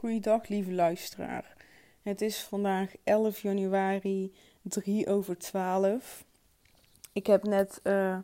Goeiedag, 0.00 0.48
lieve 0.48 0.72
luisteraar. 0.72 1.56
Het 2.02 2.20
is 2.20 2.42
vandaag 2.42 2.92
11 3.04 3.40
januari, 3.40 4.32
3 4.62 5.06
over 5.06 5.38
12. 5.38 6.24
Ik 7.12 7.26
heb 7.26 7.44
net 7.44 7.80
uh, 7.84 8.18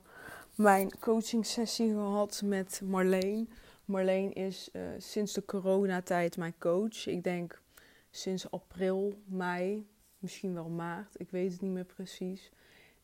mijn 0.54 0.98
coaching 0.98 1.46
sessie 1.46 1.92
gehad 1.92 2.42
met 2.44 2.80
Marleen. 2.84 3.50
Marleen 3.84 4.32
is 4.32 4.68
uh, 4.72 4.82
sinds 4.98 5.32
de 5.32 5.44
coronatijd 5.44 6.36
mijn 6.36 6.54
coach. 6.58 7.06
Ik 7.06 7.24
denk 7.24 7.62
sinds 8.10 8.50
april, 8.50 9.22
mei, 9.24 9.86
misschien 10.18 10.54
wel 10.54 10.68
maart, 10.68 11.20
ik 11.20 11.30
weet 11.30 11.52
het 11.52 11.60
niet 11.60 11.72
meer 11.72 11.84
precies. 11.84 12.50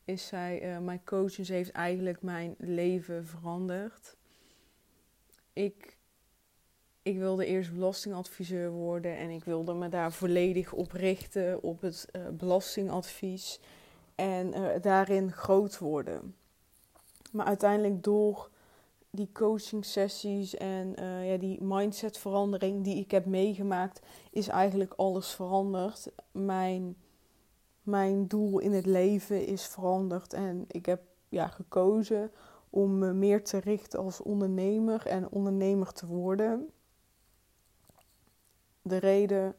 Is 0.05 0.27
zij 0.27 0.75
uh, 0.75 0.79
mijn 0.79 1.05
coach 1.05 1.39
en 1.39 1.45
ze 1.45 1.53
heeft 1.53 1.71
eigenlijk 1.71 2.23
mijn 2.23 2.55
leven 2.59 3.27
veranderd. 3.27 4.17
Ik 5.53 6.01
ik 7.03 7.19
wilde 7.19 7.47
eerst 7.47 7.73
belastingadviseur 7.73 8.71
worden 8.71 9.17
en 9.17 9.31
ik 9.31 9.45
wilde 9.45 9.75
me 9.75 9.89
daar 9.89 10.13
volledig 10.13 10.73
op 10.73 10.93
richten, 10.93 11.63
op 11.63 11.81
het 11.81 12.09
uh, 12.13 12.29
belastingadvies 12.29 13.61
en 14.15 14.59
uh, 14.59 14.69
daarin 14.81 15.33
groot 15.33 15.79
worden. 15.79 16.35
Maar 17.33 17.47
uiteindelijk 17.47 18.03
door 18.03 18.51
die 19.11 19.29
coaching 19.33 19.85
sessies 19.85 20.55
en 20.55 20.95
uh, 21.01 21.31
ja, 21.31 21.37
die 21.37 21.63
mindsetverandering 21.63 22.85
die 22.85 22.97
ik 22.97 23.11
heb 23.11 23.27
meegemaakt, 23.27 24.01
is 24.31 24.49
eigenlijk 24.49 24.93
alles 24.97 25.29
veranderd. 25.29 26.13
Mijn, 26.31 26.97
mijn 27.83 28.27
doel 28.27 28.59
in 28.59 28.73
het 28.73 28.87
leven 28.87 29.47
is 29.47 29.67
veranderd 29.67 30.33
en 30.33 30.65
ik 30.69 30.87
heb 30.87 31.03
ja, 31.29 31.47
gekozen 31.47 32.31
om 32.71 32.99
me 32.99 33.13
meer 33.13 33.45
te 33.45 33.59
richten 33.59 34.01
als 34.01 34.21
ondernemer 34.21 35.07
en 35.07 35.31
ondernemer 35.31 35.93
te 35.93 36.07
worden 36.07 36.73
de 38.83 38.97
reden 38.97 39.55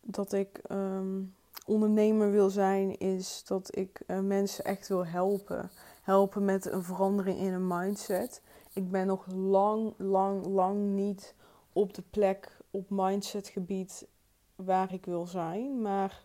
dat 0.00 0.32
ik 0.32 0.60
um, 0.70 1.34
ondernemer 1.66 2.30
wil 2.30 2.50
zijn, 2.50 2.98
is 2.98 3.44
dat 3.44 3.76
ik 3.76 4.02
uh, 4.06 4.18
mensen 4.18 4.64
echt 4.64 4.88
wil 4.88 5.06
helpen. 5.06 5.70
Helpen 6.02 6.44
met 6.44 6.72
een 6.72 6.82
verandering 6.82 7.38
in 7.38 7.52
een 7.52 7.66
mindset. 7.66 8.42
Ik 8.72 8.90
ben 8.90 9.06
nog 9.06 9.26
lang, 9.26 9.94
lang, 9.98 10.46
lang 10.46 10.94
niet 10.94 11.34
op 11.72 11.94
de 11.94 12.02
plek 12.10 12.56
op 12.70 12.90
mindsetgebied 12.90 14.06
waar 14.54 14.92
ik 14.92 15.04
wil 15.04 15.26
zijn. 15.26 15.82
Maar 15.82 16.24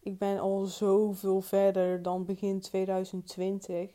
ik 0.00 0.18
ben 0.18 0.38
al 0.38 0.64
zoveel 0.64 1.40
verder 1.40 2.02
dan 2.02 2.24
begin 2.24 2.60
2020. 2.60 3.90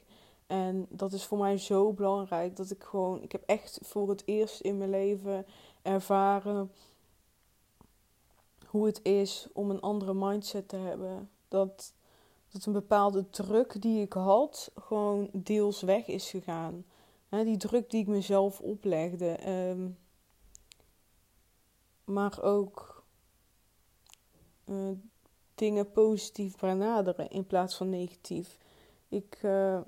En 0.47 0.85
dat 0.89 1.13
is 1.13 1.25
voor 1.25 1.37
mij 1.37 1.57
zo 1.57 1.93
belangrijk 1.93 2.55
dat 2.55 2.71
ik 2.71 2.83
gewoon, 2.83 3.21
ik 3.21 3.31
heb 3.31 3.43
echt 3.45 3.79
voor 3.83 4.09
het 4.09 4.23
eerst 4.25 4.61
in 4.61 4.77
mijn 4.77 4.89
leven 4.89 5.45
ervaren 5.81 6.71
hoe 8.67 8.85
het 8.85 8.99
is 9.03 9.47
om 9.53 9.69
een 9.69 9.81
andere 9.81 10.13
mindset 10.13 10.67
te 10.67 10.75
hebben. 10.75 11.29
Dat, 11.47 11.93
dat 12.49 12.65
een 12.65 12.73
bepaalde 12.73 13.29
druk 13.29 13.81
die 13.81 14.01
ik 14.01 14.13
had, 14.13 14.71
gewoon 14.75 15.29
deels 15.33 15.81
weg 15.81 16.07
is 16.07 16.29
gegaan. 16.29 16.85
die 17.29 17.57
druk 17.57 17.89
die 17.89 18.01
ik 18.01 18.07
mezelf 18.07 18.59
oplegde. 18.59 19.31
Ehm, 19.31 19.87
maar 22.03 22.41
ook 22.41 23.03
uh, 24.65 24.91
dingen 25.55 25.91
positief 25.91 26.57
benaderen 26.57 27.29
in 27.29 27.47
plaats 27.47 27.75
van 27.75 27.89
negatief. 27.89 28.57
Ik 29.07 29.39
uh, 29.43 29.79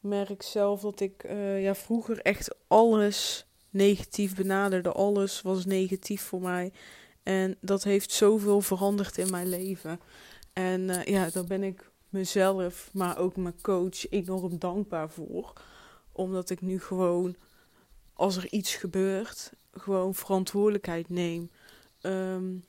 merk 0.00 0.42
zelf 0.42 0.80
dat 0.80 1.00
ik 1.00 1.24
uh, 1.24 1.62
ja, 1.62 1.74
vroeger 1.74 2.20
echt 2.20 2.54
alles 2.66 3.46
negatief 3.70 4.36
benaderde. 4.36 4.92
Alles 4.92 5.42
was 5.42 5.64
negatief 5.64 6.22
voor 6.22 6.40
mij. 6.40 6.72
En 7.28 7.56
dat 7.60 7.84
heeft 7.84 8.10
zoveel 8.12 8.60
veranderd 8.60 9.18
in 9.18 9.30
mijn 9.30 9.48
leven. 9.48 10.00
En 10.52 10.80
uh, 10.80 11.04
ja, 11.04 11.30
daar 11.30 11.44
ben 11.44 11.62
ik 11.62 11.90
mezelf, 12.08 12.90
maar 12.92 13.18
ook 13.18 13.36
mijn 13.36 13.60
coach 13.60 14.10
enorm 14.10 14.58
dankbaar 14.58 15.10
voor. 15.10 15.52
Omdat 16.12 16.50
ik 16.50 16.60
nu 16.60 16.80
gewoon, 16.80 17.36
als 18.12 18.36
er 18.36 18.52
iets 18.52 18.74
gebeurt, 18.74 19.52
gewoon 19.72 20.14
verantwoordelijkheid 20.14 21.08
neem. 21.08 21.50
Um, 22.02 22.64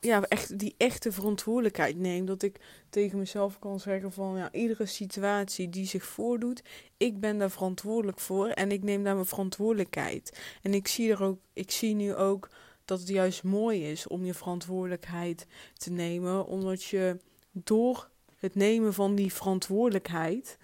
ja, 0.00 0.22
echt 0.22 0.58
die 0.58 0.74
echte 0.76 1.12
verantwoordelijkheid 1.12 1.96
neem. 1.96 2.26
Dat 2.26 2.42
ik 2.42 2.60
tegen 2.90 3.18
mezelf 3.18 3.58
kan 3.58 3.80
zeggen 3.80 4.12
van 4.12 4.36
ja, 4.36 4.52
iedere 4.52 4.86
situatie 4.86 5.68
die 5.68 5.86
zich 5.86 6.04
voordoet, 6.04 6.62
ik 6.96 7.20
ben 7.20 7.38
daar 7.38 7.50
verantwoordelijk 7.50 8.20
voor 8.20 8.48
en 8.48 8.72
ik 8.72 8.82
neem 8.82 9.04
daar 9.04 9.14
mijn 9.14 9.26
verantwoordelijkheid. 9.26 10.38
En 10.62 10.74
ik 10.74 10.88
zie 10.88 11.10
er 11.10 11.22
ook, 11.22 11.38
ik 11.52 11.70
zie 11.70 11.94
nu 11.94 12.14
ook 12.14 12.48
dat 12.86 12.98
het 12.98 13.08
juist 13.08 13.42
mooi 13.42 13.90
is 13.90 14.06
om 14.06 14.24
je 14.24 14.34
verantwoordelijkheid 14.34 15.46
te 15.74 15.90
nemen, 15.90 16.46
omdat 16.46 16.84
je 16.84 17.18
door 17.52 18.08
het 18.36 18.54
nemen 18.54 18.94
van 18.94 19.14
die 19.14 19.32
verantwoordelijkheid 19.32 20.58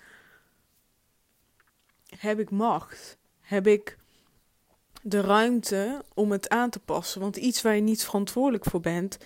heb 2.18 2.38
ik 2.38 2.50
macht, 2.50 3.16
heb 3.40 3.66
ik 3.66 3.98
de 5.02 5.20
ruimte 5.20 6.04
om 6.14 6.32
het 6.32 6.48
aan 6.48 6.70
te 6.70 6.78
passen. 6.78 7.20
Want 7.20 7.36
iets 7.36 7.62
waar 7.62 7.74
je 7.74 7.80
niet 7.80 8.04
verantwoordelijk 8.04 8.64
voor 8.64 8.80
bent, 8.80 9.18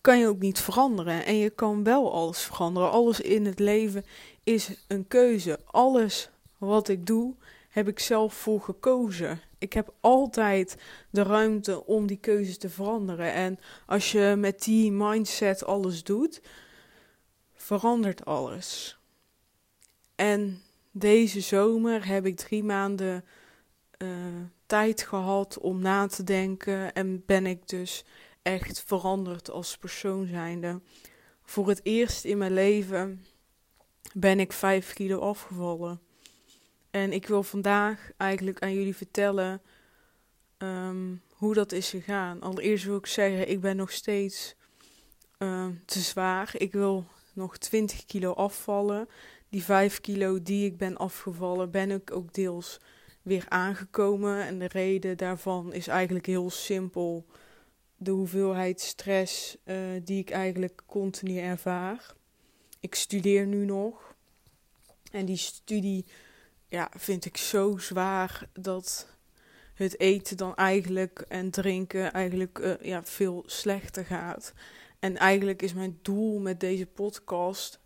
kan 0.00 0.18
je 0.18 0.28
ook 0.28 0.38
niet 0.38 0.58
veranderen. 0.60 1.24
En 1.24 1.36
je 1.36 1.50
kan 1.50 1.84
wel 1.84 2.12
alles 2.12 2.40
veranderen. 2.40 2.90
Alles 2.90 3.20
in 3.20 3.46
het 3.46 3.58
leven 3.58 4.04
is 4.42 4.70
een 4.86 5.08
keuze. 5.08 5.58
Alles 5.64 6.30
wat 6.58 6.88
ik 6.88 7.06
doe, 7.06 7.34
heb 7.68 7.88
ik 7.88 7.98
zelf 7.98 8.34
voor 8.34 8.60
gekozen. 8.60 9.40
Ik 9.62 9.72
heb 9.72 9.94
altijd 10.00 10.76
de 11.10 11.22
ruimte 11.22 11.86
om 11.86 12.06
die 12.06 12.16
keuzes 12.16 12.58
te 12.58 12.68
veranderen. 12.68 13.32
En 13.32 13.58
als 13.86 14.12
je 14.12 14.34
met 14.38 14.62
die 14.62 14.92
mindset 14.92 15.64
alles 15.64 16.04
doet, 16.04 16.40
verandert 17.54 18.24
alles. 18.24 18.98
En 20.14 20.62
deze 20.90 21.40
zomer 21.40 22.06
heb 22.06 22.26
ik 22.26 22.36
drie 22.36 22.64
maanden 22.64 23.24
uh, 23.98 24.08
tijd 24.66 25.02
gehad 25.02 25.58
om 25.58 25.80
na 25.80 26.06
te 26.06 26.24
denken. 26.24 26.92
En 26.92 27.22
ben 27.26 27.46
ik 27.46 27.68
dus 27.68 28.04
echt 28.42 28.82
veranderd 28.86 29.50
als 29.50 29.76
persoon 29.76 30.26
zijnde. 30.26 30.80
Voor 31.42 31.68
het 31.68 31.80
eerst 31.82 32.24
in 32.24 32.38
mijn 32.38 32.52
leven 32.52 33.24
ben 34.14 34.40
ik 34.40 34.52
vijf 34.52 34.92
kilo 34.92 35.18
afgevallen. 35.18 36.00
En 36.92 37.12
ik 37.12 37.26
wil 37.26 37.42
vandaag 37.42 38.10
eigenlijk 38.16 38.62
aan 38.62 38.74
jullie 38.74 38.96
vertellen 38.96 39.62
um, 40.58 41.22
hoe 41.30 41.54
dat 41.54 41.72
is 41.72 41.90
gegaan. 41.90 42.40
Allereerst 42.40 42.84
wil 42.84 42.96
ik 42.96 43.06
zeggen, 43.06 43.48
ik 43.48 43.60
ben 43.60 43.76
nog 43.76 43.90
steeds 43.90 44.54
uh, 45.38 45.66
te 45.84 46.00
zwaar. 46.00 46.54
Ik 46.56 46.72
wil 46.72 47.06
nog 47.32 47.58
20 47.58 48.04
kilo 48.04 48.32
afvallen. 48.32 49.08
Die 49.48 49.62
5 49.62 50.00
kilo 50.00 50.42
die 50.42 50.66
ik 50.66 50.76
ben 50.76 50.96
afgevallen, 50.96 51.70
ben 51.70 51.90
ik 51.90 52.12
ook 52.12 52.34
deels 52.34 52.80
weer 53.22 53.44
aangekomen. 53.48 54.46
En 54.46 54.58
de 54.58 54.68
reden 54.68 55.16
daarvan 55.16 55.72
is 55.72 55.86
eigenlijk 55.86 56.26
heel 56.26 56.50
simpel. 56.50 57.26
De 57.96 58.10
hoeveelheid 58.10 58.80
stress 58.80 59.56
uh, 59.64 59.76
die 60.04 60.18
ik 60.18 60.30
eigenlijk 60.30 60.82
continu 60.86 61.38
ervaar. 61.38 62.14
Ik 62.80 62.94
studeer 62.94 63.46
nu 63.46 63.64
nog. 63.64 64.14
En 65.10 65.24
die 65.24 65.36
studie 65.36 66.04
ja, 66.72 66.90
vind 66.96 67.24
ik 67.24 67.36
zo 67.36 67.78
zwaar 67.78 68.48
dat 68.52 69.06
het 69.74 70.00
eten 70.00 70.36
dan 70.36 70.54
eigenlijk 70.56 71.24
en 71.28 71.50
drinken 71.50 72.12
eigenlijk 72.12 72.58
uh, 72.58 72.74
ja, 72.80 73.04
veel 73.04 73.42
slechter 73.46 74.04
gaat. 74.04 74.52
En 74.98 75.16
eigenlijk 75.16 75.62
is 75.62 75.72
mijn 75.72 75.98
doel 76.02 76.38
met 76.38 76.60
deze 76.60 76.86
podcast 76.86 77.80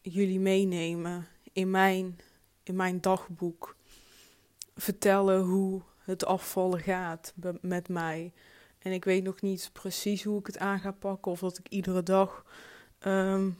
jullie 0.00 0.40
meenemen 0.40 1.26
in 1.52 1.70
mijn, 1.70 2.18
in 2.62 2.76
mijn 2.76 3.00
dagboek. 3.00 3.76
Vertellen 4.76 5.40
hoe 5.40 5.82
het 5.98 6.24
afvallen 6.24 6.80
gaat 6.80 7.34
met 7.60 7.88
mij. 7.88 8.32
En 8.78 8.92
ik 8.92 9.04
weet 9.04 9.22
nog 9.22 9.40
niet 9.40 9.70
precies 9.72 10.24
hoe 10.24 10.38
ik 10.38 10.46
het 10.46 10.58
aan 10.58 10.80
ga 10.80 10.90
pakken. 10.90 11.32
Of 11.32 11.40
dat 11.40 11.58
ik 11.58 11.68
iedere 11.68 12.02
dag 12.02 12.44
um, 13.06 13.58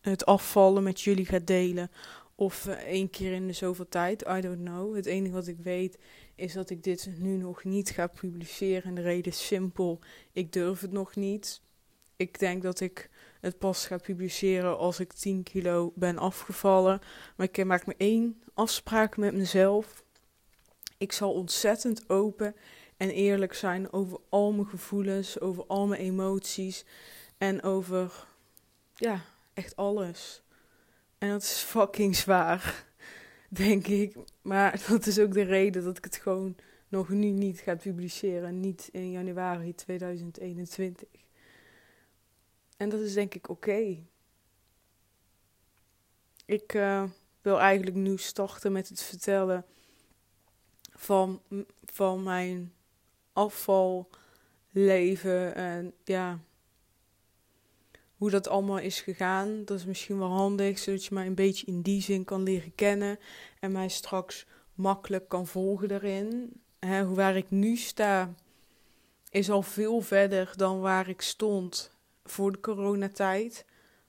het 0.00 0.26
afvallen 0.26 0.82
met 0.82 1.00
jullie 1.00 1.26
ga 1.26 1.38
delen. 1.38 1.90
Of 2.34 2.66
uh, 2.66 2.74
één 2.74 3.10
keer 3.10 3.32
in 3.32 3.46
de 3.46 3.52
zoveel 3.52 3.88
tijd, 3.88 4.24
I 4.28 4.40
don't 4.40 4.64
know. 4.64 4.94
Het 4.94 5.06
enige 5.06 5.34
wat 5.34 5.46
ik 5.46 5.58
weet 5.58 5.98
is 6.34 6.52
dat 6.52 6.70
ik 6.70 6.82
dit 6.82 7.10
nu 7.18 7.36
nog 7.36 7.64
niet 7.64 7.90
ga 7.90 8.06
publiceren. 8.06 8.82
En 8.82 8.94
de 8.94 9.02
reden 9.02 9.32
is 9.32 9.46
simpel, 9.46 9.98
ik 10.32 10.52
durf 10.52 10.80
het 10.80 10.92
nog 10.92 11.16
niet. 11.16 11.62
Ik 12.16 12.38
denk 12.38 12.62
dat 12.62 12.80
ik 12.80 13.10
het 13.40 13.58
pas 13.58 13.86
ga 13.86 13.96
publiceren 13.96 14.78
als 14.78 15.00
ik 15.00 15.12
10 15.12 15.42
kilo 15.42 15.92
ben 15.94 16.18
afgevallen. 16.18 17.00
Maar 17.36 17.48
ik 17.52 17.64
maak 17.64 17.86
me 17.86 17.94
één 17.96 18.42
afspraak 18.54 19.16
met 19.16 19.34
mezelf. 19.34 20.04
Ik 20.98 21.12
zal 21.12 21.32
ontzettend 21.32 22.08
open 22.08 22.54
en 22.96 23.10
eerlijk 23.10 23.54
zijn 23.54 23.92
over 23.92 24.18
al 24.28 24.52
mijn 24.52 24.68
gevoelens, 24.68 25.40
over 25.40 25.66
al 25.66 25.86
mijn 25.86 26.00
emoties 26.00 26.84
en 27.38 27.62
over, 27.62 28.26
ja, 28.94 29.20
echt 29.54 29.76
alles. 29.76 30.43
En 31.24 31.30
dat 31.30 31.42
is 31.42 31.52
fucking 31.52 32.16
zwaar, 32.16 32.84
denk 33.48 33.86
ik. 33.86 34.16
Maar 34.42 34.82
dat 34.88 35.06
is 35.06 35.18
ook 35.18 35.32
de 35.32 35.42
reden 35.42 35.84
dat 35.84 35.96
ik 35.96 36.04
het 36.04 36.16
gewoon 36.16 36.56
nog 36.88 37.08
nu 37.08 37.30
niet 37.30 37.60
gaat 37.60 37.82
publiceren, 37.82 38.60
niet 38.60 38.88
in 38.92 39.10
januari 39.10 39.74
2021. 39.74 41.08
En 42.76 42.88
dat 42.88 43.00
is 43.00 43.14
denk 43.14 43.34
ik 43.34 43.48
oké. 43.48 44.04
Ik 46.44 46.74
uh, 46.74 47.04
wil 47.42 47.60
eigenlijk 47.60 47.96
nu 47.96 48.16
starten 48.16 48.72
met 48.72 48.88
het 48.88 49.02
vertellen 49.02 49.64
van, 50.90 51.42
van 51.84 52.22
mijn 52.22 52.72
afvalleven 53.32 55.54
en 55.54 55.94
ja, 56.04 56.40
hoe 58.16 58.30
dat 58.30 58.48
allemaal 58.48 58.78
is 58.78 59.00
gegaan. 59.00 59.64
Dat 59.64 59.78
is 59.78 59.84
misschien 59.84 60.18
wel 60.18 60.30
handig, 60.30 60.78
zodat 60.78 61.04
je 61.04 61.14
mij 61.14 61.26
een 61.26 61.34
beetje 61.34 61.66
in 61.66 61.82
die 61.82 62.02
zin 62.02 62.24
kan 62.24 62.42
leren 62.42 62.74
kennen 62.74 63.18
en 63.60 63.72
mij 63.72 63.88
straks 63.88 64.46
makkelijk 64.74 65.28
kan 65.28 65.46
volgen 65.46 65.88
daarin. 65.88 66.52
He, 66.78 67.08
waar 67.14 67.36
ik 67.36 67.50
nu 67.50 67.76
sta, 67.76 68.34
is 69.30 69.50
al 69.50 69.62
veel 69.62 70.00
verder 70.00 70.52
dan 70.56 70.80
waar 70.80 71.08
ik 71.08 71.20
stond 71.20 71.96
voor 72.24 72.52
de 72.52 72.60
coronatijd. 72.60 73.66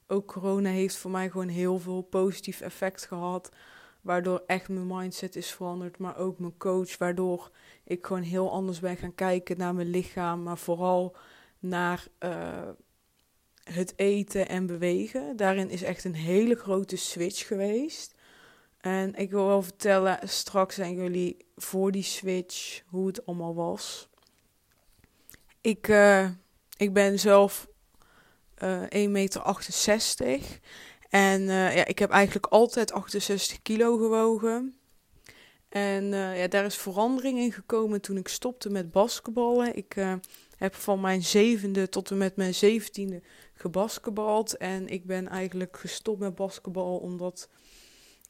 Ook 0.08 0.28
corona 0.28 0.70
heeft 0.70 0.98
voor 0.98 1.12
mij 1.12 1.30
gewoon 1.30 1.48
heel 1.48 1.80
veel 1.80 2.02
positief 2.02 2.62
effect 2.62 3.06
gehad. 3.06 3.52
Waardoor 4.02 4.44
echt 4.46 4.70
mijn 4.70 4.88
mindset 4.88 5.36
is 5.36 5.52
veranderd, 5.52 5.98
maar 5.98 6.18
ook 6.18 6.40
mijn 6.40 6.58
coach. 6.58 6.98
Waardoor 6.98 7.52
ik 7.84 8.06
gewoon 8.06 8.22
heel 8.22 8.52
anders 8.52 8.80
ben 8.80 8.98
gaan 8.98 9.16
kijken 9.16 9.58
naar 9.58 9.76
mijn 9.76 9.90
lichaam. 9.90 10.44
Maar 10.44 10.58
vooral 10.58 11.16
naar 11.60 12.08
uh, 12.20 12.70
het 13.74 13.94
eten 13.96 14.48
en 14.48 14.66
bewegen. 14.66 15.36
Daarin 15.36 15.70
is 15.70 15.84
echt 15.84 16.04
een 16.04 16.16
hele 16.16 16.56
grote 16.56 16.96
switch 16.96 17.48
geweest. 17.48 18.14
En 18.82 19.16
ik 19.16 19.32
wil 19.32 19.46
wel 19.46 19.62
vertellen 19.62 20.20
straks 20.24 20.80
aan 20.80 20.96
jullie 20.96 21.38
voor 21.56 21.92
die 21.92 22.04
switch 22.04 22.82
hoe 22.86 23.08
het 23.08 23.26
allemaal 23.26 23.56
was. 23.56 24.10
Ik, 25.62 25.88
uh, 25.88 26.30
ik 26.78 26.94
ben 26.94 27.20
zelf 27.20 27.68
uh, 28.64 28.82
1,68 28.82 28.88
meter. 29.10 29.42
En 31.10 31.42
uh, 31.42 31.76
ja, 31.76 31.86
ik 31.86 32.00
heb 32.00 32.10
eigenlijk 32.10 32.46
altijd 32.46 32.92
68 32.92 33.62
kilo 33.62 33.98
gewogen. 33.98 34.76
En 35.70 36.06
ja, 36.14 36.48
daar 36.48 36.66
is 36.66 36.78
verandering 36.78 37.40
in 37.40 37.52
gekomen 37.52 38.02
toen 38.02 38.18
ik 38.18 38.28
stopte 38.28 38.70
met 38.70 38.92
basketballen. 38.92 39.76
Ik 39.76 39.96
heb 40.56 40.76
van 40.76 41.02
mijn 41.02 41.24
zevende 41.24 41.90
tot 41.90 42.12
en 42.12 42.18
met 42.18 42.36
mijn 42.36 42.54
zeventiende 42.54 43.22
gebasketbald. 43.54 44.58
En 44.58 44.88
ik 44.88 45.06
ben 45.06 45.28
eigenlijk 45.28 45.78
gestopt 45.78 46.20
met 46.20 46.36
basketbal 46.36 46.98
omdat 46.98 47.50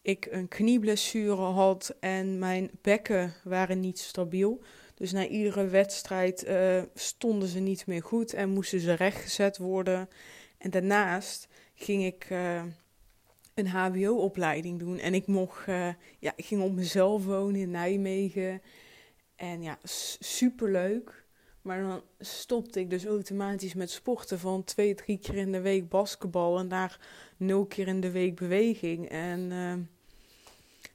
ik 0.02 0.28
een 0.32 0.48
knieblessure 0.48 1.42
had 1.42 1.96
en 2.00 2.40
mijn 2.40 2.72
bekken 2.82 3.34
waren 3.44 3.80
niet 3.80 4.00
stabiel. 4.00 4.64
Dus 4.96 5.12
na 5.12 5.28
iedere 5.28 5.68
wedstrijd 5.68 6.48
uh, 6.48 6.82
stonden 6.94 7.48
ze 7.48 7.60
niet 7.60 7.88
meer 7.88 8.04
goed 8.04 8.34
en 8.34 8.50
moesten 8.50 8.80
ze 8.80 8.94
rechtgezet 8.94 9.58
worden. 9.58 10.10
En 10.58 10.70
daarnaast 10.70 11.48
ging 11.74 12.06
ik 12.06 12.30
uh, 12.30 12.64
een 13.54 13.68
HBO-opleiding 13.68 14.80
doen. 14.80 15.00
En 15.00 15.14
ik 15.14 15.28
mocht, 15.28 15.68
uh, 15.68 15.90
ja, 16.20 16.34
ik 16.36 16.46
ging 16.46 16.62
op 16.62 16.72
mezelf 16.72 17.26
wonen 17.26 17.62
in 17.62 17.72
Nijmegen. 17.72 18.62
En 19.36 19.62
ja, 19.62 19.78
superleuk. 20.20 21.25
Maar 21.66 21.82
dan 21.82 22.02
stopte 22.20 22.80
ik 22.80 22.90
dus 22.90 23.06
automatisch 23.06 23.74
met 23.74 23.90
sporten 23.90 24.40
van 24.40 24.64
twee, 24.64 24.96
drie 24.96 25.18
keer 25.18 25.36
in 25.36 25.52
de 25.52 25.62
week 25.62 25.90
basketbal 25.90 26.60
en 26.60 26.68
daar 26.68 27.00
nul 27.38 27.66
keer 27.66 27.88
in 27.88 28.02
de 28.02 28.12
week 28.12 28.36
beweging. 28.36 29.10
En 29.10 29.52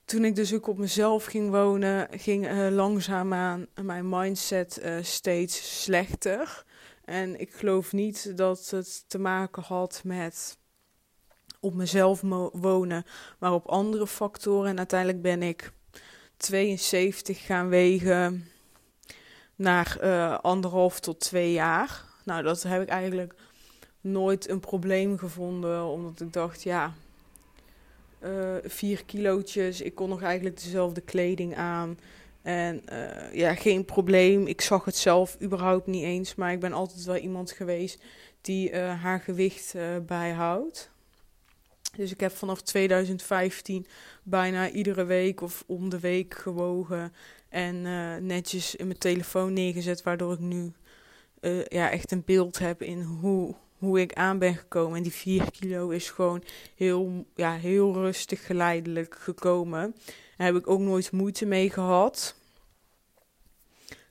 toen 0.05 0.25
ik 0.25 0.35
dus 0.35 0.53
ook 0.53 0.67
op 0.67 0.77
mezelf 0.77 1.25
ging 1.25 1.49
wonen, 1.49 2.07
ging 2.11 2.51
uh, 2.51 2.67
langzaamaan 2.69 3.67
mijn 3.81 4.09
mindset 4.09 4.81
uh, 4.83 4.97
steeds 5.01 5.83
slechter. 5.83 6.65
En 7.05 7.39
ik 7.39 7.53
geloof 7.53 7.93
niet 7.93 8.37
dat 8.37 8.69
het 8.69 9.03
te 9.07 9.19
maken 9.19 9.63
had 9.63 10.01
met 10.03 10.57
op 11.59 11.73
mezelf 11.73 12.21
wonen, 12.51 13.05
maar 13.39 13.53
op 13.53 13.67
andere 13.67 14.07
factoren. 14.07 14.69
En 14.69 14.77
uiteindelijk 14.77 15.21
ben 15.21 15.43
ik 15.43 15.71
72 16.37 17.45
gaan 17.45 17.69
wegen 17.69 18.50
naar 19.61 19.97
uh, 20.03 20.39
anderhalf 20.39 20.99
tot 20.99 21.19
twee 21.19 21.51
jaar. 21.51 22.03
Nou, 22.23 22.43
dat 22.43 22.63
heb 22.63 22.81
ik 22.81 22.89
eigenlijk 22.89 23.33
nooit 24.01 24.49
een 24.49 24.59
probleem 24.59 25.17
gevonden, 25.17 25.85
omdat 25.85 26.21
ik 26.21 26.33
dacht, 26.33 26.63
ja, 26.63 26.93
uh, 28.23 28.55
vier 28.63 29.05
kilootjes. 29.05 29.81
Ik 29.81 29.95
kon 29.95 30.09
nog 30.09 30.21
eigenlijk 30.21 30.63
dezelfde 30.63 31.01
kleding 31.01 31.55
aan. 31.55 31.99
En 32.41 32.81
uh, 32.91 33.33
ja, 33.33 33.55
geen 33.55 33.85
probleem. 33.85 34.47
Ik 34.47 34.61
zag 34.61 34.85
het 34.85 34.95
zelf 34.95 35.37
überhaupt 35.41 35.87
niet 35.87 36.03
eens. 36.03 36.35
Maar 36.35 36.51
ik 36.51 36.59
ben 36.59 36.73
altijd 36.73 37.03
wel 37.03 37.17
iemand 37.17 37.51
geweest 37.51 38.03
die 38.41 38.75
haar 38.75 39.19
gewicht 39.19 39.75
bijhoudt. 40.05 40.89
Dus 41.95 42.11
ik 42.11 42.19
heb 42.19 42.31
vanaf 42.31 42.61
2015 42.61 43.87
bijna 44.23 44.69
iedere 44.69 45.03
week 45.03 45.41
of 45.41 45.63
om 45.67 45.89
de 45.89 45.99
week 45.99 46.33
gewogen. 46.33 47.13
En 47.51 47.81
netjes 48.25 48.75
in 48.75 48.87
mijn 48.87 48.99
telefoon 48.99 49.53
neergezet. 49.53 50.03
Waardoor 50.03 50.33
ik 50.33 50.39
nu 50.39 50.73
ja, 51.67 51.89
echt 51.89 52.11
een 52.11 52.23
beeld 52.25 52.59
heb 52.59 52.81
in 52.81 53.01
hoe 53.01 53.55
hoe 53.81 53.99
ik 53.99 54.13
aan 54.13 54.39
ben 54.39 54.55
gekomen. 54.55 54.97
En 54.97 55.03
die 55.03 55.11
4 55.11 55.51
kilo 55.51 55.89
is 55.89 56.09
gewoon 56.09 56.43
heel, 56.75 57.25
ja, 57.35 57.53
heel 57.53 57.93
rustig, 57.93 58.45
geleidelijk 58.45 59.15
gekomen. 59.15 59.95
Daar 60.37 60.47
heb 60.47 60.55
ik 60.55 60.69
ook 60.69 60.79
nooit 60.79 61.11
moeite 61.11 61.45
mee 61.45 61.69
gehad. 61.69 62.35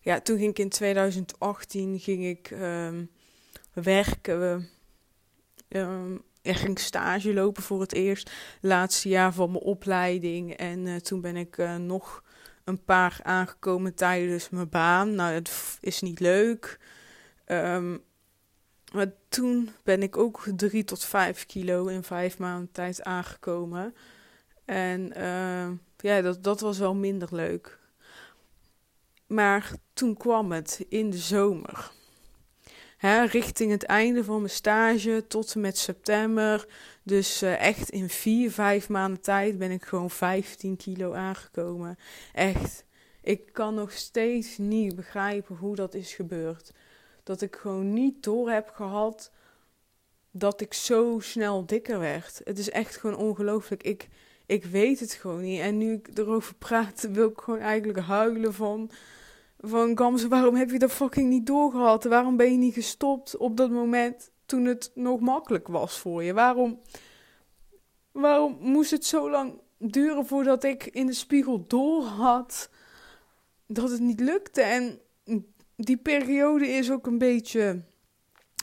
Ja, 0.00 0.20
toen 0.20 0.38
ging 0.38 0.50
ik 0.50 0.58
in 0.58 0.68
2018 0.68 1.98
ging 1.98 2.24
ik 2.24 2.50
um, 2.50 3.10
werken. 3.72 4.68
Um, 5.68 6.22
ging 6.42 6.78
stage 6.78 7.34
lopen 7.34 7.62
voor 7.62 7.80
het 7.80 7.92
eerst. 7.92 8.30
Laatste 8.60 9.08
jaar 9.08 9.32
van 9.32 9.50
mijn 9.50 9.64
opleiding. 9.64 10.56
En 10.56 10.86
uh, 10.86 10.96
toen 10.96 11.20
ben 11.20 11.36
ik 11.36 11.56
nog 11.78 12.22
een 12.70 12.84
paar 12.84 13.20
aangekomen 13.22 13.94
tijdens 13.94 14.50
mijn 14.50 14.68
baan. 14.68 15.14
Nou, 15.14 15.32
het 15.32 15.78
is 15.80 16.00
niet 16.00 16.20
leuk. 16.20 16.78
Um, 17.46 18.02
maar 18.92 19.12
toen 19.28 19.70
ben 19.82 20.02
ik 20.02 20.16
ook 20.16 20.46
drie 20.56 20.84
tot 20.84 21.04
vijf 21.04 21.46
kilo 21.46 21.86
in 21.86 22.02
vijf 22.02 22.38
maanden 22.38 22.72
tijd 22.72 23.02
aangekomen. 23.02 23.94
En 24.64 25.12
uh, 25.18 25.68
ja, 25.96 26.20
dat, 26.20 26.44
dat 26.44 26.60
was 26.60 26.78
wel 26.78 26.94
minder 26.94 27.28
leuk. 27.32 27.78
Maar 29.26 29.70
toen 29.92 30.16
kwam 30.16 30.52
het 30.52 30.84
in 30.88 31.10
de 31.10 31.18
zomer. 31.18 31.90
Hè, 33.00 33.24
richting 33.24 33.70
het 33.70 33.82
einde 33.82 34.24
van 34.24 34.36
mijn 34.36 34.50
stage 34.50 35.24
tot 35.28 35.54
en 35.54 35.60
met 35.60 35.78
september. 35.78 36.66
Dus 37.02 37.42
uh, 37.42 37.60
echt 37.60 37.90
in 37.90 38.08
vier, 38.08 38.50
vijf 38.50 38.88
maanden 38.88 39.20
tijd 39.20 39.58
ben 39.58 39.70
ik 39.70 39.84
gewoon 39.84 40.10
15 40.10 40.76
kilo 40.76 41.12
aangekomen. 41.12 41.98
Echt. 42.32 42.84
Ik 43.22 43.52
kan 43.52 43.74
nog 43.74 43.92
steeds 43.92 44.58
niet 44.58 44.96
begrijpen 44.96 45.56
hoe 45.56 45.74
dat 45.76 45.94
is 45.94 46.14
gebeurd 46.14 46.72
dat 47.22 47.40
ik 47.40 47.56
gewoon 47.56 47.92
niet 47.92 48.22
door 48.22 48.50
heb 48.50 48.70
gehad 48.74 49.30
dat 50.30 50.60
ik 50.60 50.74
zo 50.74 51.18
snel 51.20 51.66
dikker 51.66 51.98
werd. 51.98 52.40
Het 52.44 52.58
is 52.58 52.70
echt 52.70 52.96
gewoon 52.96 53.16
ongelooflijk. 53.16 53.82
Ik, 53.82 54.08
ik 54.46 54.64
weet 54.64 55.00
het 55.00 55.12
gewoon 55.12 55.42
niet. 55.42 55.60
En 55.60 55.78
nu 55.78 55.92
ik 55.92 56.18
erover 56.18 56.54
praat, 56.54 57.08
wil 57.12 57.28
ik 57.28 57.40
gewoon 57.40 57.60
eigenlijk 57.60 57.98
huilen 57.98 58.54
van... 58.54 58.90
Van 59.62 59.98
Gamze, 59.98 60.28
waarom 60.28 60.54
heb 60.54 60.70
je 60.70 60.78
dat 60.78 60.92
fucking 60.92 61.28
niet 61.28 61.46
doorgehad? 61.46 62.04
Waarom 62.04 62.36
ben 62.36 62.52
je 62.52 62.58
niet 62.58 62.74
gestopt 62.74 63.36
op 63.36 63.56
dat 63.56 63.70
moment 63.70 64.30
toen 64.46 64.64
het 64.64 64.90
nog 64.94 65.20
makkelijk 65.20 65.68
was 65.68 65.98
voor 65.98 66.22
je? 66.22 66.32
Waarom, 66.32 66.80
waarom 68.12 68.56
moest 68.60 68.90
het 68.90 69.04
zo 69.04 69.30
lang 69.30 69.60
duren 69.78 70.26
voordat 70.26 70.64
ik 70.64 70.86
in 70.86 71.06
de 71.06 71.12
spiegel 71.12 71.66
doorhad 71.66 72.70
dat 73.66 73.90
het 73.90 74.00
niet 74.00 74.20
lukte? 74.20 74.62
En 74.62 75.00
die 75.76 75.96
periode 75.96 76.68
is 76.68 76.90
ook 76.90 77.06
een 77.06 77.18
beetje 77.18 77.82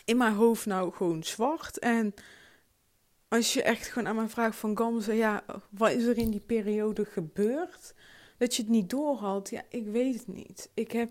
in 0.06 0.18
mijn 0.18 0.34
hoofd 0.34 0.66
nou 0.66 0.94
gewoon 0.94 1.24
zwart. 1.24 1.80
En 1.80 2.14
als 3.28 3.54
je 3.54 3.64
echt 3.64 3.88
gewoon 3.88 4.08
aan 4.08 4.16
mij 4.16 4.30
vraagt 4.30 4.58
van 4.58 4.78
Gamze, 4.78 5.14
ja, 5.14 5.44
wat 5.70 5.92
is 5.92 6.04
er 6.04 6.18
in 6.18 6.30
die 6.30 6.44
periode 6.46 7.06
gebeurd? 7.06 7.94
Dat 8.38 8.56
je 8.56 8.62
het 8.62 8.72
niet 8.72 8.90
doorhad, 8.90 9.50
ja, 9.50 9.64
ik 9.70 9.86
weet 9.86 10.14
het 10.14 10.28
niet. 10.28 10.70
Ik 10.74 10.92
heb, 10.92 11.10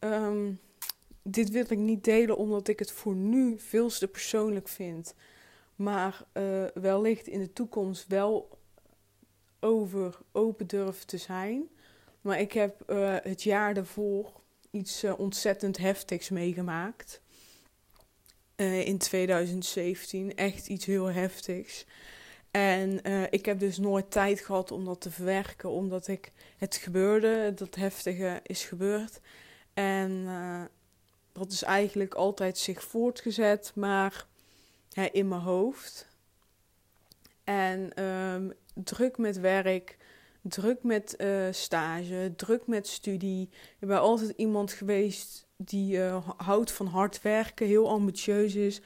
um, 0.00 0.60
dit 1.22 1.50
wil 1.50 1.64
ik 1.68 1.78
niet 1.78 2.04
delen 2.04 2.36
omdat 2.36 2.68
ik 2.68 2.78
het 2.78 2.90
voor 2.90 3.14
nu 3.14 3.58
veel 3.58 3.88
te 3.88 4.08
persoonlijk 4.08 4.68
vind. 4.68 5.14
Maar 5.76 6.24
uh, 6.32 6.64
wellicht 6.74 7.26
in 7.26 7.40
de 7.40 7.52
toekomst 7.52 8.06
wel 8.06 8.58
over 9.60 10.18
open 10.32 10.66
durf 10.66 11.04
te 11.04 11.18
zijn. 11.18 11.68
Maar 12.20 12.40
ik 12.40 12.52
heb 12.52 12.82
uh, 12.90 13.16
het 13.22 13.42
jaar 13.42 13.74
daarvoor 13.74 14.40
iets 14.70 15.04
uh, 15.04 15.18
ontzettend 15.18 15.78
heftigs 15.78 16.28
meegemaakt. 16.28 17.20
In 18.56 18.98
2017. 18.98 20.34
Echt 20.34 20.68
iets 20.68 20.84
heel 20.84 21.06
heftigs. 21.06 21.86
En 22.50 23.08
uh, 23.08 23.22
ik 23.30 23.46
heb 23.46 23.58
dus 23.58 23.78
nooit 23.78 24.10
tijd 24.10 24.40
gehad 24.40 24.70
om 24.70 24.84
dat 24.84 25.00
te 25.00 25.10
verwerken, 25.10 25.70
omdat 25.70 26.08
ik 26.08 26.32
het 26.56 26.76
gebeurde, 26.76 27.52
dat 27.54 27.74
heftige 27.74 28.40
is 28.42 28.64
gebeurd. 28.64 29.20
En 29.74 30.10
uh, 30.10 30.62
dat 31.32 31.52
is 31.52 31.62
eigenlijk 31.62 32.14
altijd 32.14 32.58
zich 32.58 32.82
voortgezet, 32.82 33.72
maar 33.74 34.26
in 35.12 35.28
mijn 35.28 35.40
hoofd. 35.40 36.08
En 37.44 38.04
um, 38.04 38.52
druk 38.74 39.18
met 39.18 39.40
werk, 39.40 39.96
druk 40.42 40.82
met 40.82 41.14
uh, 41.18 41.46
stage, 41.50 42.32
druk 42.36 42.66
met 42.66 42.86
studie. 42.86 43.48
Ik 43.78 43.88
ben 43.88 44.00
altijd 44.00 44.32
iemand 44.36 44.72
geweest 44.72 45.46
die 45.56 46.00
houdt 46.36 46.72
van 46.72 46.86
hard 46.86 47.22
werken, 47.22 47.66
heel 47.66 47.88
ambitieus 47.88 48.54
is, 48.54 48.80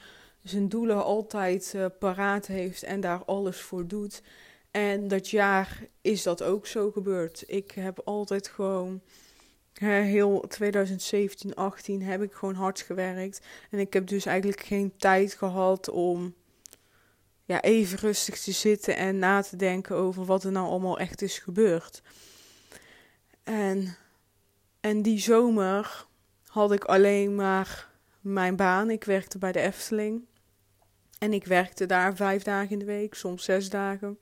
zijn 0.49 0.69
doelen 0.69 1.03
altijd 1.03 1.73
uh, 1.75 1.85
paraat 1.99 2.47
heeft 2.47 2.83
en 2.83 2.99
daar 2.99 3.23
alles 3.25 3.61
voor 3.61 3.87
doet. 3.87 4.21
En 4.71 5.07
dat 5.07 5.29
jaar 5.29 5.87
is 6.01 6.23
dat 6.23 6.43
ook 6.43 6.67
zo 6.67 6.91
gebeurd. 6.91 7.43
Ik 7.47 7.71
heb 7.71 8.01
altijd 8.03 8.47
gewoon 8.47 9.01
heel 9.73 10.45
2017, 10.47 11.55
18 11.55 12.01
heb 12.01 12.21
ik 12.21 12.33
gewoon 12.33 12.55
hard 12.55 12.81
gewerkt. 12.81 13.41
En 13.71 13.79
ik 13.79 13.93
heb 13.93 14.07
dus 14.07 14.25
eigenlijk 14.25 14.61
geen 14.61 14.93
tijd 14.97 15.33
gehad 15.33 15.89
om 15.89 16.33
ja, 17.45 17.61
even 17.61 17.97
rustig 17.97 18.39
te 18.39 18.51
zitten 18.51 18.95
en 18.95 19.19
na 19.19 19.41
te 19.41 19.55
denken 19.55 19.95
over 19.95 20.25
wat 20.25 20.43
er 20.43 20.51
nou 20.51 20.67
allemaal 20.67 20.99
echt 20.99 21.21
is 21.21 21.39
gebeurd. 21.39 22.01
En, 23.43 23.95
en 24.79 25.01
die 25.01 25.19
zomer 25.19 26.05
had 26.47 26.71
ik 26.71 26.83
alleen 26.83 27.35
maar 27.35 27.89
mijn 28.21 28.55
baan. 28.55 28.89
Ik 28.89 29.03
werkte 29.03 29.37
bij 29.37 29.51
de 29.51 29.59
Efteling. 29.59 30.25
En 31.19 31.33
ik 31.33 31.45
werkte 31.45 31.85
daar 31.85 32.15
vijf 32.15 32.43
dagen 32.43 32.71
in 32.71 32.79
de 32.79 32.85
week, 32.85 33.13
soms 33.13 33.43
zes 33.43 33.69
dagen. 33.69 34.19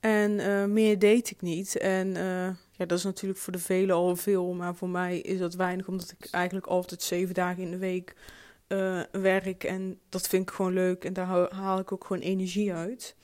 En 0.00 0.30
uh, 0.30 0.64
meer 0.64 0.98
deed 0.98 1.30
ik 1.30 1.40
niet. 1.40 1.76
En 1.76 2.08
uh, 2.08 2.46
ja, 2.72 2.86
dat 2.86 2.98
is 2.98 3.04
natuurlijk 3.04 3.40
voor 3.40 3.52
de 3.52 3.58
velen 3.58 3.96
al 3.96 4.16
veel, 4.16 4.52
maar 4.52 4.74
voor 4.74 4.88
mij 4.88 5.18
is 5.18 5.38
dat 5.38 5.54
weinig, 5.54 5.88
omdat 5.88 6.14
ik 6.18 6.30
eigenlijk 6.30 6.66
altijd 6.66 7.02
zeven 7.02 7.34
dagen 7.34 7.62
in 7.62 7.70
de 7.70 7.78
week 7.78 8.14
uh, 8.68 9.02
werk. 9.12 9.64
En 9.64 10.00
dat 10.08 10.28
vind 10.28 10.48
ik 10.48 10.54
gewoon 10.54 10.72
leuk 10.72 11.04
en 11.04 11.12
daar 11.12 11.54
haal 11.54 11.78
ik 11.78 11.92
ook 11.92 12.04
gewoon 12.04 12.22
energie 12.22 12.72
uit. 12.72 13.16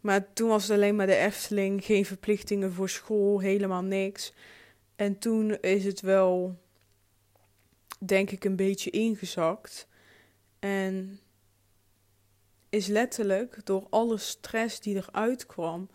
Maar 0.00 0.32
toen 0.32 0.48
was 0.48 0.62
het 0.62 0.72
alleen 0.72 0.96
maar 0.96 1.06
de 1.06 1.16
Efteling, 1.16 1.84
geen 1.84 2.04
verplichtingen 2.04 2.72
voor 2.72 2.88
school, 2.88 3.40
helemaal 3.40 3.82
niks. 3.82 4.32
En 4.96 5.18
toen 5.18 5.60
is 5.60 5.84
het 5.84 6.00
wel, 6.00 6.58
denk 7.98 8.30
ik, 8.30 8.44
een 8.44 8.56
beetje 8.56 8.90
ingezakt. 8.90 9.88
En 10.58 11.20
is 12.68 12.86
letterlijk 12.86 13.60
door 13.64 13.86
alle 13.90 14.18
stress 14.18 14.80
die 14.80 14.96
eruit 14.96 15.46
kwam, 15.46 15.88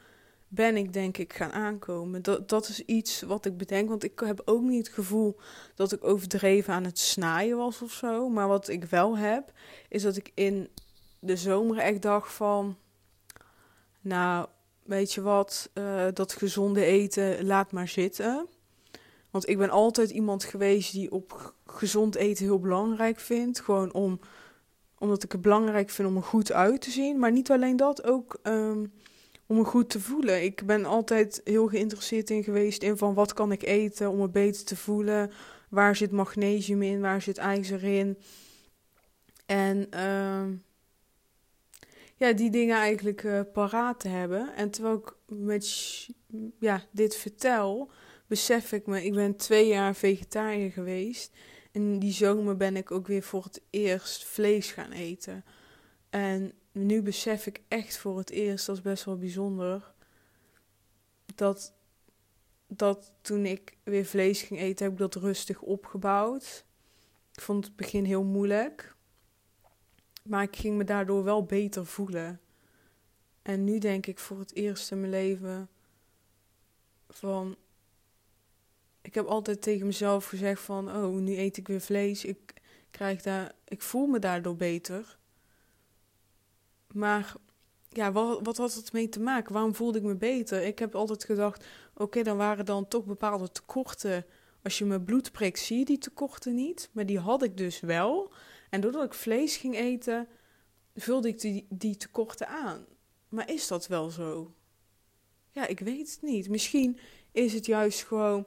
ben 0.48 0.78
ik 0.78 0.94
denk 0.94 1.18
ik 1.18 1.34
gaan 1.34 1.52
aankomen. 1.52 2.22
Dat, 2.22 2.50
dat 2.50 2.68
is 2.68 2.80
iets 2.80 3.22
wat 3.22 3.46
ik 3.46 3.58
bedenk, 3.58 3.90
want 3.90 4.04
ik 4.04 4.20
heb 4.20 4.42
ook 4.46 4.62
niet 4.62 4.86
het 4.86 4.96
gevoel 4.96 5.40
dat 5.76 5.92
ik 5.92 6.04
overdreven 6.04 6.74
aan 6.74 6.84
het 6.84 7.00
snaaien 7.00 7.58
was 7.58 7.82
of 7.82 7.92
zo. 7.92 8.30
Maar 8.30 8.48
wat 8.48 8.68
ik 8.68 8.84
wel 8.84 9.18
heb, 9.18 9.52
is 9.90 10.02
dat 10.02 10.16
ik 10.16 10.32
in 10.34 10.70
de 11.20 11.36
zomer 11.36 11.78
echt 11.78 12.02
dacht 12.02 12.34
van, 12.34 12.78
nou, 14.02 14.48
weet 14.84 15.14
je 15.14 15.22
wat, 15.22 15.70
uh, 15.74 16.08
dat 16.14 16.34
gezonde 16.34 16.86
eten 16.86 17.46
laat 17.46 17.72
maar 17.72 17.88
zitten. 17.88 18.48
Want 19.30 19.50
ik 19.50 19.58
ben 19.58 19.70
altijd 19.70 20.10
iemand 20.10 20.44
geweest 20.44 20.92
die 20.92 21.12
op 21.12 21.54
gezond 21.66 22.16
eten 22.16 22.46
heel 22.46 22.60
belangrijk 22.60 23.20
vindt. 23.20 23.60
Gewoon 23.60 23.94
om, 23.94 24.20
omdat 25.02 25.24
ik 25.24 25.32
het 25.32 25.42
belangrijk 25.42 25.90
vind 25.90 26.08
om 26.08 26.16
er 26.16 26.24
goed 26.24 26.52
uit 26.52 26.82
te 26.82 26.92
zien. 26.92 27.20
Maar 27.20 27.32
niet 27.32 27.52
alleen 27.52 27.76
dat, 27.76 28.04
ook 28.04 28.40
um, 28.44 28.92
om 29.46 29.58
me 29.58 29.64
goed 29.64 29.90
te 29.90 30.00
voelen. 30.00 30.44
Ik 30.44 30.66
ben 30.66 30.86
altijd 30.86 31.42
heel 31.44 31.68
geïnteresseerd 31.68 32.30
in 32.30 32.44
geweest 32.44 32.84
in 32.84 32.98
van 32.98 33.14
wat 33.14 33.34
kan 33.34 33.52
ik 33.52 33.64
eten 33.64 34.10
om 34.10 34.18
me 34.18 34.30
beter 34.30 34.66
te 34.66 34.76
voelen. 34.76 35.32
Waar 35.70 35.96
zit 35.96 36.12
magnesium 36.12 36.82
in, 36.82 37.02
waar 37.02 37.22
zit 37.22 37.38
ijzer 37.38 37.84
in. 37.84 38.18
En 39.46 39.88
uh, 39.94 40.44
ja, 42.16 42.34
die 42.34 42.50
dingen 42.50 42.78
eigenlijk 42.78 43.24
uh, 43.24 43.42
paraat 43.54 44.00
te 44.00 44.08
hebben. 44.08 44.56
En 44.56 44.70
terwijl 44.70 44.96
ik 44.96 45.14
met 45.28 46.08
ja, 46.60 46.84
dit 46.92 47.16
vertel, 47.16 47.92
besef 48.28 48.72
ik 48.72 48.86
me, 48.86 49.06
ik 49.06 49.14
ben 49.14 49.36
twee 49.36 49.68
jaar 49.68 49.96
vegetariër 49.96 50.72
geweest. 50.72 51.32
En 51.72 52.00
die 52.00 52.12
zomer 52.12 52.58
ben 52.58 52.76
ik 52.76 52.92
ook 52.92 53.08
weer 53.08 53.24
voor 53.24 53.44
het 53.44 53.62
eerst 53.70 54.26
vlees 54.26 54.72
gaan 54.72 54.92
eten. 54.92 55.46
En 56.10 56.54
nu 56.72 57.02
besef 57.02 57.46
ik 57.48 57.62
echt 57.68 57.98
voor 57.98 58.18
het 58.18 58.30
eerst, 58.30 58.66
dat 58.66 58.76
is 58.76 58.82
best 58.82 59.04
wel 59.04 59.18
bijzonder, 59.18 59.94
dat, 61.36 61.74
dat 62.68 63.12
toen 63.22 63.46
ik 63.46 63.78
weer 63.84 64.06
vlees 64.06 64.42
ging 64.42 64.60
eten, 64.60 64.84
heb 64.84 64.94
ik 64.94 65.00
dat 65.00 65.16
rustig 65.16 65.62
opgebouwd. 65.62 66.66
Ik 67.34 67.42
vond 67.42 67.66
het 67.66 67.76
begin 67.76 68.06
heel 68.06 68.24
moeilijk, 68.24 68.96
maar 70.24 70.44
ik 70.44 70.56
ging 70.56 70.78
me 70.78 70.84
daardoor 70.84 71.24
wel 71.24 71.44
beter 71.44 71.86
voelen. 71.86 72.42
En 73.42 73.64
nu 73.64 73.78
denk 73.78 74.06
ik 74.06 74.20
voor 74.20 74.40
het 74.40 74.56
eerst 74.56 74.92
in 74.92 75.00
mijn 75.00 75.12
leven 75.12 75.70
van. 77.10 77.56
Ik 79.02 79.14
heb 79.14 79.26
altijd 79.26 79.62
tegen 79.62 79.86
mezelf 79.86 80.26
gezegd 80.26 80.62
van, 80.62 80.96
oh, 80.96 81.16
nu 81.16 81.38
eet 81.38 81.58
ik 81.58 81.68
weer 81.68 81.82
vlees. 81.82 82.26
Ik 82.26 82.54
krijg 82.92 83.22
daar, 83.22 83.52
ik 83.68 83.82
voel 83.82 84.08
me 84.08 84.20
daardoor 84.20 84.56
beter. 84.56 85.18
Maar 86.94 87.34
ja, 87.90 88.12
wat, 88.12 88.40
wat 88.44 88.58
had 88.58 88.74
het 88.74 88.94
mee 88.94 89.10
te 89.10 89.20
maken? 89.20 89.54
Waarom 89.54 89.76
voelde 89.76 89.98
ik 89.98 90.04
me 90.04 90.16
beter? 90.16 90.62
Ik 90.62 90.80
heb 90.80 90.96
altijd 90.96 91.24
gedacht, 91.24 91.66
oké, 91.96 92.24
dan 92.24 92.38
waren 92.38 92.66
dan 92.66 92.88
toch 92.88 93.06
bepaalde 93.06 93.52
tekorten. 93.52 94.26
Als 94.64 94.78
je 94.78 94.86
mijn 94.86 95.04
bloed 95.04 95.32
prikt, 95.32 95.60
zie 95.60 95.78
je 95.78 95.86
die 95.86 95.98
tekorten 95.98 96.56
niet. 96.56 96.90
Maar 96.92 97.06
die 97.06 97.20
had 97.20 97.44
ik 97.44 97.58
dus 97.58 97.80
wel. 97.80 98.34
En 98.70 98.82
doordat 98.82 99.04
ik 99.04 99.14
vlees 99.14 99.58
ging 99.58 99.76
eten, 99.76 100.28
vulde 100.96 101.28
ik 101.28 101.40
die, 101.40 101.66
die 101.70 101.98
tekorten 101.98 102.48
aan. 102.48 102.86
Maar 103.30 103.50
is 103.50 103.68
dat 103.68 103.88
wel 103.88 104.10
zo? 104.10 104.54
Ja, 105.52 105.68
ik 105.68 105.80
weet 105.80 106.12
het 106.12 106.22
niet. 106.22 106.50
Misschien 106.50 107.00
is 107.32 107.54
het 107.54 107.66
juist 107.66 108.04
gewoon 108.04 108.46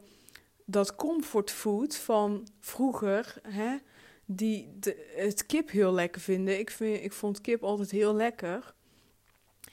dat 0.64 0.94
comfortfood 0.94 1.97
van 1.97 2.49
vroeger, 2.61 3.37
hè, 3.49 3.76
die 4.25 4.78
het 5.16 5.47
kip 5.47 5.71
heel 5.71 5.92
lekker 5.92 6.21
vinden. 6.21 6.59
Ik, 6.59 6.71
vind, 6.71 7.04
ik 7.04 7.12
vond 7.12 7.40
kip 7.40 7.62
altijd 7.62 7.90
heel 7.90 8.14
lekker. 8.14 8.75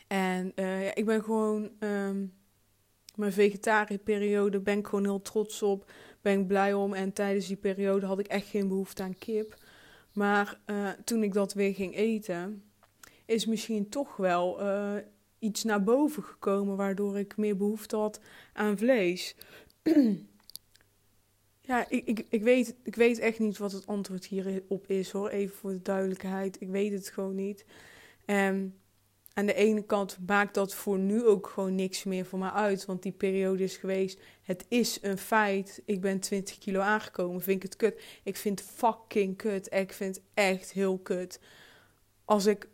En 0.07 0.51
uh, 0.55 0.85
ja, 0.85 0.95
ik 0.95 1.05
ben 1.05 1.23
gewoon, 1.23 1.71
um, 1.79 2.33
mijn 3.15 3.33
vegetariëperiode 3.33 4.59
ben 4.59 4.77
ik 4.77 4.87
gewoon 4.87 5.03
heel 5.03 5.21
trots 5.21 5.61
op. 5.61 5.91
Ben 6.21 6.39
ik 6.39 6.47
blij 6.47 6.73
om. 6.73 6.93
En 6.93 7.13
tijdens 7.13 7.47
die 7.47 7.57
periode 7.57 8.05
had 8.05 8.19
ik 8.19 8.27
echt 8.27 8.47
geen 8.47 8.67
behoefte 8.67 9.03
aan 9.03 9.17
kip. 9.17 9.55
Maar 10.13 10.59
uh, 10.65 10.89
toen 11.03 11.23
ik 11.23 11.33
dat 11.33 11.53
weer 11.53 11.73
ging 11.73 11.95
eten, 11.95 12.63
is 13.25 13.45
misschien 13.45 13.89
toch 13.89 14.15
wel 14.15 14.61
uh, 14.61 14.93
iets 15.39 15.63
naar 15.63 15.83
boven 15.83 16.23
gekomen. 16.23 16.75
Waardoor 16.75 17.19
ik 17.19 17.37
meer 17.37 17.57
behoefte 17.57 17.95
had 17.95 18.19
aan 18.53 18.77
vlees. 18.77 19.35
Ja, 21.61 21.89
ik, 21.89 22.05
ik, 22.05 22.25
ik, 22.29 22.43
weet, 22.43 22.75
ik 22.83 22.95
weet 22.95 23.19
echt 23.19 23.39
niet 23.39 23.57
wat 23.57 23.71
het 23.71 23.87
antwoord 23.87 24.25
hierop 24.25 24.87
is 24.87 25.11
hoor. 25.11 25.29
Even 25.29 25.55
voor 25.55 25.71
de 25.71 25.81
duidelijkheid. 25.81 26.61
Ik 26.61 26.69
weet 26.69 26.91
het 26.91 27.09
gewoon 27.09 27.35
niet. 27.35 27.65
Um, 28.25 28.79
aan 29.33 29.45
de 29.45 29.53
ene 29.53 29.83
kant 29.83 30.17
maakt 30.25 30.53
dat 30.53 30.73
voor 30.73 30.99
nu 30.99 31.25
ook 31.25 31.47
gewoon 31.47 31.75
niks 31.75 32.03
meer 32.03 32.25
voor 32.25 32.39
mij 32.39 32.49
uit. 32.49 32.85
Want 32.85 33.03
die 33.03 33.11
periode 33.11 33.63
is 33.63 33.77
geweest. 33.77 34.19
Het 34.41 34.65
is 34.67 34.99
een 35.01 35.17
feit. 35.17 35.81
Ik 35.85 36.01
ben 36.01 36.19
20 36.19 36.57
kilo 36.57 36.79
aangekomen. 36.79 37.41
Vind 37.41 37.55
ik 37.55 37.63
het 37.63 37.75
kut? 37.75 38.01
Ik 38.23 38.37
vind 38.37 38.61
fucking 38.61 39.37
kut. 39.37 39.73
Ik 39.73 39.93
vind 39.93 40.15
het 40.15 40.23
echt 40.33 40.71
heel 40.71 40.97
kut. 40.97 41.39
Als 42.25 42.45
ik. 42.45 42.69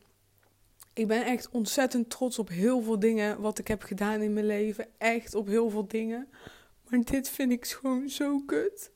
Ik 0.93 1.07
ben 1.07 1.25
echt 1.25 1.49
ontzettend 1.49 2.09
trots 2.09 2.39
op 2.39 2.49
heel 2.49 2.81
veel 2.81 2.99
dingen 2.99 3.41
wat 3.41 3.59
ik 3.59 3.67
heb 3.67 3.81
gedaan 3.81 4.21
in 4.21 4.33
mijn 4.33 4.45
leven. 4.45 4.87
Echt 4.97 5.35
op 5.35 5.47
heel 5.47 5.69
veel 5.69 5.87
dingen. 5.87 6.27
Maar 6.89 7.03
dit 7.03 7.29
vind 7.29 7.51
ik 7.51 7.65
gewoon 7.65 8.09
zo 8.09 8.39
kut. 8.45 8.91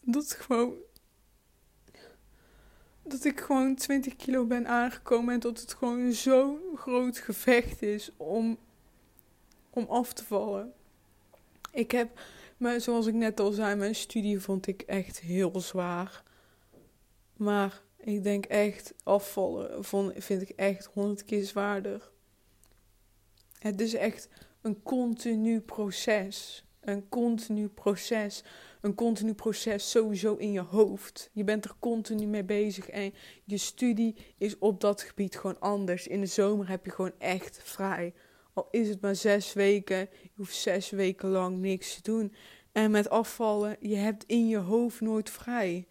Dat 0.00 0.32
gewoon. 0.32 0.74
Dat 3.02 3.24
ik 3.24 3.40
gewoon 3.40 3.74
20 3.74 4.16
kilo 4.16 4.46
ben 4.46 4.66
aangekomen 4.66 5.34
en 5.34 5.40
dat 5.40 5.60
het 5.60 5.74
gewoon 5.74 6.12
zo'n 6.12 6.60
groot 6.74 7.18
gevecht 7.18 7.82
is 7.82 8.10
om, 8.16 8.58
om 9.70 9.84
af 9.88 10.12
te 10.12 10.24
vallen. 10.24 10.72
Ik 11.72 11.90
heb, 11.90 12.20
maar 12.56 12.80
zoals 12.80 13.06
ik 13.06 13.14
net 13.14 13.40
al 13.40 13.52
zei, 13.52 13.74
mijn 13.74 13.94
studie 13.94 14.40
vond 14.40 14.66
ik 14.66 14.82
echt 14.82 15.20
heel 15.20 15.60
zwaar. 15.60 16.22
Maar 17.36 17.82
ik 17.96 18.22
denk 18.22 18.44
echt, 18.44 18.94
afvallen 19.02 19.84
vond, 19.84 20.12
vind 20.16 20.42
ik 20.42 20.48
echt 20.50 20.84
honderd 20.84 21.24
keer 21.24 21.44
zwaarder. 21.44 22.10
Het 23.58 23.80
is 23.80 23.94
echt 23.94 24.28
een 24.60 24.82
continu 24.82 25.60
proces 25.60 26.64
een 26.84 27.08
continu 27.08 27.68
proces. 27.68 28.44
een 28.80 28.94
continu 28.94 29.34
proces 29.34 29.90
sowieso 29.90 30.34
in 30.34 30.52
je 30.52 30.60
hoofd. 30.60 31.30
Je 31.32 31.44
bent 31.44 31.64
er 31.64 31.74
continu 31.78 32.26
mee 32.26 32.44
bezig 32.44 32.88
en 32.88 33.14
je 33.44 33.56
studie 33.56 34.16
is 34.38 34.58
op 34.58 34.80
dat 34.80 35.02
gebied 35.02 35.36
gewoon 35.36 35.60
anders. 35.60 36.06
In 36.06 36.20
de 36.20 36.26
zomer 36.26 36.68
heb 36.68 36.84
je 36.84 36.90
gewoon 36.90 37.12
echt 37.18 37.60
vrij. 37.62 38.14
Al 38.52 38.68
is 38.70 38.88
het 38.88 39.00
maar 39.00 39.16
zes 39.16 39.52
weken, 39.52 39.98
je 39.98 40.30
hoeft 40.36 40.54
zes 40.54 40.90
weken 40.90 41.28
lang 41.28 41.58
niks 41.58 41.94
te 41.94 42.02
doen. 42.02 42.34
En 42.72 42.90
met 42.90 43.10
afvallen, 43.10 43.76
je 43.80 43.96
hebt 43.96 44.24
in 44.26 44.48
je 44.48 44.58
hoofd 44.58 45.00
nooit 45.00 45.30
vrij. 45.30 45.86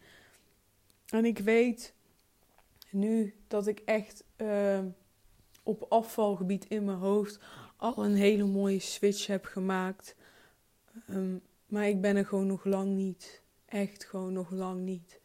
En 1.06 1.26
ik 1.26 1.40
weet 1.40 1.94
nu 2.90 3.36
dat 3.48 3.68
ik 3.68 3.80
echt 3.80 4.24
uh, 4.38 4.80
op 5.64 5.86
afvalgebied 5.90 6.66
in 6.66 6.86
mijn 6.86 6.98
hoofd 6.98 7.40
al 7.78 8.06
een 8.06 8.16
hele 8.16 8.46
mooie 8.46 8.80
switch 8.80 9.28
heb 9.28 9.46
gemaakt. 9.46 10.16
Um, 11.10 11.42
maar 11.66 11.88
ik 11.88 12.02
ben 12.02 12.16
er 12.16 12.26
gewoon 12.26 12.48
nog 12.48 12.66
lang 12.66 12.96
niet. 12.96 13.42
Echt 13.66 14.06
gewoon 14.06 14.34
nog 14.34 14.50
lang 14.50 14.82
niet. 14.82 15.20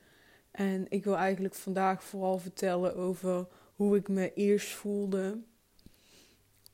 En 0.50 0.86
ik 0.88 1.04
wil 1.04 1.16
eigenlijk 1.16 1.54
vandaag 1.54 2.04
vooral 2.04 2.38
vertellen 2.38 2.96
over 2.96 3.46
hoe 3.74 3.96
ik 3.96 4.08
me 4.08 4.34
eerst 4.34 4.72
voelde. 4.72 5.38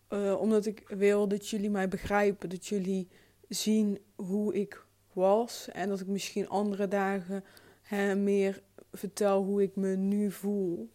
Uh, 0.09 0.41
omdat 0.41 0.67
ik 0.67 0.89
wil 0.89 1.29
dat 1.29 1.49
jullie 1.49 1.71
mij 1.71 1.89
begrijpen, 1.89 2.49
dat 2.49 2.67
jullie 2.67 3.09
zien 3.49 3.99
hoe 4.15 4.55
ik 4.55 4.87
was 5.13 5.69
en 5.69 5.89
dat 5.89 6.01
ik 6.01 6.07
misschien 6.07 6.49
andere 6.49 6.89
dagen 6.89 7.45
hè, 7.83 8.15
meer 8.15 8.63
vertel 8.93 9.45
hoe 9.45 9.63
ik 9.63 9.77
me 9.77 9.97
nu 9.97 10.31
voel. 10.31 10.91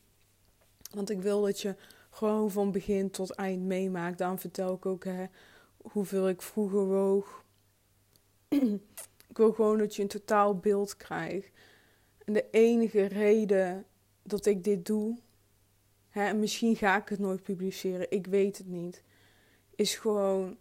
Want 0.93 1.09
ik 1.09 1.21
wil 1.21 1.41
dat 1.41 1.61
je 1.61 1.75
gewoon 2.09 2.51
van 2.51 2.71
begin 2.71 3.09
tot 3.09 3.31
eind 3.31 3.63
meemaakt. 3.63 4.17
Daarom 4.17 4.39
vertel 4.39 4.73
ik 4.73 4.85
ook 4.85 5.03
hè, 5.03 5.25
hoeveel 5.77 6.29
ik 6.29 6.41
vroeger 6.41 6.85
woog. 6.85 7.45
ik 9.29 9.37
wil 9.37 9.51
gewoon 9.51 9.77
dat 9.77 9.95
je 9.95 10.01
een 10.01 10.07
totaal 10.07 10.57
beeld 10.57 10.97
krijgt. 10.97 11.51
En 12.25 12.33
de 12.33 12.49
enige 12.51 13.05
reden 13.05 13.85
dat 14.23 14.45
ik 14.45 14.63
dit 14.63 14.85
doe, 14.85 15.17
hè, 16.09 16.25
en 16.25 16.39
misschien 16.39 16.75
ga 16.75 17.01
ik 17.01 17.09
het 17.09 17.19
nooit 17.19 17.43
publiceren, 17.43 18.11
ik 18.11 18.27
weet 18.27 18.57
het 18.57 18.67
niet, 18.67 19.03
is 19.75 19.95
gewoon 19.95 20.57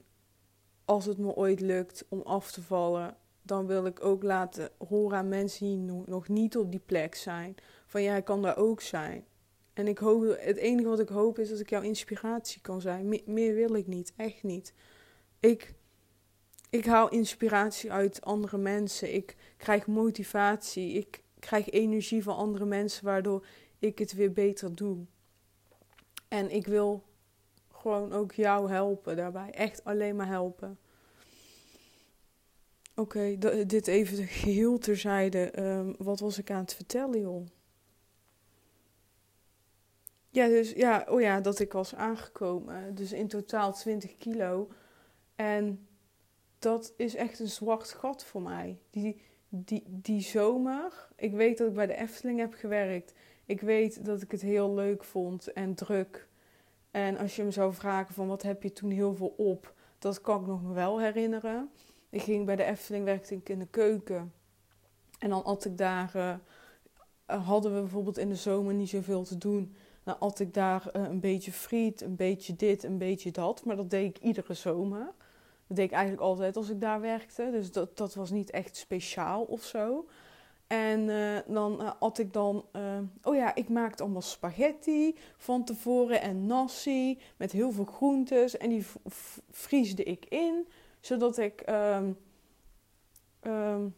als 0.84 1.04
het 1.04 1.18
me 1.18 1.34
ooit 1.34 1.60
lukt 1.60 2.04
om 2.08 2.20
af 2.20 2.52
te 2.52 2.62
vallen, 2.62 3.16
dan 3.42 3.66
wil 3.66 3.86
ik 3.86 4.04
ook 4.04 4.22
laten 4.22 4.70
horen 4.88 5.18
aan 5.18 5.28
mensen 5.28 5.66
die 5.66 5.76
nog 6.06 6.28
niet 6.28 6.56
op 6.56 6.70
die 6.70 6.82
plek 6.86 7.14
zijn. 7.14 7.54
Van 7.86 8.02
jij 8.02 8.22
kan 8.22 8.42
daar 8.42 8.56
ook 8.56 8.80
zijn. 8.80 9.24
En 9.72 9.88
ik 9.88 9.98
hoop, 9.98 10.36
het 10.38 10.56
enige 10.56 10.88
wat 10.88 11.00
ik 11.00 11.08
hoop 11.08 11.38
is 11.38 11.48
dat 11.48 11.60
ik 11.60 11.70
jouw 11.70 11.82
inspiratie 11.82 12.60
kan 12.60 12.80
zijn. 12.80 13.22
meer 13.24 13.54
wil 13.54 13.74
ik 13.74 13.86
niet, 13.86 14.12
echt 14.16 14.42
niet. 14.42 14.72
Ik, 15.40 15.74
ik 16.78 16.86
haal 16.86 17.08
inspiratie 17.08 17.92
uit 17.92 18.24
andere 18.24 18.58
mensen. 18.58 19.14
Ik 19.14 19.36
krijg 19.56 19.86
motivatie. 19.86 20.92
Ik 20.92 21.22
krijg 21.38 21.70
energie 21.70 22.22
van 22.22 22.36
andere 22.36 22.64
mensen, 22.64 23.04
waardoor 23.04 23.46
ik 23.78 23.98
het 23.98 24.12
weer 24.12 24.32
beter 24.32 24.74
doe. 24.74 25.04
En 26.28 26.50
ik 26.50 26.66
wil 26.66 27.04
gewoon 27.72 28.12
ook 28.12 28.32
jou 28.32 28.70
helpen 28.70 29.16
daarbij. 29.16 29.50
Echt 29.50 29.84
alleen 29.84 30.16
maar 30.16 30.26
helpen. 30.26 30.78
Oké, 32.94 33.38
dit 33.66 33.86
even 33.86 34.26
geheel 34.26 34.78
terzijde. 34.78 35.62
Um, 35.62 35.94
wat 35.98 36.20
was 36.20 36.38
ik 36.38 36.50
aan 36.50 36.60
het 36.60 36.74
vertellen, 36.74 37.20
joh? 37.20 37.46
Ja, 40.30 40.46
dus 40.46 40.72
ja, 40.72 41.06
oh 41.08 41.20
ja, 41.20 41.40
dat 41.40 41.58
ik 41.58 41.72
was 41.72 41.94
aangekomen. 41.94 42.94
Dus 42.94 43.12
in 43.12 43.28
totaal 43.28 43.72
20 43.72 44.16
kilo. 44.16 44.68
En 45.34 45.85
dat 46.66 46.92
is 46.96 47.14
echt 47.14 47.38
een 47.38 47.48
zwart 47.48 47.92
gat 47.92 48.24
voor 48.24 48.42
mij. 48.42 48.78
Die, 48.90 49.20
die, 49.48 49.84
die 49.86 50.20
zomer, 50.20 51.08
ik 51.16 51.32
weet 51.32 51.58
dat 51.58 51.68
ik 51.68 51.74
bij 51.74 51.86
de 51.86 51.96
Efteling 51.96 52.38
heb 52.38 52.54
gewerkt. 52.54 53.14
Ik 53.44 53.60
weet 53.60 54.04
dat 54.04 54.22
ik 54.22 54.30
het 54.30 54.40
heel 54.40 54.74
leuk 54.74 55.04
vond 55.04 55.52
en 55.52 55.74
druk. 55.74 56.28
En 56.90 57.18
als 57.18 57.36
je 57.36 57.44
me 57.44 57.50
zou 57.50 57.74
vragen 57.74 58.14
van 58.14 58.26
wat 58.26 58.42
heb 58.42 58.62
je 58.62 58.72
toen 58.72 58.90
heel 58.90 59.14
veel 59.14 59.34
op, 59.36 59.74
dat 59.98 60.20
kan 60.20 60.40
ik 60.40 60.46
nog 60.46 60.62
wel 60.62 61.00
herinneren. 61.00 61.70
Ik 62.10 62.22
ging 62.22 62.46
bij 62.46 62.56
de 62.56 62.64
Efteling, 62.64 63.04
werkte 63.04 63.40
in 63.44 63.58
de 63.58 63.66
keuken. 63.66 64.32
En 65.18 65.30
dan 65.30 65.42
had 65.44 65.64
ik 65.64 65.78
daar, 65.78 66.12
uh, 66.16 66.34
hadden 67.44 67.74
we 67.74 67.80
bijvoorbeeld 67.80 68.18
in 68.18 68.28
de 68.28 68.34
zomer 68.34 68.74
niet 68.74 68.88
zoveel 68.88 69.24
te 69.24 69.38
doen. 69.38 69.74
Dan 70.02 70.16
had 70.18 70.40
ik 70.40 70.54
daar 70.54 70.90
uh, 70.96 71.02
een 71.02 71.20
beetje 71.20 71.52
friet, 71.52 72.00
een 72.00 72.16
beetje 72.16 72.56
dit, 72.56 72.82
een 72.82 72.98
beetje 72.98 73.30
dat. 73.30 73.64
Maar 73.64 73.76
dat 73.76 73.90
deed 73.90 74.16
ik 74.16 74.22
iedere 74.22 74.54
zomer. 74.54 75.14
Dat 75.66 75.76
deed 75.76 75.86
ik 75.86 75.92
eigenlijk 75.92 76.22
altijd 76.22 76.56
als 76.56 76.68
ik 76.68 76.80
daar 76.80 77.00
werkte. 77.00 77.48
Dus 77.50 77.72
dat, 77.72 77.96
dat 77.96 78.14
was 78.14 78.30
niet 78.30 78.50
echt 78.50 78.76
speciaal 78.76 79.42
of 79.42 79.64
zo. 79.64 80.06
En 80.66 81.00
uh, 81.00 81.38
dan 81.46 81.80
uh, 81.80 81.90
had 81.98 82.18
ik 82.18 82.32
dan, 82.32 82.64
uh, 82.72 82.98
oh 83.22 83.34
ja, 83.34 83.54
ik 83.54 83.68
maakte 83.68 84.02
allemaal 84.02 84.22
spaghetti 84.22 85.16
van 85.36 85.64
tevoren 85.64 86.20
en 86.20 86.46
nasi 86.46 87.18
met 87.36 87.52
heel 87.52 87.72
veel 87.72 87.84
groentes. 87.84 88.56
En 88.56 88.68
die 88.68 88.86
vriesde 89.50 90.02
ik 90.02 90.24
in, 90.24 90.68
zodat 91.00 91.38
ik, 91.38 91.62
um, 91.68 92.16
um, 93.42 93.94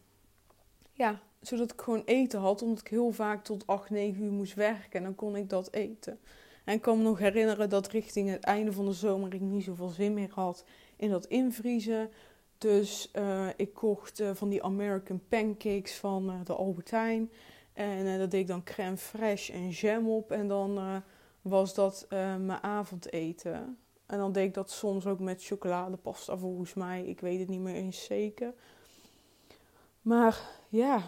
ja, 0.93 1.19
zodat 1.41 1.71
ik 1.71 1.81
gewoon 1.81 2.03
eten 2.05 2.39
had. 2.39 2.61
Omdat 2.61 2.79
ik 2.79 2.87
heel 2.87 3.11
vaak 3.11 3.43
tot 3.43 3.67
8, 3.67 3.89
9 3.89 4.23
uur 4.23 4.31
moest 4.31 4.53
werken 4.53 4.91
en 4.99 5.03
dan 5.03 5.15
kon 5.15 5.35
ik 5.35 5.49
dat 5.49 5.73
eten. 5.73 6.19
En 6.65 6.75
ik 6.75 6.81
kan 6.81 6.97
me 6.97 7.03
nog 7.03 7.19
herinneren 7.19 7.69
dat 7.69 7.87
richting 7.87 8.29
het 8.29 8.43
einde 8.43 8.71
van 8.71 8.85
de 8.85 8.93
zomer 8.93 9.33
ik 9.33 9.41
niet 9.41 9.63
zoveel 9.63 9.89
zin 9.89 10.13
meer 10.13 10.31
had 10.33 10.63
in 10.99 11.09
dat 11.09 11.25
invriezen. 11.25 12.09
Dus 12.57 13.09
uh, 13.13 13.47
ik 13.55 13.73
kocht 13.73 14.19
uh, 14.19 14.29
van 14.33 14.49
die 14.49 14.63
American 14.63 15.21
pancakes 15.29 15.95
van 15.95 16.29
uh, 16.29 16.35
de 16.43 16.53
Albertijn. 16.53 17.31
En 17.73 18.19
dat 18.19 18.31
deed 18.31 18.41
ik 18.41 18.47
dan 18.47 18.63
crème 18.63 18.97
fraîche 18.97 19.53
en 19.53 19.69
jam 19.69 20.09
op. 20.09 20.31
En 20.31 20.47
dan 20.47 21.01
was 21.41 21.73
dat 21.73 22.05
mijn 22.09 22.63
avondeten. 22.63 23.77
En 24.05 24.17
dan 24.17 24.31
deed 24.31 24.47
ik 24.47 24.53
dat 24.53 24.71
soms 24.71 25.05
ook 25.05 25.19
met 25.19 25.43
chocoladepasta 25.43 26.37
volgens 26.37 26.73
mij. 26.73 27.03
Ik 27.03 27.19
weet 27.19 27.39
het 27.39 27.47
niet 27.47 27.59
meer 27.59 27.75
eens 27.75 28.03
zeker. 28.03 28.53
Maar 30.01 30.41
ja, 30.69 31.03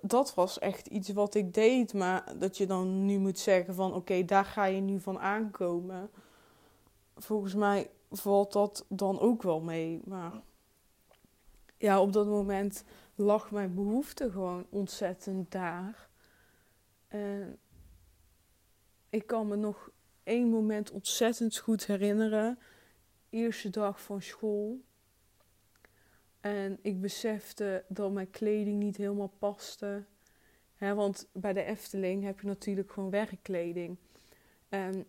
dat 0.00 0.34
was 0.34 0.58
echt 0.58 0.86
iets 0.86 1.08
wat 1.08 1.34
ik 1.34 1.54
deed. 1.54 1.94
Maar 1.94 2.38
dat 2.38 2.56
je 2.56 2.66
dan 2.66 3.04
nu 3.04 3.18
moet 3.18 3.38
zeggen 3.38 3.74
van 3.74 3.94
oké, 3.94 4.24
daar 4.24 4.44
ga 4.44 4.64
je 4.64 4.80
nu 4.80 5.00
van 5.00 5.18
aankomen. 5.18 6.10
Volgens 7.16 7.54
mij 7.54 7.90
valt 8.12 8.52
dat 8.52 8.84
dan 8.88 9.20
ook 9.20 9.42
wel 9.42 9.60
mee. 9.60 10.00
Maar 10.04 10.42
ja, 11.76 12.00
op 12.00 12.12
dat 12.12 12.26
moment 12.26 12.84
lag 13.14 13.50
mijn 13.50 13.74
behoefte 13.74 14.30
gewoon 14.30 14.66
ontzettend 14.70 15.50
daar. 15.50 16.08
En 17.08 17.58
ik 19.08 19.26
kan 19.26 19.48
me 19.48 19.56
nog 19.56 19.90
één 20.22 20.48
moment 20.48 20.90
ontzettend 20.90 21.58
goed 21.58 21.86
herinneren. 21.86 22.58
Eerste 23.30 23.70
dag 23.70 24.02
van 24.02 24.22
school. 24.22 24.80
En 26.40 26.78
ik 26.82 27.00
besefte 27.00 27.84
dat 27.88 28.12
mijn 28.12 28.30
kleding 28.30 28.78
niet 28.78 28.96
helemaal 28.96 29.32
paste. 29.38 30.04
Want 30.78 31.28
bij 31.32 31.52
de 31.52 31.62
Efteling 31.62 32.24
heb 32.24 32.40
je 32.40 32.46
natuurlijk 32.46 32.92
gewoon 32.92 33.10
werkkleding. 33.10 33.98
En 34.68 35.06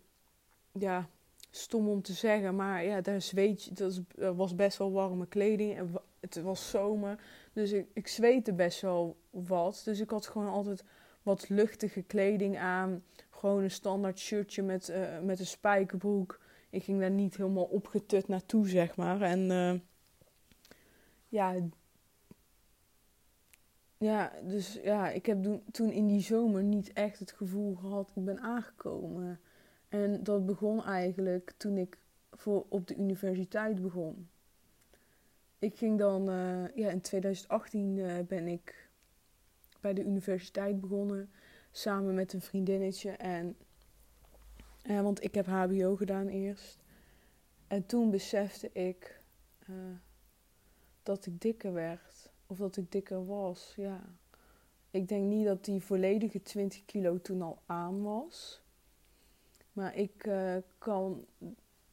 ja, 0.72 1.08
stom 1.56 1.88
om 1.88 2.02
te 2.02 2.12
zeggen, 2.12 2.56
maar 2.56 2.84
ja, 2.84 3.00
daar 3.00 3.20
zweet 3.20 3.64
je, 3.64 3.72
dat 3.72 4.00
was 4.36 4.54
best 4.54 4.78
wel 4.78 4.92
warme 4.92 5.26
kleding. 5.26 5.76
En 5.76 5.92
het 6.20 6.42
was 6.42 6.70
zomer, 6.70 7.20
dus 7.52 7.72
ik, 7.72 7.86
ik 7.92 8.08
zweette 8.08 8.52
best 8.52 8.80
wel 8.80 9.16
wat. 9.30 9.82
Dus 9.84 10.00
ik 10.00 10.10
had 10.10 10.26
gewoon 10.26 10.48
altijd 10.48 10.84
wat 11.22 11.48
luchtige 11.48 12.02
kleding 12.02 12.58
aan. 12.58 13.02
Gewoon 13.30 13.62
een 13.62 13.70
standaard 13.70 14.18
shirtje 14.18 14.62
met, 14.62 14.88
uh, 14.88 15.20
met 15.20 15.38
een 15.38 15.46
spijkerbroek. 15.46 16.40
Ik 16.70 16.84
ging 16.84 17.00
daar 17.00 17.10
niet 17.10 17.36
helemaal 17.36 17.64
opgetut 17.64 18.28
naartoe, 18.28 18.68
zeg 18.68 18.96
maar. 18.96 19.20
En 19.20 19.50
uh, 19.50 19.74
ja, 21.28 21.54
ja, 23.98 24.32
dus 24.42 24.78
ja, 24.82 25.10
ik 25.10 25.26
heb 25.26 25.60
toen 25.70 25.90
in 25.90 26.06
die 26.06 26.20
zomer 26.20 26.62
niet 26.62 26.92
echt 26.92 27.18
het 27.18 27.32
gevoel 27.32 27.74
gehad, 27.74 28.12
ik 28.14 28.24
ben 28.24 28.40
aangekomen. 28.40 29.40
En 29.94 30.24
dat 30.24 30.46
begon 30.46 30.84
eigenlijk 30.84 31.52
toen 31.56 31.76
ik 31.78 31.98
voor, 32.30 32.66
op 32.68 32.86
de 32.86 32.96
universiteit 32.96 33.82
begon. 33.82 34.28
Ik 35.58 35.76
ging 35.76 35.98
dan, 35.98 36.30
uh, 36.30 36.76
ja, 36.76 36.90
in 36.90 37.00
2018 37.00 37.96
uh, 37.96 38.18
eh, 38.18 38.26
ben 38.26 38.46
ik 38.46 38.88
bij 39.80 39.94
de 39.94 40.04
universiteit 40.04 40.80
begonnen. 40.80 41.30
Samen 41.70 42.14
met 42.14 42.32
een 42.32 42.40
vriendinnetje. 42.40 43.10
En, 43.10 43.56
uh, 44.86 45.00
want 45.00 45.24
ik 45.24 45.34
heb 45.34 45.46
HBO 45.46 45.96
gedaan 45.96 46.28
eerst. 46.28 46.78
En 47.66 47.86
toen 47.86 48.10
besefte 48.10 48.72
ik 48.72 49.20
dat 51.02 51.26
ik 51.26 51.40
dikker 51.40 51.72
werd. 51.72 52.30
Of 52.46 52.56
dat 52.56 52.76
ik 52.76 52.92
dikker 52.92 53.26
was, 53.26 53.72
ja. 53.76 54.00
Ik 54.90 55.08
denk 55.08 55.24
niet 55.24 55.46
dat 55.46 55.64
die 55.64 55.80
volledige 55.80 56.42
20 56.42 56.84
kilo 56.84 57.20
toen 57.20 57.42
al 57.42 57.62
aan 57.66 58.02
was. 58.02 58.63
Maar 59.74 59.96
ik 59.96 60.26
uh, 60.26 60.56
kan 60.78 61.26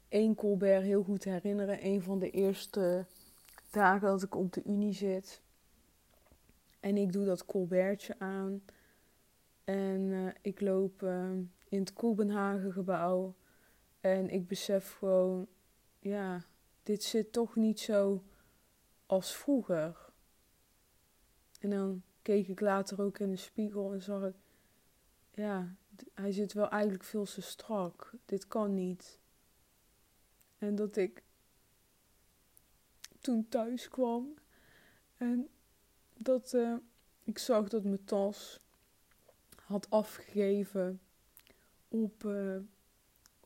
één 0.08 0.36
Colbert 0.36 0.84
heel 0.84 1.04
goed 1.04 1.24
herinneren. 1.24 1.86
Een 1.86 2.02
van 2.02 2.20
de 2.20 2.30
eerste 2.30 3.06
dagen 3.72 4.08
dat 4.08 4.24
ik 4.24 4.36
op 4.36 4.54
de 4.54 4.63
Unie 4.63 4.94
zit. 4.94 5.41
En 6.80 6.98
ik 6.98 7.13
doe 7.13 7.26
dat 7.26 7.46
colbertje 7.46 8.20
aan. 8.20 8.63
En 9.63 10.12
eh, 10.12 10.34
ik 10.41 10.62
loop 10.62 11.02
uh, 11.02 11.32
in 11.70 11.80
het 11.80 11.94
Kopenhagen 11.94 12.72
gebouw. 12.72 13.36
En 14.00 14.30
ik 14.30 14.48
besef 14.48 14.98
gewoon, 14.98 15.48
ja, 16.00 16.46
dit 16.84 17.04
zit 17.04 17.32
toch 17.32 17.56
niet 17.56 17.80
zo 17.80 18.24
als 19.06 19.36
vroeger. 19.36 20.10
En 21.60 21.70
dan 21.70 22.02
keek 22.22 22.48
ik 22.48 22.60
later 22.60 23.02
ook 23.02 23.20
in 23.20 23.30
de 23.30 23.36
spiegel 23.36 23.94
en 23.94 24.02
zag 24.02 24.24
ik, 24.24 24.36
ja, 25.32 25.76
hij 26.13 26.31
zit 26.31 26.53
wel 26.53 26.69
eigenlijk 26.69 27.03
veel 27.03 27.25
te 27.25 27.41
strak. 27.41 28.11
Dit 28.25 28.47
kan 28.47 28.73
niet. 28.73 29.19
En 30.57 30.75
dat 30.75 30.95
ik 30.95 31.23
toen 33.19 33.47
thuis 33.49 33.87
kwam 33.87 34.33
en 35.17 35.49
dat 36.13 36.53
uh, 36.53 36.75
ik 37.23 37.37
zag 37.37 37.67
dat 37.69 37.83
mijn 37.83 38.03
tas 38.03 38.59
had 39.55 39.89
afgegeven 39.89 41.01
op, 41.87 42.23
uh, 42.23 42.57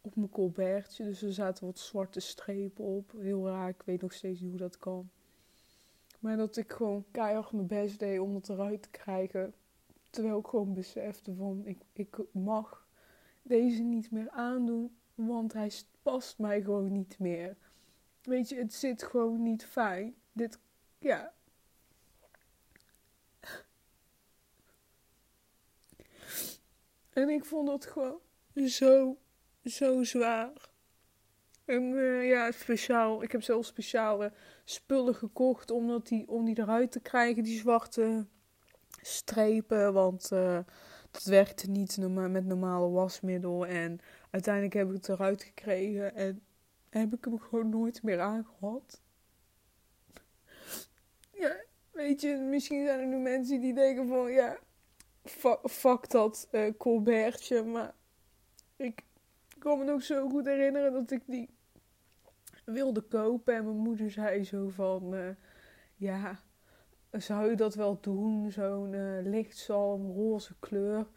op 0.02 0.16
mijn 0.16 0.30
colbertje. 0.30 1.04
Dus 1.04 1.22
er 1.22 1.34
zaten 1.34 1.66
wat 1.66 1.80
zwarte 1.80 2.20
strepen 2.20 2.84
op. 2.86 3.12
Heel 3.18 3.48
raar, 3.48 3.70
ik 3.70 3.82
weet 3.86 4.02
nog 4.02 4.14
steeds 4.14 4.40
niet 4.40 4.50
hoe 4.50 4.60
dat 4.60 4.78
kan. 4.78 5.10
Maar 6.20 6.38
dat 6.38 6.58
ik 6.58 6.72
gewoon 6.72 7.06
keihard 7.12 7.52
mijn 7.52 7.68
best 7.68 8.00
deed 8.00 8.20
om 8.20 8.36
het 8.36 8.50
eruit 8.50 8.82
te 8.82 8.90
krijgen. 8.90 9.54
Terwijl 10.16 10.40
ik 10.40 10.48
gewoon 10.48 10.74
besefte 10.74 11.36
van 11.36 11.62
ik, 11.66 11.78
ik 11.94 12.18
mag 12.32 12.88
deze 13.42 13.82
niet 13.82 14.12
meer 14.12 14.30
aandoen. 14.30 14.98
Want 15.16 15.54
hij 15.54 15.72
past 16.02 16.38
mij 16.38 16.62
gewoon 16.62 16.92
niet 16.92 17.20
meer. 17.20 17.58
Weet 18.22 18.50
je, 18.50 18.56
het 18.56 18.74
zit 18.74 19.04
gewoon 19.04 19.44
niet 19.44 19.66
fijn. 19.66 20.16
Dit, 20.32 20.60
ja. 21.00 21.34
En 27.10 27.30
ik 27.30 27.46
vond 27.46 27.68
dat 27.68 27.86
gewoon 27.86 28.20
zo, 28.66 29.18
zo 29.64 30.04
zwaar. 30.04 30.70
En 31.66 31.84
uh, 31.84 32.28
ja, 32.28 32.52
speciaal. 32.52 33.24
Ik 33.24 33.32
heb 33.32 33.44
zelfs 33.44 33.68
speciale 33.68 34.34
spullen 34.64 35.16
gekocht 35.16 35.72
omdat 35.72 36.08
die, 36.08 36.28
om 36.28 36.46
die 36.46 36.60
eruit 36.60 36.92
te 36.92 37.00
krijgen, 37.00 37.44
die 37.44 37.60
zwarte 37.60 38.28
strepen. 39.06 39.94
Want 39.94 40.30
uh, 40.34 40.60
dat 41.12 41.24
werkte 41.24 41.70
niet 41.70 41.98
met 41.98 42.46
normale 42.46 42.90
wasmiddel. 42.90 43.66
En 43.66 44.00
uiteindelijk 44.32 44.74
heb 44.74 44.88
ik 44.88 44.94
het 44.94 45.10
eruit 45.10 45.44
gekregen 45.44 46.16
en 46.16 46.42
heb 46.90 47.14
ik 47.14 47.26
hem 47.26 47.40
gewoon 47.40 47.70
nooit 47.70 48.04
meer 48.04 48.20
aangehad. 48.20 49.02
Ja, 51.32 51.56
weet 51.92 52.22
je, 52.22 52.36
misschien 52.36 52.86
zijn 52.86 53.00
er 53.00 53.08
nu 53.08 53.18
mensen 53.18 53.62
die 53.62 53.74
denken 53.74 54.08
van 54.08 54.32
ja, 54.32 54.58
fuck, 55.64 56.10
dat 56.10 56.48
uh, 56.52 56.74
Colbertje. 56.78 57.64
Maar 57.64 57.94
ik 58.76 59.04
kan 59.60 59.80
me 59.80 59.84
nog 59.84 60.04
zo 60.04 60.30
goed 60.30 60.46
herinneren 60.46 60.94
dat 60.94 61.12
ik 61.12 61.22
die 61.26 61.50
wilde 62.66 63.02
kopen. 63.02 63.56
En 63.56 63.64
mijn 63.64 63.78
moeder 63.78 64.12
zei 64.12 64.44
zo 64.44 64.70
van, 64.70 65.14
uh, 65.14 65.30
ja, 65.96 66.40
zou 67.18 67.50
je 67.50 67.56
dat 67.56 67.76
wel 67.76 67.98
doen? 68.02 68.52
Zo'n 68.52 68.94
uh, 68.94 69.24
lichtzalm, 69.24 70.12
roze 70.12 70.56
kleur. 70.60 71.08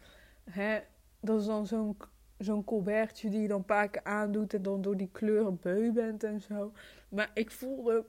Hè? 0.43 0.79
Dat 1.19 1.39
is 1.39 1.45
dan 1.45 1.67
zo'n 1.67 1.97
zo'n 2.39 2.63
colbertje 2.63 3.29
die 3.29 3.41
je 3.41 3.47
dan 3.47 3.57
een 3.57 3.65
paar 3.65 3.89
keer 3.89 4.03
aandoet 4.03 4.53
en 4.53 4.61
dan 4.61 4.81
door 4.81 4.97
die 4.97 5.09
kleuren 5.11 5.59
beu 5.59 5.91
bent 5.91 6.23
en 6.23 6.41
zo. 6.41 6.71
Maar 7.09 7.31
ik 7.33 7.51
voelde 7.51 8.05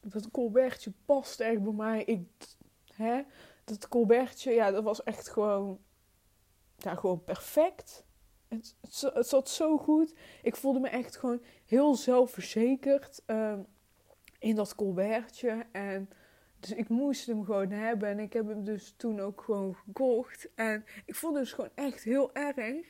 dat 0.00 0.30
colbertje 0.30 0.92
past 1.04 1.40
echt 1.40 1.62
bij 1.62 1.72
mij. 1.72 2.04
Ik, 2.04 2.20
hè? 2.94 3.22
Dat 3.64 3.88
colbertje, 3.88 4.50
ja, 4.50 4.70
dat 4.70 4.84
was 4.84 5.02
echt 5.02 5.28
gewoon, 5.28 5.78
ja, 6.76 6.94
gewoon 6.94 7.24
perfect. 7.24 8.04
Het, 8.48 8.74
zat 9.18 9.48
zo 9.48 9.78
goed. 9.78 10.14
Ik 10.42 10.56
voelde 10.56 10.80
me 10.80 10.88
echt 10.88 11.16
gewoon 11.16 11.42
heel 11.66 11.94
zelfverzekerd 11.94 13.22
uh, 13.26 13.58
in 14.38 14.54
dat 14.54 14.74
colbertje. 14.74 15.66
En 15.72 16.10
dus 16.60 16.72
ik 16.72 16.88
moest 16.88 17.26
hem 17.26 17.44
gewoon 17.44 17.70
hebben. 17.70 18.08
En 18.08 18.18
ik 18.18 18.32
heb 18.32 18.48
hem 18.48 18.64
dus 18.64 18.94
toen 18.96 19.20
ook 19.20 19.42
gewoon 19.42 19.74
gekocht. 19.74 20.48
En 20.54 20.84
ik 21.04 21.14
vond 21.14 21.34
dus 21.34 21.52
gewoon 21.52 21.70
echt 21.74 22.02
heel 22.02 22.34
erg 22.34 22.86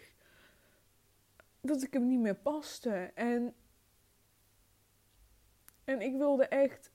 dat 1.61 1.83
ik 1.83 1.93
hem 1.93 2.09
niet 2.09 2.21
meer 2.21 2.37
paste. 2.37 3.11
En, 3.15 3.55
en 5.85 6.01
ik 6.01 6.17
wilde 6.17 6.47
echt 6.47 6.91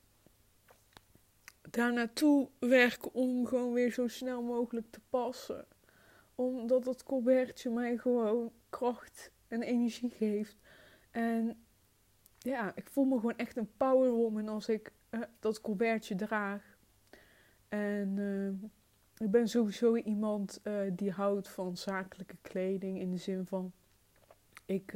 daar 1.69 1.93
naartoe 1.93 2.49
werken 2.59 3.13
om 3.13 3.45
gewoon 3.45 3.73
weer 3.73 3.91
zo 3.91 4.07
snel 4.07 4.41
mogelijk 4.41 4.91
te 4.91 4.99
passen 5.09 5.67
omdat 6.35 6.83
dat 6.83 7.03
colbertje 7.03 7.69
mij 7.69 7.97
gewoon 7.97 8.51
kracht 8.69 9.31
en 9.47 9.61
energie 9.61 10.09
geeft. 10.09 10.57
En 11.11 11.65
ja, 12.37 12.71
ik 12.75 12.89
voel 12.89 13.05
me 13.05 13.15
gewoon 13.15 13.37
echt 13.37 13.57
een 13.57 13.71
powerwoman 13.77 14.47
als 14.47 14.69
ik 14.69 14.91
uh, 15.15 15.21
dat 15.39 15.61
colbertje 15.61 16.15
draag. 16.15 16.77
En 17.67 18.17
uh, 18.17 18.69
ik 19.17 19.31
ben 19.31 19.47
sowieso 19.47 19.95
iemand 19.95 20.59
uh, 20.63 20.91
die 20.93 21.11
houdt 21.11 21.49
van 21.49 21.77
zakelijke 21.77 22.37
kleding. 22.41 22.99
In 22.99 23.11
de 23.11 23.17
zin 23.17 23.45
van, 23.45 23.71
ik, 24.65 24.93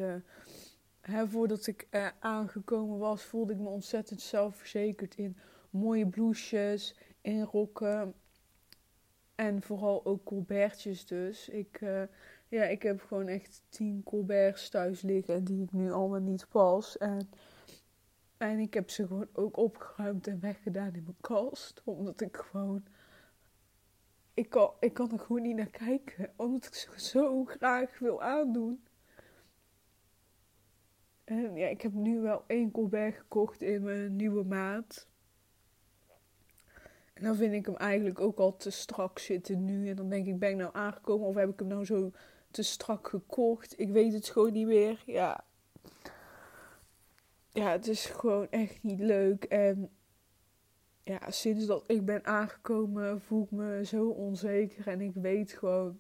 hè, 1.02 1.28
voordat 1.28 1.68
ik 1.68 1.88
aangekomen 2.20 2.98
was, 2.98 3.24
voelde 3.24 3.54
ik 3.54 3.60
me 3.60 3.68
ontzettend 3.68 4.22
zelfverzekerd 4.22 5.16
in 5.16 5.38
mooie 5.70 6.08
blouses, 6.08 6.96
in 7.22 7.42
rokken. 7.42 8.14
En 9.36 9.62
vooral 9.62 10.06
ook 10.06 10.24
colbertjes 10.24 11.06
dus. 11.06 11.50
Ik, 11.50 11.80
ja, 12.48 12.64
ik 12.64 12.82
heb 12.82 13.02
gewoon 13.02 13.28
echt 13.28 13.62
tien 13.70 14.04
colberts 14.04 14.70
thuis 14.70 15.02
liggen 15.02 15.44
die 15.44 15.64
ik 15.64 15.72
nu 15.72 15.92
allemaal 15.92 16.20
niet 16.20 16.48
pas. 16.50 16.98
En, 16.98 17.30
en 18.40 18.60
ik 18.60 18.74
heb 18.74 18.90
ze 18.90 19.08
gewoon 19.08 19.28
ook 19.34 19.58
opgeruimd 19.58 20.28
en 20.28 20.40
weggedaan 20.40 20.94
in 20.94 21.04
mijn 21.04 21.18
kast. 21.22 21.82
Omdat 21.84 22.22
ik 22.22 22.38
gewoon... 22.38 22.84
Ik 24.34 24.50
kan, 24.50 24.74
ik 24.80 24.94
kan 24.94 25.12
er 25.12 25.20
gewoon 25.20 25.42
niet 25.42 25.56
naar 25.56 25.70
kijken. 25.70 26.34
Omdat 26.36 26.66
ik 26.66 26.74
ze 26.74 26.90
zo 26.96 27.46
graag 27.46 28.00
wil 28.00 28.22
aandoen. 28.22 28.84
En 31.24 31.56
ja, 31.56 31.68
ik 31.68 31.82
heb 31.82 31.94
nu 31.94 32.20
wel 32.20 32.44
één 32.48 32.72
colbert 32.72 33.16
gekocht 33.16 33.62
in 33.62 33.84
mijn 33.84 34.16
nieuwe 34.16 34.44
maat. 34.44 35.08
En 37.14 37.24
dan 37.24 37.36
vind 37.36 37.54
ik 37.54 37.66
hem 37.66 37.76
eigenlijk 37.76 38.20
ook 38.20 38.38
al 38.38 38.58
te 38.58 38.70
strak 38.70 39.20
zitten 39.20 39.66
nu. 39.66 39.90
En 39.90 39.96
dan 39.96 40.10
denk 40.10 40.28
ik, 40.28 40.40
ben 40.40 40.50
ik 40.50 40.56
nou 40.56 40.70
aangekomen 40.74 41.28
of 41.28 41.36
heb 41.36 41.50
ik 41.50 41.60
hem 41.60 41.68
nou 41.68 41.86
zo 41.86 42.12
te 42.52 42.64
strak 42.64 43.08
gekocht? 43.08 43.80
Ik 43.80 43.90
weet 43.90 44.14
het 44.14 44.30
gewoon 44.30 44.54
niet 44.54 44.68
meer. 44.68 45.04
Ja, 45.06 45.44
ja 47.50 47.72
het 47.72 47.88
is 47.88 48.06
gewoon 48.06 48.48
echt 48.50 48.84
niet 48.84 49.00
leuk. 49.00 49.44
En 49.44 49.90
ja, 51.04 51.32
sinds 51.32 51.66
dat 51.66 51.84
ik 51.88 52.06
ben 52.06 52.26
aangekomen 52.26 53.22
voel 53.22 53.44
ik 53.44 53.52
me 53.52 53.86
zo 53.86 54.08
onzeker. 54.08 54.88
En 54.88 55.02
ik 55.02 55.14
weet 55.14 55.52
gewoon, 55.52 56.00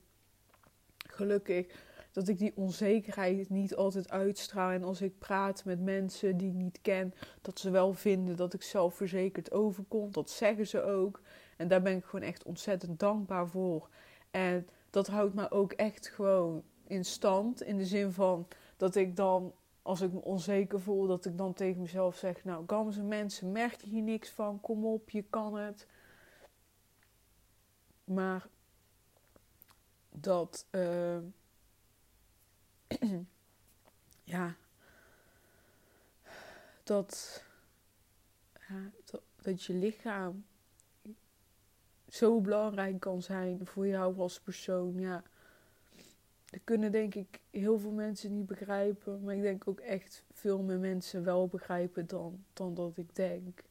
gelukkig 1.07 1.67
dat 2.11 2.27
ik 2.27 2.37
die 2.37 2.51
onzekerheid 2.55 3.49
niet 3.49 3.75
altijd 3.75 4.09
uitstraal. 4.09 4.69
En 4.69 4.83
als 4.83 5.01
ik 5.01 5.19
praat 5.19 5.65
met 5.65 5.79
mensen 5.79 6.37
die 6.37 6.49
ik 6.49 6.55
niet 6.55 6.79
ken, 6.81 7.13
dat 7.41 7.59
ze 7.59 7.69
wel 7.69 7.93
vinden 7.93 8.35
dat 8.35 8.53
ik 8.53 8.61
zelfverzekerd 8.61 9.51
overkom. 9.51 10.11
Dat 10.11 10.29
zeggen 10.29 10.67
ze 10.67 10.81
ook. 10.81 11.21
En 11.57 11.67
daar 11.67 11.81
ben 11.81 11.95
ik 11.95 12.05
gewoon 12.05 12.27
echt 12.27 12.43
ontzettend 12.43 12.99
dankbaar 12.99 13.47
voor. 13.47 13.89
En 14.31 14.67
dat 14.89 15.07
houdt 15.07 15.33
me 15.33 15.51
ook 15.51 15.71
echt 15.71 16.07
gewoon 16.07 16.63
in 16.87 17.05
stand. 17.05 17.61
In 17.61 17.77
de 17.77 17.85
zin 17.85 18.11
van 18.11 18.47
dat 18.77 18.95
ik 18.95 19.15
dan, 19.15 19.53
als 19.89 20.01
ik 20.01 20.13
me 20.13 20.21
onzeker 20.21 20.81
voel, 20.81 21.07
dat 21.07 21.25
ik 21.25 21.37
dan 21.37 21.53
tegen 21.53 21.81
mezelf 21.81 22.17
zeg: 22.17 22.43
Nou, 22.43 22.63
gamse 22.67 23.03
mensen, 23.03 23.51
merk 23.51 23.81
je 23.81 23.87
hier 23.87 24.01
niks 24.01 24.29
van? 24.29 24.61
Kom 24.61 24.85
op, 24.85 25.09
je 25.09 25.23
kan 25.23 25.57
het. 25.57 25.87
Maar 28.03 28.47
dat. 30.09 30.67
Uh, 30.71 31.17
ja, 34.23 34.55
dat, 36.83 37.43
ja, 38.67 38.91
dat, 39.05 39.21
dat 39.41 39.63
je 39.63 39.73
lichaam 39.73 40.45
zo 42.07 42.41
belangrijk 42.41 42.99
kan 42.99 43.21
zijn 43.21 43.65
voor 43.65 43.87
jou 43.87 44.19
als 44.19 44.39
persoon. 44.39 44.99
Ja, 44.99 45.23
dat 46.49 46.59
kunnen 46.63 46.91
denk 46.91 47.15
ik 47.15 47.39
heel 47.49 47.79
veel 47.79 47.91
mensen 47.91 48.33
niet 48.33 48.45
begrijpen. 48.45 49.23
Maar 49.23 49.35
ik 49.35 49.41
denk 49.41 49.67
ook 49.67 49.79
echt 49.79 50.23
veel 50.31 50.61
meer 50.61 50.79
mensen 50.79 51.23
wel 51.23 51.47
begrijpen 51.47 52.07
dan, 52.07 52.43
dan 52.53 52.73
dat 52.73 52.97
ik 52.97 53.15
denk. 53.15 53.63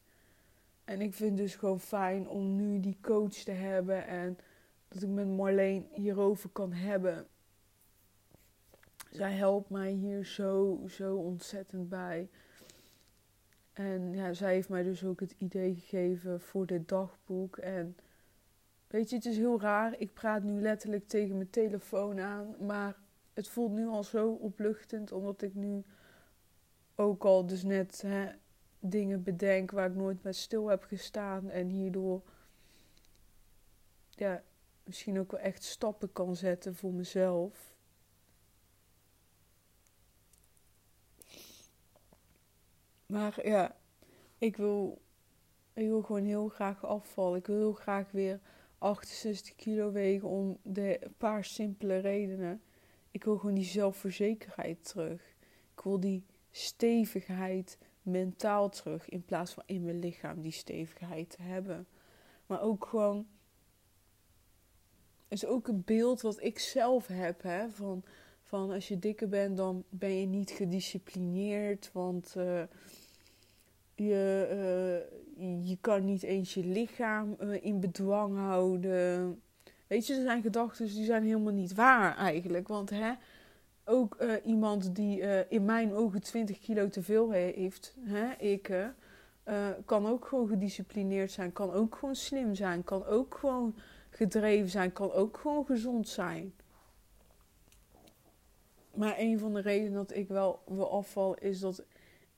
En 0.85 1.01
ik 1.01 1.14
vind 1.14 1.37
dus 1.37 1.57
gewoon 1.57 1.81
fijn 1.81 2.29
om 2.29 2.57
nu 2.57 2.81
die 2.81 2.99
coach 3.01 3.35
te 3.35 3.51
hebben 3.51 4.07
en 4.07 4.38
dat 4.88 5.03
ik 5.03 5.09
met 5.09 5.29
Marleen 5.29 5.88
hierover 5.93 6.51
kan 6.51 6.73
hebben 6.73 7.27
zij 9.11 9.33
helpt 9.33 9.71
mij 9.71 9.91
hier 9.91 10.25
zo, 10.25 10.83
zo 10.88 11.17
ontzettend 11.17 11.88
bij. 11.88 12.29
En 13.73 14.12
ja, 14.12 14.33
zij 14.33 14.53
heeft 14.53 14.69
mij 14.69 14.83
dus 14.83 15.05
ook 15.05 15.21
het 15.21 15.35
idee 15.38 15.75
gegeven 15.75 16.41
voor 16.41 16.67
dit 16.67 16.88
dagboek. 16.88 17.57
En 17.57 17.97
weet 18.88 19.11
je, 19.11 19.16
het 19.16 19.24
is 19.24 19.37
heel 19.37 19.61
raar. 19.61 19.98
Ik 19.98 20.12
praat 20.12 20.42
nu 20.42 20.61
letterlijk 20.61 21.09
tegen 21.09 21.37
mijn 21.37 21.51
telefoon 21.51 22.20
aan, 22.20 22.55
maar 22.66 22.96
het 23.35 23.48
voelt 23.48 23.72
nu 23.72 23.87
al 23.87 24.05
zo 24.05 24.31
opluchtend, 24.31 25.12
omdat 25.12 25.42
ik 25.42 25.55
nu 25.55 25.85
ook 26.94 27.24
al 27.24 27.46
dus 27.46 27.62
net 27.62 28.03
hè, 28.03 28.29
dingen 28.81 29.22
bedenk 29.22 29.70
waar 29.70 29.90
ik 29.90 29.96
nooit 29.96 30.22
met 30.22 30.37
stil 30.37 30.66
heb 30.68 30.83
gestaan 30.83 31.51
en 31.51 31.68
hierdoor 31.68 32.22
ja, 34.11 34.42
misschien 34.85 35.18
ook 35.18 35.31
wel 35.31 35.40
echt 35.40 35.62
stappen 35.64 36.12
kan 36.12 36.37
zetten 36.37 36.74
voor 36.74 36.92
mezelf. 36.92 37.77
Maar 43.07 43.46
ja, 43.46 43.77
ik 44.38 44.57
wil, 44.57 45.01
ik 45.72 45.87
wil 45.87 46.03
gewoon 46.03 46.24
heel 46.24 46.48
graag 46.48 46.85
afvallen. 46.85 47.38
Ik 47.38 47.46
wil 47.46 47.57
heel 47.57 47.72
graag 47.72 48.11
weer 48.11 48.40
68 48.79 49.55
kilo 49.55 49.93
wegen 49.93 50.29
om 50.29 50.59
de 50.62 51.11
paar 51.17 51.45
simpele 51.45 51.97
redenen. 51.97 52.62
Ik 53.11 53.25
wil 53.25 53.37
gewoon 53.37 53.55
die 53.55 53.64
zelfverzekerheid 53.64 54.85
terug. 54.85 55.23
Ik 55.75 55.81
wil 55.83 56.01
die 56.01 56.25
stevigheid 56.51 57.79
mentaal 58.03 58.69
terug 58.69 59.09
in 59.09 59.25
plaats 59.25 59.53
van 59.53 59.62
in 59.67 59.85
mijn 59.85 59.99
lichaam 59.99 60.41
die 60.41 60.53
stevigheid 60.53 61.31
te 61.31 61.43
hebben. 61.43 61.87
Maar 62.47 62.62
ook 62.62 62.87
gewoon 62.87 63.27
is 65.29 65.47
ook 65.47 65.69
een 65.69 65.83
beeld 65.85 66.21
wat 66.21 66.43
ik 66.43 66.59
zelf 66.59 67.07
heb. 67.07 67.43
Hè? 67.43 67.71
Van, 67.71 68.05
van 68.43 68.71
als 68.71 68.88
je 68.88 68.99
dikker 68.99 69.29
bent, 69.29 69.57
dan 69.57 69.85
ben 69.88 70.21
je 70.21 70.27
niet 70.27 70.51
gedisciplineerd. 70.51 71.91
Want 71.93 72.35
uh, 72.37 72.62
je, 73.99 75.05
uh, 75.37 75.69
je 75.69 75.79
kan 75.81 76.05
niet 76.05 76.23
eens 76.23 76.55
je 76.55 76.65
lichaam 76.65 77.37
uh, 77.41 77.65
in 77.65 77.81
bedwang 77.81 78.37
houden. 78.37 79.43
Weet 79.87 80.07
je, 80.07 80.15
er 80.15 80.23
zijn 80.23 80.43
gedachten 80.43 80.87
die 80.87 81.05
zijn 81.05 81.25
helemaal 81.25 81.53
niet 81.53 81.75
waar 81.75 82.17
eigenlijk. 82.17 82.69
Want 82.69 82.91
hè, 82.91 83.13
ook 83.85 84.25
iemand 84.45 84.95
die 84.95 85.49
in 85.49 85.65
mijn 85.65 85.93
ogen 85.93 86.23
20 86.23 86.59
kilo 86.59 86.89
te 86.89 87.03
veel 87.03 87.31
heeft, 87.31 87.95
hè, 88.01 88.33
ik, 88.33 88.93
kan 89.85 90.07
ook 90.07 90.27
gewoon 90.27 90.49
gedisciplineerd 90.49 91.31
zijn. 91.31 91.53
Kan 91.53 91.73
ook 91.73 91.95
gewoon 91.95 92.15
slim 92.17 92.55
zijn. 92.55 92.85
Kan 92.85 93.05
ook 93.05 93.35
gewoon 93.35 93.75
gedreven 94.11 94.69
zijn, 94.69 94.93
kan 94.93 95.13
ook 95.13 95.37
gewoon 95.37 95.67
gezond 95.67 96.09
zijn. 96.09 96.55
Maar 98.95 99.15
een 99.19 99.39
van 99.39 99.55
de 99.55 99.61
redenen 99.61 99.93
dat 99.93 100.15
ik 100.15 100.29
wel 100.29 100.63
wil 100.67 100.91
afval 100.91 101.35
is 101.35 101.61
dat 101.61 101.85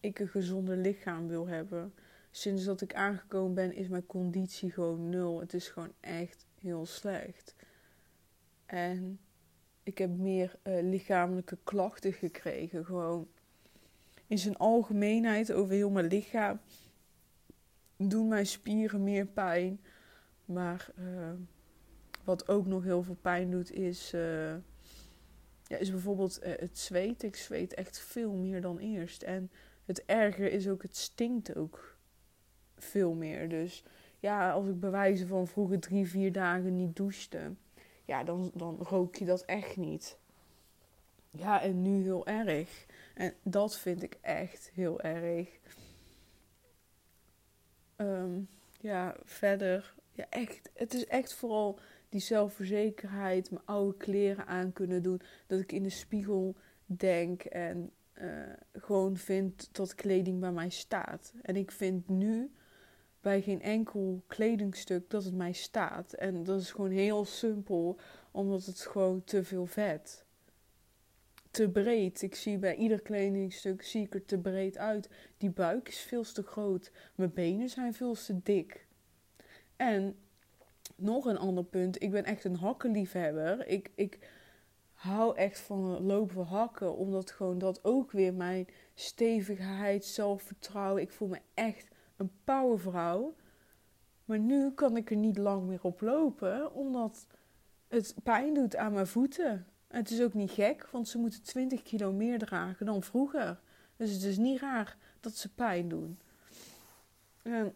ik 0.00 0.18
een 0.18 0.28
gezonder 0.28 0.76
lichaam 0.76 1.28
wil 1.28 1.48
hebben. 1.48 1.94
Sinds 2.30 2.64
dat 2.64 2.80
ik 2.80 2.94
aangekomen 2.94 3.54
ben 3.54 3.72
is 3.74 3.88
mijn 3.88 4.06
conditie 4.06 4.70
gewoon 4.70 5.08
nul. 5.08 5.40
Het 5.40 5.54
is 5.54 5.68
gewoon 5.68 5.92
echt 6.00 6.46
heel 6.58 6.86
slecht. 6.86 7.54
En 8.66 9.20
ik 9.82 9.98
heb 9.98 10.10
meer 10.10 10.58
uh, 10.62 10.82
lichamelijke 10.82 11.58
klachten 11.64 12.12
gekregen. 12.12 12.84
Gewoon 12.84 13.28
in 14.26 14.38
zijn 14.38 14.56
algemeenheid 14.56 15.52
over 15.52 15.74
heel 15.74 15.90
mijn 15.90 16.06
lichaam 16.06 16.60
doen 17.96 18.28
mijn 18.28 18.46
spieren 18.46 19.04
meer 19.04 19.26
pijn. 19.26 19.80
Maar 20.44 20.90
uh, 20.98 21.30
wat 22.24 22.48
ook 22.48 22.66
nog 22.66 22.82
heel 22.82 23.02
veel 23.02 23.18
pijn 23.20 23.50
doet, 23.50 23.72
is, 23.72 24.12
uh, 24.14 24.54
ja, 25.64 25.76
is 25.78 25.90
bijvoorbeeld 25.90 26.38
het 26.42 26.78
zweet. 26.78 27.22
Ik 27.22 27.36
zweet 27.36 27.74
echt 27.74 27.98
veel 27.98 28.32
meer 28.32 28.60
dan 28.60 28.78
eerst. 28.78 29.22
En 29.22 29.50
het 29.90 30.04
erger 30.04 30.52
is 30.52 30.68
ook, 30.68 30.82
het 30.82 30.96
stinkt 30.96 31.56
ook 31.56 31.96
veel 32.76 33.14
meer. 33.14 33.48
Dus 33.48 33.84
ja, 34.18 34.52
als 34.52 34.66
ik 34.66 34.80
bewijzen 34.80 35.26
van 35.26 35.46
vroeger 35.46 35.80
drie, 35.80 36.08
vier 36.08 36.32
dagen 36.32 36.76
niet 36.76 36.96
douchte, 36.96 37.54
ja, 38.04 38.24
dan, 38.24 38.50
dan 38.54 38.76
rook 38.80 39.16
je 39.16 39.24
dat 39.24 39.44
echt 39.44 39.76
niet. 39.76 40.18
Ja, 41.30 41.62
en 41.62 41.82
nu 41.82 42.02
heel 42.02 42.26
erg. 42.26 42.86
En 43.14 43.34
dat 43.42 43.78
vind 43.78 44.02
ik 44.02 44.18
echt 44.20 44.70
heel 44.74 45.00
erg. 45.00 45.48
Um, 47.96 48.48
ja, 48.80 49.16
verder. 49.24 49.94
Ja, 50.12 50.26
echt. 50.28 50.70
Het 50.74 50.94
is 50.94 51.06
echt 51.06 51.34
vooral 51.34 51.78
die 52.08 52.20
zelfverzekerheid, 52.20 53.50
mijn 53.50 53.66
oude 53.66 53.96
kleren 53.96 54.46
aan 54.46 54.72
kunnen 54.72 55.02
doen. 55.02 55.20
Dat 55.46 55.60
ik 55.60 55.72
in 55.72 55.82
de 55.82 55.90
spiegel 55.90 56.56
denk 56.84 57.44
en 57.44 57.92
uh, 58.22 58.28
gewoon 58.72 59.16
vind 59.16 59.68
dat 59.72 59.94
kleding 59.94 60.40
bij 60.40 60.52
mij 60.52 60.68
staat. 60.68 61.32
En 61.42 61.56
ik 61.56 61.70
vind 61.70 62.08
nu 62.08 62.50
bij 63.20 63.42
geen 63.42 63.62
enkel 63.62 64.22
kledingstuk 64.26 65.10
dat 65.10 65.24
het 65.24 65.34
mij 65.34 65.52
staat. 65.52 66.12
En 66.12 66.44
dat 66.44 66.60
is 66.60 66.70
gewoon 66.70 66.90
heel 66.90 67.24
simpel, 67.24 67.98
omdat 68.30 68.66
het 68.66 68.80
gewoon 68.80 69.24
te 69.24 69.44
veel 69.44 69.66
vet. 69.66 70.24
Te 71.50 71.68
breed. 71.68 72.22
Ik 72.22 72.34
zie 72.34 72.58
bij 72.58 72.74
ieder 72.74 73.00
kledingstuk 73.00 73.82
zie 73.82 74.02
ik 74.02 74.14
er 74.14 74.24
te 74.24 74.38
breed 74.38 74.78
uit. 74.78 75.08
Die 75.38 75.50
buik 75.50 75.88
is 75.88 75.98
veel 75.98 76.22
te 76.22 76.42
groot. 76.42 76.92
Mijn 77.14 77.32
benen 77.32 77.68
zijn 77.68 77.94
veel 77.94 78.14
te 78.14 78.42
dik. 78.42 78.86
En 79.76 80.16
nog 80.96 81.24
een 81.24 81.38
ander 81.38 81.64
punt. 81.64 82.02
Ik 82.02 82.10
ben 82.10 82.24
echt 82.24 82.44
een 82.44 82.56
hakkenliefhebber. 82.56 83.66
Ik, 83.66 83.90
ik 83.94 84.18
hou 85.00 85.36
echt 85.36 85.60
van 85.60 86.02
lopen 86.02 86.44
hakken. 86.44 86.96
Omdat 86.96 87.30
gewoon 87.30 87.58
dat 87.58 87.84
ook 87.84 88.12
weer 88.12 88.34
mijn 88.34 88.66
stevigheid, 88.94 90.04
zelfvertrouwen. 90.04 91.02
Ik 91.02 91.10
voel 91.10 91.28
me 91.28 91.40
echt 91.54 91.88
een 92.16 92.30
powervrouw. 92.44 93.34
Maar 94.24 94.38
nu 94.38 94.70
kan 94.70 94.96
ik 94.96 95.10
er 95.10 95.16
niet 95.16 95.38
lang 95.38 95.66
meer 95.66 95.82
op 95.82 96.00
lopen. 96.00 96.74
Omdat 96.74 97.26
het 97.88 98.14
pijn 98.22 98.54
doet 98.54 98.76
aan 98.76 98.92
mijn 98.92 99.06
voeten. 99.06 99.66
het 99.86 100.10
is 100.10 100.22
ook 100.22 100.34
niet 100.34 100.50
gek, 100.50 100.88
want 100.90 101.08
ze 101.08 101.18
moeten 101.18 101.42
20 101.42 101.82
kilo 101.82 102.12
meer 102.12 102.38
dragen 102.38 102.86
dan 102.86 103.02
vroeger. 103.02 103.60
Dus 103.96 104.12
het 104.12 104.22
is 104.22 104.36
niet 104.36 104.60
raar 104.60 104.96
dat 105.20 105.34
ze 105.34 105.54
pijn 105.54 105.88
doen. 105.88 106.18
En 107.42 107.74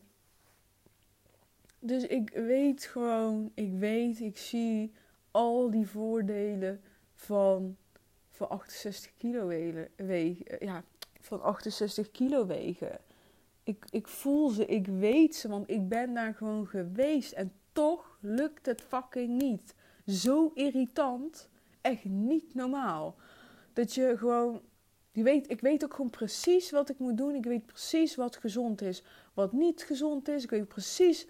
dus 1.78 2.06
ik 2.06 2.30
weet 2.30 2.84
gewoon, 2.84 3.50
ik 3.54 3.72
weet, 3.72 4.20
ik 4.20 4.38
zie 4.38 4.92
al 5.30 5.70
die 5.70 5.86
voordelen 5.86 6.80
van, 7.24 7.76
van 8.30 8.48
68 8.48 9.12
kilo 9.16 9.46
wegen. 9.96 10.56
Ja, 10.58 10.84
van 11.20 11.42
68 11.42 12.10
kilo 12.10 12.46
wegen. 12.46 12.98
Ik, 13.62 13.84
ik 13.90 14.08
voel 14.08 14.48
ze, 14.48 14.66
ik 14.66 14.86
weet 14.86 15.36
ze, 15.36 15.48
want 15.48 15.70
ik 15.70 15.88
ben 15.88 16.14
daar 16.14 16.34
gewoon 16.34 16.66
geweest. 16.66 17.32
En 17.32 17.52
toch 17.72 18.18
lukt 18.20 18.66
het 18.66 18.80
fucking 18.80 19.42
niet. 19.42 19.74
Zo 20.06 20.50
irritant. 20.54 21.48
Echt 21.80 22.04
niet 22.04 22.54
normaal. 22.54 23.16
Dat 23.72 23.94
je 23.94 24.14
gewoon. 24.16 24.62
Je 25.12 25.22
weet, 25.22 25.50
ik 25.50 25.60
weet 25.60 25.84
ook 25.84 25.94
gewoon 25.94 26.10
precies 26.10 26.70
wat 26.70 26.88
ik 26.88 26.98
moet 26.98 27.16
doen. 27.16 27.34
Ik 27.34 27.44
weet 27.44 27.66
precies 27.66 28.14
wat 28.14 28.36
gezond 28.36 28.82
is. 28.82 29.02
Wat 29.34 29.52
niet 29.52 29.82
gezond 29.82 30.28
is. 30.28 30.42
Ik 30.42 30.50
weet 30.50 30.68
precies 30.68 31.26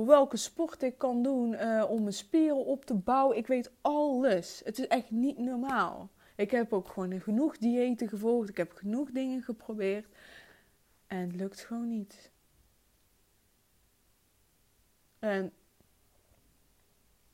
welke 0.00 0.36
sport 0.36 0.82
ik 0.82 0.98
kan 0.98 1.22
doen 1.22 1.52
uh, 1.52 1.84
om 1.88 2.00
mijn 2.02 2.12
spieren 2.12 2.64
op 2.64 2.84
te 2.84 2.94
bouwen. 2.94 3.36
Ik 3.36 3.46
weet 3.46 3.70
alles. 3.80 4.62
Het 4.64 4.78
is 4.78 4.86
echt 4.86 5.10
niet 5.10 5.38
normaal. 5.38 6.10
Ik 6.36 6.50
heb 6.50 6.72
ook 6.72 6.88
gewoon 6.88 7.20
genoeg 7.20 7.58
diëten 7.58 8.08
gevolgd. 8.08 8.48
Ik 8.48 8.56
heb 8.56 8.72
genoeg 8.72 9.10
dingen 9.10 9.42
geprobeerd. 9.42 10.06
En 11.06 11.18
het 11.18 11.34
lukt 11.34 11.60
gewoon 11.60 11.88
niet. 11.88 12.30
En 15.18 15.52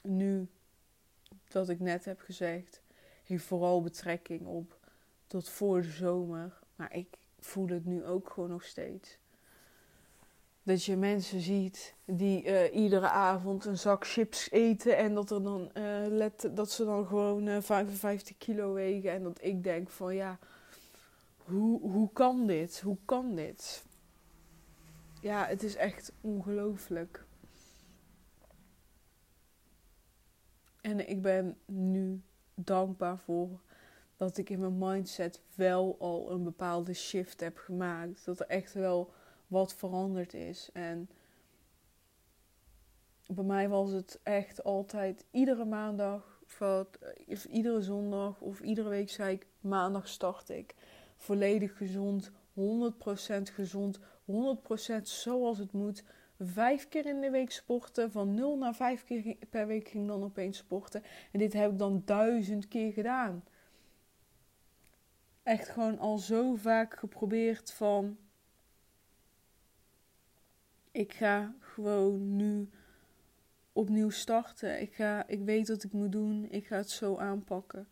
nu, 0.03 0.49
wat 1.49 1.68
ik 1.68 1.81
net 1.81 2.05
heb 2.05 2.21
gezegd, 2.21 2.83
heeft 3.25 3.44
vooral 3.44 3.83
betrekking 3.83 4.47
op 4.47 4.79
tot 5.27 5.49
voor 5.49 5.83
de 5.83 5.90
zomer. 5.90 6.59
Maar 6.77 6.94
ik 6.94 7.16
voel 7.38 7.68
het 7.68 7.85
nu 7.85 8.05
ook 8.05 8.31
gewoon 8.31 8.51
nog 8.51 8.64
steeds. 8.64 9.18
Dat 10.68 10.85
je 10.85 10.96
mensen 10.96 11.40
ziet 11.40 11.94
die 12.04 12.44
uh, 12.44 12.74
iedere 12.74 13.09
avond 13.09 13.64
een 13.64 13.78
zak 13.78 14.07
chips 14.07 14.50
eten 14.50 14.96
en 14.96 15.14
dat, 15.14 15.31
er 15.31 15.42
dan, 15.42 15.70
uh, 15.74 16.07
let, 16.09 16.50
dat 16.54 16.70
ze 16.70 16.85
dan 16.85 17.07
gewoon 17.07 17.46
uh, 17.46 17.57
eh, 17.57 17.62
55 17.62 18.38
kilo 18.38 18.72
wegen. 18.72 19.12
En 19.12 19.22
dat 19.22 19.42
ik 19.42 19.62
denk 19.62 19.90
van 19.90 20.14
ja, 20.14 20.38
hoe, 21.37 21.81
hoe 21.81 22.12
kan 22.12 22.46
dit? 22.46 22.81
Hoe 22.81 22.96
kan 23.04 23.35
dit? 23.35 23.85
Ja, 25.20 25.46
het 25.46 25.62
is 25.62 25.76
echt 25.76 26.12
ongelooflijk. 26.20 27.24
En 30.81 31.09
ik 31.09 31.22
ben 31.22 31.57
nu 31.66 32.22
dankbaar 32.54 33.18
voor 33.18 33.61
dat 34.16 34.37
ik 34.37 34.50
in 34.50 34.61
mijn 34.61 34.78
mindset 34.78 35.40
wel 35.54 35.96
al 35.98 36.31
een 36.31 36.44
bepaalde 36.44 36.94
shift 36.94 37.40
heb 37.40 37.57
gemaakt. 37.57 38.24
Dat 38.24 38.40
er 38.40 38.46
echt 38.46 38.72
wel 38.72 39.12
wat 39.48 39.74
veranderd 39.74 40.34
is. 40.34 40.70
En 40.72 41.08
bij 43.26 43.44
mij 43.44 43.68
was 43.68 43.90
het 43.90 44.20
echt 44.22 44.64
altijd 44.64 45.24
iedere 45.30 45.64
maandag, 45.64 46.42
of 47.28 47.44
iedere 47.44 47.82
zondag 47.82 48.40
of 48.40 48.61
iedere 48.61 48.88
week 48.88 49.11
zei 49.11 49.34
ik: 49.34 49.46
maandag 49.61 50.08
start 50.08 50.48
ik. 50.48 50.74
Volledig 51.16 51.76
gezond, 51.76 52.30
100% 52.30 52.32
gezond, 53.52 53.98
100% 53.98 54.02
zoals 55.02 55.58
het 55.58 55.72
moet. 55.72 56.04
vijf 56.38 56.88
keer 56.88 57.06
in 57.06 57.20
de 57.20 57.30
week 57.30 57.50
sporten. 57.50 58.11
Van 58.12 58.34
nul 58.34 58.58
naar 58.58 58.74
vijf 58.74 59.04
keer 59.04 59.37
per 59.50 59.66
week 59.66 59.88
ging 59.88 60.06
dan 60.06 60.24
opeens 60.24 60.58
sporten. 60.58 61.02
En 61.32 61.38
dit 61.38 61.52
heb 61.52 61.70
ik 61.70 61.78
dan 61.78 62.02
duizend 62.04 62.68
keer 62.68 62.92
gedaan. 62.92 63.44
Echt 65.42 65.68
gewoon 65.68 65.98
al 65.98 66.18
zo 66.18 66.54
vaak 66.54 66.98
geprobeerd 66.98 67.72
van. 67.72 68.16
Ik 70.98 71.12
ga 71.12 71.54
gewoon 71.58 72.37
nu 72.37 72.68
opnieuw 73.72 74.11
starten. 74.11 74.80
Ik, 74.80 74.94
ga, 74.94 75.26
ik 75.26 75.40
weet 75.44 75.68
wat 75.68 75.84
ik 75.84 75.92
moet 75.92 76.12
doen. 76.12 76.46
Ik 76.50 76.66
ga 76.66 76.76
het 76.76 76.90
zo 76.90 77.16
aanpakken. 77.16 77.88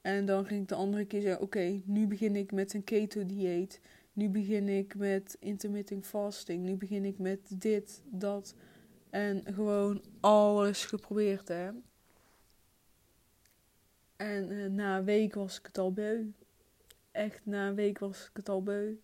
En 0.00 0.26
dan 0.26 0.46
ging 0.46 0.62
ik 0.62 0.68
de 0.68 0.74
andere 0.74 1.04
keer 1.04 1.20
zeggen: 1.20 1.40
Oké, 1.40 1.82
nu 1.84 2.06
begin 2.06 2.36
ik 2.36 2.52
met 2.52 2.74
een 2.74 2.84
keto-dieet. 2.84 3.80
Nu 4.12 4.28
begin 4.28 4.68
ik 4.68 4.94
met 4.94 5.36
intermittent 5.40 6.06
fasting. 6.06 6.64
Nu 6.64 6.76
begin 6.76 7.04
ik 7.04 7.18
met 7.18 7.60
dit, 7.60 8.02
dat. 8.04 8.54
En 9.10 9.42
gewoon 9.54 10.02
alles 10.20 10.84
geprobeerd, 10.84 11.48
hè. 11.48 11.70
En 14.16 14.50
uh, 14.50 14.70
na 14.70 14.98
een 14.98 15.04
week 15.04 15.34
was 15.34 15.58
ik 15.58 15.66
het 15.66 15.78
al 15.78 15.92
beu. 15.92 16.24
Echt, 17.10 17.40
na 17.46 17.68
een 17.68 17.74
week 17.74 17.98
was 17.98 18.26
ik 18.28 18.36
het 18.36 18.48
al 18.48 18.62
beu. 18.62 18.94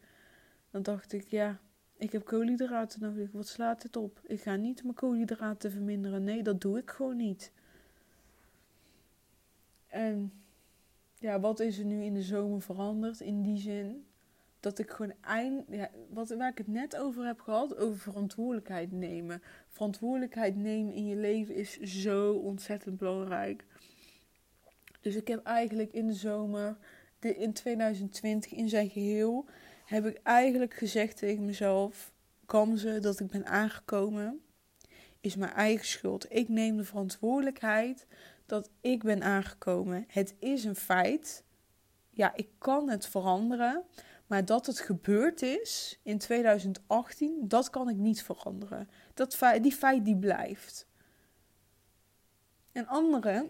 Dan 0.71 0.83
dacht 0.83 1.13
ik, 1.13 1.29
ja, 1.29 1.61
ik 2.03 2.13
heb 2.13 2.25
koolhydraten 2.25 3.01
nodig. 3.01 3.33
Wat 3.33 3.49
slaat 3.49 3.83
het 3.83 3.97
op? 3.97 4.21
Ik 4.27 4.41
ga 4.41 4.57
niet 4.57 4.83
mijn 4.83 4.95
koolhydraten 4.95 5.71
verminderen. 5.71 6.25
Nee, 6.25 6.43
dat 6.43 6.61
doe 6.61 6.79
ik 6.79 6.91
gewoon 6.91 7.17
niet. 7.17 7.53
En 9.87 10.33
ja, 11.19 11.41
wat 11.41 11.61
is 11.61 11.79
er 11.79 11.85
nu 11.85 12.03
in 12.03 12.15
de 12.15 12.23
zomer 12.23 12.63
veranderd? 12.63 13.21
In 13.21 13.43
die 13.43 13.59
zin 13.59 14.07
dat 14.61 14.79
ik 14.79 14.91
gewoon 14.91 15.13
eind, 15.21 15.65
ja, 15.71 15.91
wat, 16.09 16.29
waar 16.29 16.51
ik 16.51 16.59
het 16.59 16.67
net 16.67 16.97
over 16.97 17.27
heb 17.27 17.41
gehad, 17.41 17.77
over 17.77 17.99
verantwoordelijkheid 17.99 18.93
nemen. 18.93 19.43
Verantwoordelijkheid 19.69 20.57
nemen 20.57 20.93
in 20.93 21.07
je 21.07 21.17
leven 21.17 21.55
is 21.55 21.81
zo 21.81 22.33
ontzettend 22.33 22.99
belangrijk. 22.99 23.65
Dus 25.01 25.15
ik 25.15 25.29
heb 25.29 25.45
eigenlijk 25.45 25.93
in 25.93 26.07
de 26.07 26.15
zomer, 26.15 26.77
de, 27.19 27.37
in 27.37 27.53
2020 27.53 28.53
in 28.53 28.69
zijn 28.69 28.91
geheel, 28.91 29.47
heb 29.93 30.07
ik 30.07 30.21
eigenlijk 30.23 30.75
gezegd 30.75 31.17
tegen 31.17 31.45
mezelf: 31.45 32.13
Kamze, 32.47 32.99
dat 32.99 33.21
ik 33.21 33.31
ben 33.31 33.47
aangekomen, 33.47 34.43
is 35.21 35.37
mijn 35.37 35.53
eigen 35.53 35.87
schuld. 35.87 36.27
Ik 36.35 36.49
neem 36.49 36.77
de 36.77 36.85
verantwoordelijkheid 36.85 38.07
dat 38.47 38.71
ik 38.81 39.03
ben 39.03 39.23
aangekomen. 39.23 40.05
Het 40.09 40.35
is 40.39 40.65
een 40.65 40.77
feit. 40.77 41.45
Ja, 42.11 42.35
ik 42.35 42.49
kan 42.59 42.89
het 42.89 43.07
veranderen. 43.07 43.85
Maar 44.27 44.45
dat 44.45 44.67
het 44.67 44.81
gebeurd 44.81 45.43
is 45.43 46.01
in 46.03 46.19
2018, 46.19 47.49
dat 47.49 47.71
kan 47.71 47.89
ik 47.89 47.97
niet 47.97 48.23
veranderen. 48.23 48.89
Dat 49.15 49.37
feit, 49.37 49.63
die 49.63 49.73
feit 49.73 50.05
die 50.05 50.17
blijft. 50.17 50.87
En 52.73 52.87
andere, 52.87 53.49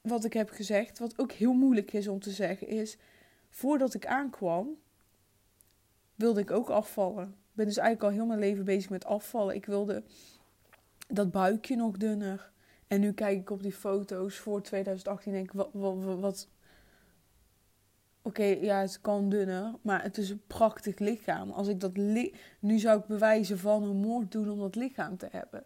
wat 0.00 0.24
ik 0.24 0.32
heb 0.32 0.50
gezegd, 0.50 0.98
wat 0.98 1.18
ook 1.18 1.32
heel 1.32 1.52
moeilijk 1.52 1.92
is 1.92 2.08
om 2.08 2.20
te 2.20 2.30
zeggen, 2.30 2.66
is: 2.66 2.96
voordat 3.48 3.94
ik 3.94 4.06
aankwam, 4.06 4.78
wilde 6.18 6.40
ik 6.40 6.50
ook 6.50 6.68
afvallen. 6.68 7.24
Ik 7.24 7.54
ben 7.54 7.66
dus 7.66 7.76
eigenlijk 7.76 8.08
al 8.08 8.18
heel 8.18 8.26
mijn 8.26 8.38
leven 8.38 8.64
bezig 8.64 8.90
met 8.90 9.04
afvallen. 9.04 9.54
Ik 9.54 9.66
wilde 9.66 10.02
dat 11.08 11.30
buikje 11.30 11.76
nog 11.76 11.96
dunner. 11.96 12.50
En 12.86 13.00
nu 13.00 13.12
kijk 13.12 13.40
ik 13.40 13.50
op 13.50 13.62
die 13.62 13.72
foto's 13.72 14.36
voor 14.36 14.62
2018 14.62 15.32
en 15.32 15.38
denk 15.38 15.52
ik, 15.52 15.60
wat, 15.72 16.04
wat, 16.20 16.48
Oké, 18.22 18.44
ja, 18.44 18.80
het 18.80 19.00
kan 19.00 19.28
dunner, 19.28 19.74
maar 19.82 20.02
het 20.02 20.18
is 20.18 20.30
een 20.30 20.42
prachtig 20.46 20.98
lichaam. 20.98 21.50
Als 21.50 21.68
ik 21.68 21.80
dat 21.80 21.96
nu 22.60 22.78
zou 22.78 22.98
ik 23.00 23.06
bewijzen 23.06 23.58
van 23.58 23.82
een 23.82 23.96
moord 23.96 24.32
doen 24.32 24.50
om 24.50 24.58
dat 24.58 24.74
lichaam 24.74 25.16
te 25.16 25.28
hebben. 25.30 25.64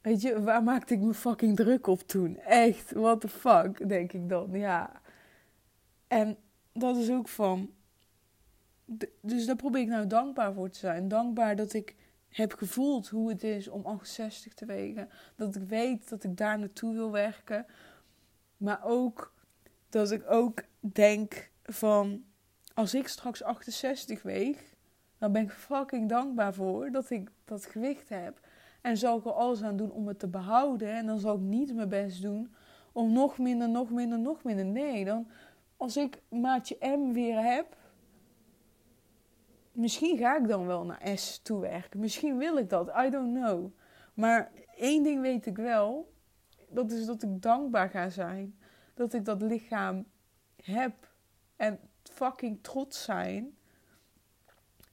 Weet 0.00 0.22
je, 0.22 0.42
waar 0.42 0.62
maakte 0.62 0.94
ik 0.94 1.00
me 1.00 1.14
fucking 1.14 1.56
druk 1.56 1.86
op 1.86 2.00
toen? 2.00 2.38
Echt, 2.38 2.92
what 2.92 3.20
the 3.20 3.28
fuck, 3.28 3.88
denk 3.88 4.12
ik 4.12 4.28
dan. 4.28 4.50
Ja. 4.52 5.00
En 6.06 6.36
dat 6.72 6.96
is 6.96 7.10
ook 7.10 7.28
van. 7.28 7.70
Dus 9.20 9.46
daar 9.46 9.56
probeer 9.56 9.82
ik 9.82 9.88
nou 9.88 10.06
dankbaar 10.06 10.52
voor 10.52 10.70
te 10.70 10.78
zijn. 10.78 11.08
Dankbaar 11.08 11.56
dat 11.56 11.72
ik 11.72 11.94
heb 12.28 12.52
gevoeld 12.52 13.08
hoe 13.08 13.28
het 13.28 13.42
is 13.42 13.68
om 13.68 13.86
68 13.86 14.54
te 14.54 14.66
wegen. 14.66 15.08
Dat 15.36 15.54
ik 15.54 15.62
weet 15.62 16.08
dat 16.08 16.24
ik 16.24 16.36
daar 16.36 16.58
naartoe 16.58 16.94
wil 16.94 17.10
werken. 17.10 17.66
Maar 18.56 18.84
ook 18.84 19.34
dat 19.88 20.10
ik 20.10 20.30
ook 20.30 20.62
denk 20.80 21.50
van 21.62 22.24
als 22.74 22.94
ik 22.94 23.08
straks 23.08 23.42
68 23.42 24.22
weeg, 24.22 24.74
dan 25.18 25.32
ben 25.32 25.42
ik 25.42 25.50
fucking 25.50 26.08
dankbaar 26.08 26.54
voor 26.54 26.90
dat 26.90 27.10
ik 27.10 27.30
dat 27.44 27.66
gewicht 27.66 28.08
heb. 28.08 28.40
En 28.80 28.96
zal 28.96 29.18
ik 29.18 29.24
er 29.24 29.32
alles 29.32 29.62
aan 29.62 29.76
doen 29.76 29.90
om 29.90 30.08
het 30.08 30.18
te 30.18 30.28
behouden. 30.28 30.92
En 30.92 31.06
dan 31.06 31.18
zal 31.18 31.34
ik 31.34 31.40
niet 31.40 31.74
mijn 31.74 31.88
best 31.88 32.22
doen 32.22 32.54
om 32.92 33.12
nog 33.12 33.38
minder, 33.38 33.68
nog 33.68 33.90
minder, 33.90 34.18
nog 34.18 34.44
minder. 34.44 34.64
Nee, 34.64 35.04
dan 35.04 35.26
als 35.76 35.96
ik 35.96 36.22
maatje 36.28 36.76
M 36.80 37.12
weer 37.12 37.42
heb, 37.42 37.76
misschien 39.80 40.18
ga 40.18 40.36
ik 40.36 40.48
dan 40.48 40.66
wel 40.66 40.84
naar 40.84 41.18
S 41.18 41.40
toewerken. 41.42 42.00
Misschien 42.00 42.38
wil 42.38 42.56
ik 42.56 42.68
dat. 42.68 42.88
I 42.88 43.10
don't 43.10 43.34
know. 43.34 43.72
Maar 44.14 44.52
één 44.76 45.02
ding 45.02 45.20
weet 45.20 45.46
ik 45.46 45.56
wel. 45.56 46.12
Dat 46.68 46.90
is 46.90 47.06
dat 47.06 47.22
ik 47.22 47.42
dankbaar 47.42 47.90
ga 47.90 48.08
zijn. 48.08 48.58
Dat 48.94 49.12
ik 49.12 49.24
dat 49.24 49.42
lichaam 49.42 50.06
heb. 50.62 51.08
En 51.56 51.78
fucking 52.02 52.62
trots 52.62 53.04
zijn. 53.04 53.56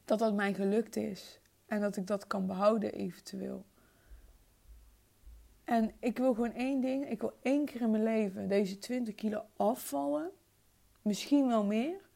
Dat 0.06 0.20
dat 0.20 0.34
mij 0.34 0.54
gelukt 0.54 0.96
is. 0.96 1.40
En 1.66 1.82
dat 1.82 1.96
ik 1.96 2.08
dat 2.08 2.28
kan 2.28 2.48
behouden 2.48 2.94
eventueel. 2.94 3.66
En 5.64 5.92
ik 6.00 6.18
wil 6.18 6.34
gewoon 6.34 6.54
één 6.54 6.82
ding. 6.82 7.10
Ik 7.10 7.22
wil 7.22 7.38
één 7.42 7.66
keer 7.66 7.82
in 7.82 7.92
mijn 7.92 8.04
leven 8.04 8.48
deze 8.48 8.78
20 8.78 9.16
kilo 9.16 9.46
afvallen. 9.56 10.32
Misschien 11.02 11.48
wel 11.48 11.64
meer. 11.64 12.07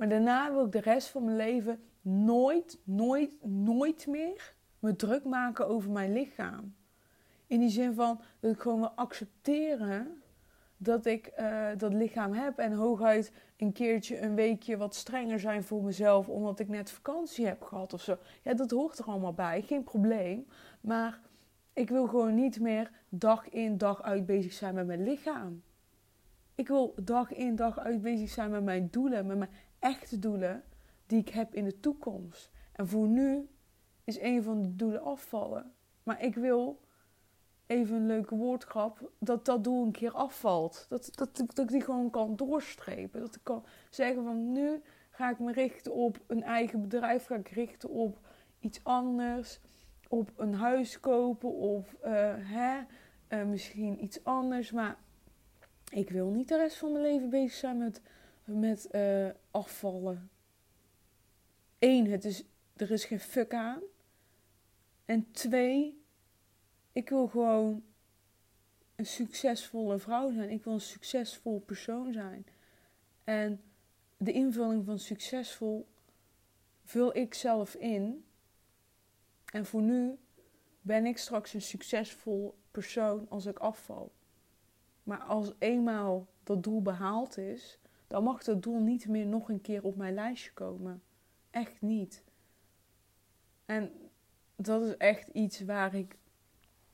Maar 0.00 0.08
daarna 0.08 0.52
wil 0.52 0.64
ik 0.64 0.72
de 0.72 0.80
rest 0.80 1.08
van 1.08 1.24
mijn 1.24 1.36
leven 1.36 1.80
nooit, 2.00 2.78
nooit, 2.84 3.38
nooit 3.42 4.06
meer 4.06 4.54
me 4.78 4.96
druk 4.96 5.24
maken 5.24 5.68
over 5.68 5.90
mijn 5.90 6.12
lichaam. 6.12 6.74
In 7.46 7.60
die 7.60 7.68
zin 7.68 7.94
van 7.94 8.20
dat 8.40 8.52
ik 8.52 8.60
gewoon 8.60 8.78
wil 8.78 8.90
accepteren 8.90 10.22
dat 10.76 11.06
ik 11.06 11.32
uh, 11.38 11.68
dat 11.76 11.92
lichaam 11.92 12.32
heb. 12.32 12.58
En 12.58 12.72
hooguit 12.72 13.32
een 13.56 13.72
keertje, 13.72 14.20
een 14.20 14.34
weekje 14.34 14.76
wat 14.76 14.94
strenger 14.94 15.40
zijn 15.40 15.64
voor 15.64 15.82
mezelf. 15.82 16.28
Omdat 16.28 16.60
ik 16.60 16.68
net 16.68 16.90
vakantie 16.90 17.46
heb 17.46 17.62
gehad 17.62 17.92
of 17.92 18.02
zo. 18.02 18.18
Ja, 18.42 18.54
dat 18.54 18.70
hoort 18.70 18.98
er 18.98 19.04
allemaal 19.04 19.34
bij. 19.34 19.62
Geen 19.62 19.84
probleem. 19.84 20.46
Maar 20.80 21.20
ik 21.72 21.90
wil 21.90 22.06
gewoon 22.06 22.34
niet 22.34 22.60
meer 22.60 22.90
dag 23.08 23.48
in, 23.48 23.78
dag 23.78 24.02
uit 24.02 24.26
bezig 24.26 24.52
zijn 24.52 24.74
met 24.74 24.86
mijn 24.86 25.02
lichaam. 25.02 25.62
Ik 26.54 26.68
wil 26.68 26.94
dag 27.02 27.32
in, 27.32 27.56
dag 27.56 27.78
uit 27.78 28.02
bezig 28.02 28.28
zijn 28.28 28.50
met 28.50 28.64
mijn 28.64 28.88
doelen. 28.90 29.26
Met 29.26 29.38
mijn 29.38 29.50
echte 29.80 30.18
doelen 30.18 30.62
die 31.06 31.18
ik 31.18 31.28
heb 31.28 31.54
in 31.54 31.64
de 31.64 31.80
toekomst. 31.80 32.50
En 32.72 32.88
voor 32.88 33.08
nu 33.08 33.48
is 34.04 34.20
een 34.20 34.42
van 34.42 34.62
de 34.62 34.76
doelen 34.76 35.02
afvallen. 35.02 35.72
Maar 36.02 36.22
ik 36.22 36.34
wil, 36.34 36.80
even 37.66 37.96
een 37.96 38.06
leuke 38.06 38.34
woordgrap, 38.34 39.10
dat 39.18 39.44
dat 39.44 39.64
doel 39.64 39.84
een 39.84 39.92
keer 39.92 40.12
afvalt. 40.12 40.86
Dat, 40.88 41.10
dat, 41.14 41.36
dat 41.36 41.58
ik 41.58 41.68
die 41.68 41.80
gewoon 41.80 42.10
kan 42.10 42.36
doorstrepen. 42.36 43.20
Dat 43.20 43.34
ik 43.34 43.40
kan 43.42 43.64
zeggen 43.90 44.24
van 44.24 44.52
nu 44.52 44.82
ga 45.10 45.30
ik 45.30 45.38
me 45.38 45.52
richten 45.52 45.94
op 45.94 46.20
een 46.26 46.42
eigen 46.42 46.80
bedrijf. 46.80 47.26
Ga 47.26 47.34
ik 47.34 47.48
richten 47.48 47.88
op 47.88 48.18
iets 48.60 48.84
anders. 48.84 49.60
Op 50.08 50.32
een 50.36 50.54
huis 50.54 51.00
kopen 51.00 51.54
of 51.54 51.96
uh, 52.04 52.34
hè, 52.38 52.80
uh, 53.28 53.44
misschien 53.44 54.04
iets 54.04 54.24
anders. 54.24 54.70
Maar 54.70 54.96
ik 55.90 56.10
wil 56.10 56.28
niet 56.28 56.48
de 56.48 56.56
rest 56.56 56.76
van 56.76 56.92
mijn 56.92 57.04
leven 57.04 57.30
bezig 57.30 57.52
zijn 57.52 57.78
met, 57.78 58.00
met 58.44 58.88
uh, 58.92 59.28
afvallen. 59.50 60.30
Eén, 61.78 62.10
het 62.10 62.24
is, 62.24 62.44
er 62.76 62.90
is 62.90 63.04
geen 63.04 63.20
fuck 63.20 63.54
aan. 63.54 63.82
En 65.04 65.30
twee, 65.30 66.02
ik 66.92 67.08
wil 67.08 67.26
gewoon 67.26 67.82
een 68.96 69.06
succesvolle 69.06 69.98
vrouw 69.98 70.32
zijn. 70.32 70.50
Ik 70.50 70.64
wil 70.64 70.72
een 70.72 70.80
succesvol 70.80 71.60
persoon 71.60 72.12
zijn. 72.12 72.46
En 73.24 73.62
de 74.16 74.32
invulling 74.32 74.84
van 74.84 74.98
succesvol 74.98 75.86
vul 76.84 77.16
ik 77.16 77.34
zelf 77.34 77.74
in. 77.74 78.24
En 79.52 79.66
voor 79.66 79.82
nu 79.82 80.18
ben 80.80 81.06
ik 81.06 81.18
straks 81.18 81.54
een 81.54 81.62
succesvol 81.62 82.58
persoon 82.70 83.26
als 83.28 83.46
ik 83.46 83.58
afval. 83.58 84.12
Maar 85.02 85.18
als 85.18 85.52
eenmaal 85.58 86.26
dat 86.42 86.62
doel 86.62 86.82
behaald 86.82 87.38
is, 87.38 87.78
dan 88.10 88.24
mag 88.24 88.42
dat 88.42 88.62
doel 88.62 88.80
niet 88.80 89.08
meer 89.08 89.26
nog 89.26 89.48
een 89.48 89.60
keer 89.60 89.84
op 89.84 89.96
mijn 89.96 90.14
lijstje 90.14 90.52
komen. 90.52 91.02
Echt 91.50 91.80
niet. 91.80 92.24
En 93.66 93.92
dat 94.56 94.82
is 94.82 94.96
echt 94.96 95.28
iets 95.28 95.60
waar 95.60 95.94
ik 95.94 96.16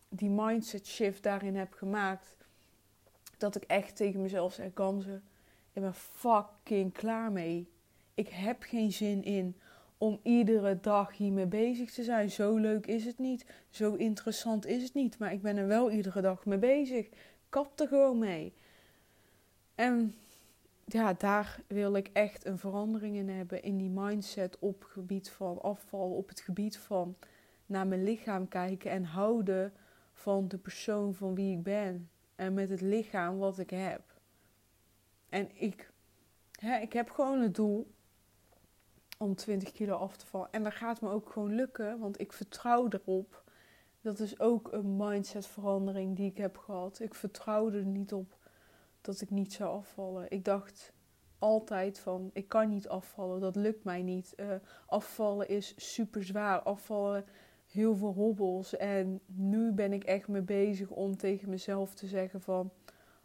die 0.08 0.30
mindset 0.30 0.86
shift 0.86 1.22
daarin 1.22 1.56
heb 1.56 1.72
gemaakt. 1.72 2.36
Dat 3.36 3.56
ik 3.56 3.62
echt 3.62 3.96
tegen 3.96 4.22
mezelf 4.22 4.52
zeg: 4.52 4.72
Kansen, 4.72 5.22
ik 5.72 5.82
ben 5.82 5.94
fucking 5.94 6.92
klaar 6.92 7.32
mee. 7.32 7.68
Ik 8.14 8.28
heb 8.28 8.62
geen 8.62 8.92
zin 8.92 9.22
in 9.22 9.56
om 9.98 10.20
iedere 10.22 10.80
dag 10.80 11.16
hiermee 11.16 11.46
bezig 11.46 11.92
te 11.92 12.02
zijn. 12.02 12.30
Zo 12.30 12.56
leuk 12.56 12.86
is 12.86 13.04
het 13.04 13.18
niet. 13.18 13.46
Zo 13.70 13.94
interessant 13.94 14.66
is 14.66 14.82
het 14.82 14.94
niet. 14.94 15.18
Maar 15.18 15.32
ik 15.32 15.42
ben 15.42 15.56
er 15.56 15.66
wel 15.66 15.90
iedere 15.90 16.20
dag 16.20 16.44
mee 16.44 16.58
bezig. 16.58 17.08
Kap 17.48 17.80
er 17.80 17.88
gewoon 17.88 18.18
mee. 18.18 18.52
En 19.74 20.14
ja, 20.89 21.12
daar 21.12 21.61
wil 21.66 21.95
ik 21.95 22.11
echt 22.12 22.45
een 22.45 22.59
verandering 22.59 23.16
in 23.16 23.28
hebben. 23.28 23.62
In 23.62 23.76
die 23.76 23.91
mindset 23.91 24.59
op 24.59 24.80
het 24.80 24.91
gebied 24.91 25.30
van 25.30 25.62
afval. 25.62 26.11
Op 26.11 26.28
het 26.28 26.41
gebied 26.41 26.76
van 26.76 27.16
naar 27.66 27.87
mijn 27.87 28.03
lichaam 28.03 28.49
kijken 28.49 28.91
en 28.91 29.05
houden 29.05 29.72
van 30.12 30.49
de 30.49 30.59
persoon 30.59 31.14
van 31.14 31.34
wie 31.34 31.57
ik 31.57 31.62
ben. 31.62 32.11
En 32.34 32.55
met 32.55 32.68
het 32.68 32.80
lichaam 32.80 33.39
wat 33.39 33.59
ik 33.59 33.70
heb. 33.70 34.03
En 35.28 35.51
ik, 35.61 35.91
hè, 36.61 36.78
ik 36.78 36.93
heb 36.93 37.11
gewoon 37.11 37.41
het 37.41 37.55
doel 37.55 37.91
om 39.18 39.34
20 39.34 39.72
kilo 39.72 39.97
af 39.97 40.16
te 40.16 40.26
vallen. 40.26 40.53
En 40.53 40.62
dat 40.62 40.74
gaat 40.74 41.01
me 41.01 41.11
ook 41.11 41.30
gewoon 41.30 41.55
lukken, 41.55 41.99
want 41.99 42.20
ik 42.20 42.32
vertrouw 42.32 42.89
erop. 42.89 43.45
Dat 44.01 44.18
is 44.18 44.41
ook 44.41 44.72
een 44.72 44.97
mindsetverandering 44.97 46.16
die 46.16 46.30
ik 46.30 46.37
heb 46.37 46.57
gehad. 46.57 47.01
Ik 47.01 47.14
vertrouwde 47.14 47.78
er 47.78 47.84
niet 47.84 48.12
op 48.12 48.37
dat 49.07 49.20
ik 49.20 49.30
niet 49.30 49.52
zou 49.52 49.76
afvallen. 49.76 50.30
Ik 50.30 50.44
dacht 50.44 50.92
altijd 51.38 51.98
van, 51.98 52.30
ik 52.32 52.48
kan 52.48 52.68
niet 52.68 52.88
afvallen, 52.88 53.40
dat 53.40 53.57
lukt 53.57 53.84
mij 53.84 54.02
niet. 54.02 54.32
Uh, 54.36 54.46
afvallen 54.86 55.48
is 55.48 55.74
super 55.76 56.24
zwaar. 56.24 56.62
Afvallen 56.62 57.24
heel 57.66 57.96
veel 57.96 58.12
hobbels. 58.12 58.76
En 58.76 59.20
nu 59.26 59.72
ben 59.72 59.92
ik 59.92 60.04
echt 60.04 60.28
mee 60.28 60.42
bezig 60.42 60.90
om 60.90 61.16
tegen 61.16 61.48
mezelf 61.48 61.94
te 61.94 62.07
zeggen 62.07 62.40
van 62.40 62.70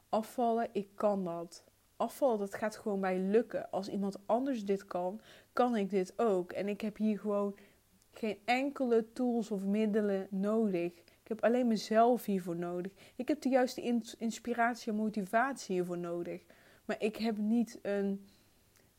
afvallen, 0.10 0.70
ik 0.72 0.90
kan 0.96 1.24
dat. 1.24 1.64
Afvallen, 1.96 2.40
dat 2.40 2.54
gaat 2.54 2.76
gewoon 2.76 3.00
mij 3.00 3.20
lukken. 3.20 3.72
Als 3.72 3.90
iemand 3.90 4.18
anders 4.26 4.66
dit 4.66 4.86
kan, 4.86 5.22
kan 5.54 5.76
ik 5.76 5.90
dit 5.90 6.14
ook. 6.20 6.52
En 6.52 6.68
ik 6.68 6.82
heb 6.82 6.98
hier 6.98 7.20
gewoon 7.20 7.56
geen 8.12 8.38
enkele 8.46 9.14
tools 9.14 9.52
of 9.52 9.66
middelen 9.66 10.28
nodig. 10.30 10.94
Ik 11.32 11.38
heb 11.42 11.52
alleen 11.52 11.68
mezelf 11.68 12.26
hiervoor 12.26 12.56
nodig. 12.56 12.92
Ik 13.16 13.28
heb 13.28 13.42
de 13.42 13.50
juiste 13.50 14.04
inspiratie 14.18 14.92
en 14.92 14.98
motivatie 14.98 15.76
hiervoor 15.76 15.98
nodig. 15.98 16.44
Maar 16.86 17.02
ik 17.02 17.16
heb 17.16 17.38
niet 17.38 17.80
een 17.82 18.28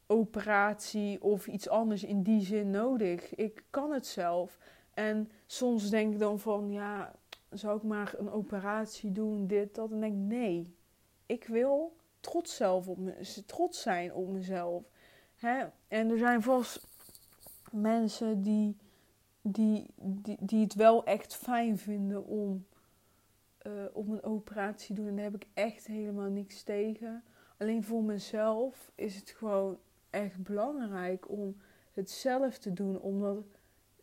operatie 0.06 1.22
of 1.22 1.46
iets 1.46 1.68
anders 1.68 2.04
in 2.04 2.22
die 2.22 2.40
zin 2.40 2.70
nodig. 2.70 3.34
Ik 3.34 3.64
kan 3.70 3.92
het 3.92 4.06
zelf. 4.06 4.58
En 4.94 5.30
soms 5.46 5.90
denk 5.90 6.12
ik 6.12 6.18
dan 6.18 6.40
van, 6.40 6.70
ja, 6.70 7.14
zou 7.50 7.76
ik 7.76 7.82
maar 7.82 8.14
een 8.18 8.30
operatie 8.30 9.12
doen, 9.12 9.46
dit, 9.46 9.74
dat. 9.74 9.90
En 9.90 10.00
denk 10.00 10.12
ik, 10.12 10.18
nee, 10.18 10.76
ik 11.26 11.46
wil 11.46 11.96
trots, 12.20 12.56
zelf 12.56 12.88
op 12.88 12.98
me, 12.98 13.42
trots 13.46 13.82
zijn 13.82 14.14
op 14.14 14.28
mezelf. 14.28 14.84
Hè? 15.34 15.64
En 15.88 16.10
er 16.10 16.18
zijn 16.18 16.42
vast 16.42 16.86
mensen 17.72 18.42
die, 18.42 18.76
die, 19.42 19.86
die, 19.96 20.36
die 20.40 20.62
het 20.62 20.74
wel 20.74 21.04
echt 21.04 21.34
fijn 21.34 21.78
vinden 21.78 22.26
om, 22.26 22.66
uh, 23.66 23.84
een 23.94 24.22
operatie 24.22 24.86
te 24.86 25.00
doen. 25.00 25.08
En 25.08 25.14
daar 25.16 25.24
heb 25.24 25.34
ik 25.34 25.46
echt 25.54 25.86
helemaal 25.86 26.30
niks 26.30 26.62
tegen. 26.62 27.24
Alleen 27.58 27.84
voor 27.84 28.02
mezelf 28.02 28.92
is 28.94 29.16
het 29.16 29.30
gewoon 29.30 29.78
echt 30.10 30.42
belangrijk 30.42 31.30
om 31.30 31.56
het 31.92 32.10
zelf 32.10 32.58
te 32.58 32.72
doen. 32.72 33.00
Omdat 33.00 33.44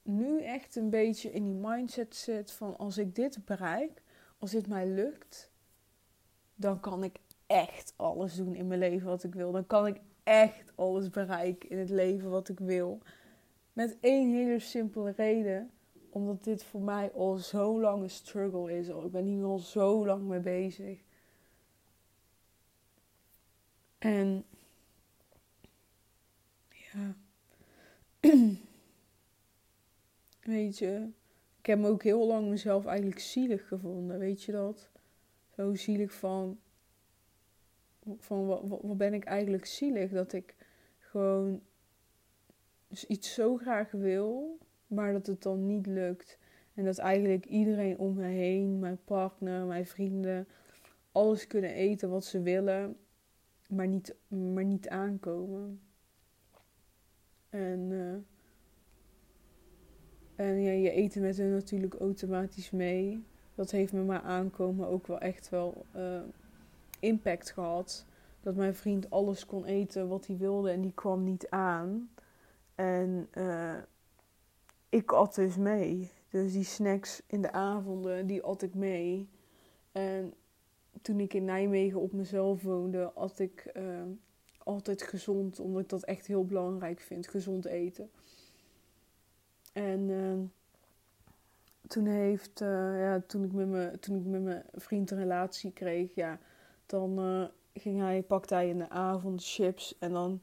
nu 0.01 0.43
echt 0.43 0.75
een 0.75 0.89
beetje 0.89 1.31
in 1.31 1.45
die 1.45 1.67
mindset 1.69 2.15
zit 2.15 2.51
van 2.51 2.77
als 2.77 2.97
ik 2.97 3.15
dit 3.15 3.45
bereik, 3.45 4.03
als 4.37 4.51
dit 4.51 4.67
mij 4.67 4.87
lukt, 4.87 5.51
dan 6.55 6.79
kan 6.79 7.03
ik 7.03 7.19
echt 7.47 7.93
alles 7.95 8.35
doen 8.35 8.55
in 8.55 8.67
mijn 8.67 8.79
leven 8.79 9.07
wat 9.07 9.23
ik 9.23 9.35
wil. 9.35 9.51
Dan 9.51 9.67
kan 9.67 9.87
ik 9.87 10.01
echt 10.23 10.71
alles 10.75 11.09
bereiken 11.09 11.69
in 11.69 11.77
het 11.77 11.89
leven 11.89 12.29
wat 12.29 12.49
ik 12.49 12.59
wil. 12.59 13.01
Met 13.79 13.97
één 13.99 14.33
hele 14.33 14.59
simpele 14.59 15.11
reden. 15.11 15.71
Omdat 16.09 16.43
dit 16.43 16.63
voor 16.63 16.81
mij 16.81 17.11
al 17.11 17.35
zo 17.35 17.81
lang 17.81 18.01
een 18.01 18.09
struggle 18.09 18.77
is. 18.77 18.87
Ik 18.87 19.11
ben 19.11 19.25
hier 19.25 19.43
al 19.43 19.59
zo 19.59 20.05
lang 20.05 20.27
mee 20.27 20.39
bezig. 20.39 20.99
En 23.97 24.45
ja. 26.69 27.15
Weet 30.55 30.77
je, 30.77 31.09
ik 31.59 31.65
heb 31.65 31.79
me 31.79 31.87
ook 31.87 32.03
heel 32.03 32.27
lang 32.27 32.49
mezelf 32.49 32.85
eigenlijk 32.85 33.19
zielig 33.19 33.67
gevonden, 33.67 34.19
weet 34.19 34.43
je 34.43 34.51
dat? 34.51 34.89
Zo 35.55 35.75
zielig 35.75 36.13
van, 36.13 36.59
van 38.17 38.45
wat, 38.45 38.61
wat 38.81 38.97
ben 38.97 39.13
ik 39.13 39.23
eigenlijk 39.23 39.65
zielig? 39.65 40.11
Dat 40.11 40.33
ik 40.33 40.55
gewoon 40.99 41.61
iets 43.07 43.33
zo 43.33 43.57
graag 43.57 43.91
wil, 43.91 44.57
maar 44.87 45.13
dat 45.13 45.27
het 45.27 45.41
dan 45.41 45.65
niet 45.65 45.85
lukt. 45.85 46.37
En 46.73 46.85
dat 46.85 46.97
eigenlijk 46.97 47.45
iedereen 47.45 47.97
om 47.97 48.13
me 48.13 48.25
heen, 48.25 48.79
mijn 48.79 48.99
partner, 49.03 49.65
mijn 49.65 49.85
vrienden, 49.85 50.47
alles 51.11 51.47
kunnen 51.47 51.73
eten 51.73 52.09
wat 52.09 52.25
ze 52.25 52.41
willen, 52.41 52.97
maar 53.69 53.87
niet, 53.87 54.15
maar 54.27 54.65
niet 54.65 54.89
aankomen. 54.89 55.81
En 57.49 57.79
uh, 57.91 58.15
en 60.39 60.61
ja, 60.61 60.71
je 60.71 60.91
eten 60.91 61.21
met 61.21 61.37
hen 61.37 61.51
natuurlijk 61.51 61.93
automatisch 61.93 62.71
mee. 62.71 63.23
Dat 63.55 63.71
heeft 63.71 63.93
me 63.93 64.03
maar 64.03 64.21
aankomen 64.21 64.87
ook 64.87 65.07
wel 65.07 65.19
echt 65.19 65.49
wel 65.49 65.85
uh, 65.95 66.21
impact 66.99 67.51
gehad. 67.51 68.05
Dat 68.41 68.55
mijn 68.55 68.75
vriend 68.75 69.09
alles 69.09 69.45
kon 69.45 69.65
eten 69.65 70.07
wat 70.07 70.27
hij 70.27 70.37
wilde 70.37 70.71
en 70.71 70.81
die 70.81 70.93
kwam 70.93 71.23
niet 71.23 71.49
aan. 71.49 72.09
En 72.79 73.29
uh, 73.37 73.75
ik 74.89 75.11
at 75.11 75.35
dus 75.35 75.57
mee. 75.57 76.11
Dus 76.29 76.51
die 76.51 76.63
snacks 76.63 77.21
in 77.27 77.41
de 77.41 77.51
avonden, 77.51 78.27
die 78.27 78.43
at 78.43 78.61
ik 78.61 78.73
mee. 78.73 79.29
En 79.91 80.33
toen 81.01 81.19
ik 81.19 81.33
in 81.33 81.45
Nijmegen 81.45 81.99
op 81.99 82.11
mezelf 82.11 82.61
woonde, 82.61 83.11
at 83.13 83.39
ik 83.39 83.71
uh, 83.77 84.01
altijd 84.57 85.01
gezond. 85.01 85.59
Omdat 85.59 85.81
ik 85.81 85.89
dat 85.89 86.03
echt 86.03 86.27
heel 86.27 86.45
belangrijk 86.45 86.99
vind, 86.99 87.27
gezond 87.27 87.65
eten. 87.65 88.09
En 89.73 90.09
uh, 90.09 90.39
toen, 91.87 92.05
heeft, 92.05 92.59
ja, 92.59 93.21
toen, 93.27 93.43
ik 93.43 93.53
met 93.53 93.67
me, 93.67 93.99
toen 93.99 94.17
ik 94.17 94.25
met 94.25 94.43
mijn 94.43 94.63
vriend 94.73 95.11
een 95.11 95.17
relatie 95.17 95.71
kreeg, 95.71 96.15
ja, 96.15 96.39
dan 96.85 97.49
ging 97.73 97.99
hij, 97.99 98.23
pakte 98.23 98.53
hij 98.53 98.69
in 98.69 98.77
de 98.77 98.89
avond 98.89 99.43
chips. 99.43 99.97
En 99.97 100.11
dan 100.11 100.41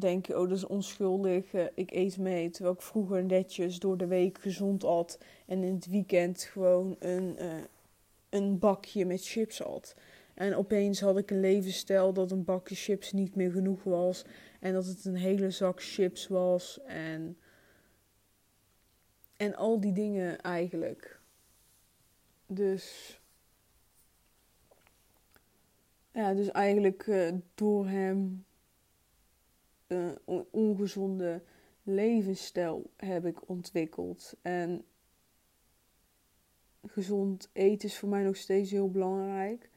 denk 0.00 0.26
je, 0.26 0.38
oh, 0.38 0.48
dat 0.48 0.56
is 0.56 0.66
onschuldig, 0.66 1.52
ik 1.74 1.90
eet 1.90 2.18
mee. 2.18 2.50
Terwijl 2.50 2.74
ik 2.74 2.82
vroeger 2.82 3.24
netjes 3.24 3.78
door 3.78 3.96
de 3.96 4.06
week 4.06 4.38
gezond 4.38 4.84
at. 4.84 5.18
En 5.46 5.62
in 5.62 5.74
het 5.74 5.86
weekend 5.86 6.42
gewoon 6.42 6.96
een, 6.98 7.38
een 8.28 8.58
bakje 8.58 9.06
met 9.06 9.26
chips 9.26 9.58
had. 9.58 9.94
En 10.34 10.56
opeens 10.56 11.00
had 11.00 11.18
ik 11.18 11.30
een 11.30 11.40
levensstijl 11.40 12.12
dat 12.12 12.30
een 12.30 12.44
bakje 12.44 12.74
chips 12.74 13.12
niet 13.12 13.34
meer 13.34 13.50
genoeg 13.50 13.82
was. 13.82 14.24
En 14.60 14.72
dat 14.72 14.86
het 14.86 15.04
een 15.04 15.16
hele 15.16 15.50
zak 15.50 15.82
chips 15.82 16.28
was. 16.28 16.80
En 16.86 17.36
en 19.36 19.54
al 19.54 19.80
die 19.80 19.92
dingen 19.92 20.40
eigenlijk. 20.40 21.20
Dus. 22.46 23.18
Ja, 26.12 26.34
dus 26.34 26.50
eigenlijk 26.50 27.06
uh, 27.06 27.32
door 27.54 27.86
hem 27.86 28.44
een 29.94 30.46
ongezonde 30.50 31.42
levensstijl 31.82 32.90
heb 32.96 33.26
ik 33.26 33.48
ontwikkeld. 33.48 34.36
En 34.42 34.84
gezond 36.86 37.48
eten 37.52 37.88
is 37.88 37.98
voor 37.98 38.08
mij 38.08 38.22
nog 38.22 38.36
steeds 38.36 38.70
heel 38.70 38.90
belangrijk. 38.90 39.70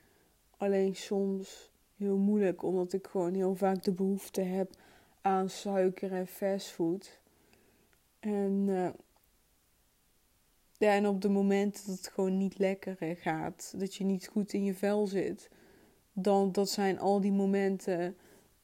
Alleen 0.57 0.95
soms 0.95 1.71
heel 1.95 2.17
moeilijk, 2.17 2.63
omdat 2.63 2.93
ik 2.93 3.07
gewoon 3.07 3.33
heel 3.33 3.55
vaak 3.55 3.83
de 3.83 3.91
behoefte 3.91 4.41
heb 4.41 4.71
aan 5.21 5.49
suiker 5.49 6.11
en 6.11 6.27
fastfood. 6.27 7.19
En 8.19 8.65
uh, 8.67 8.89
ja, 10.77 10.93
en 10.93 11.07
op 11.07 11.21
de 11.21 11.29
momenten 11.29 11.85
dat 11.85 11.97
het 11.97 12.07
gewoon 12.07 12.37
niet 12.37 12.57
lekker 12.57 12.97
gaat, 13.15 13.73
dat 13.77 13.95
je 13.95 14.03
niet 14.03 14.27
goed 14.27 14.53
in 14.53 14.63
je 14.63 14.73
vel 14.73 15.07
zit, 15.07 15.49
dan 16.13 16.51
dat 16.51 16.69
zijn 16.69 16.99
al 16.99 17.21
die 17.21 17.31
momenten 17.31 18.17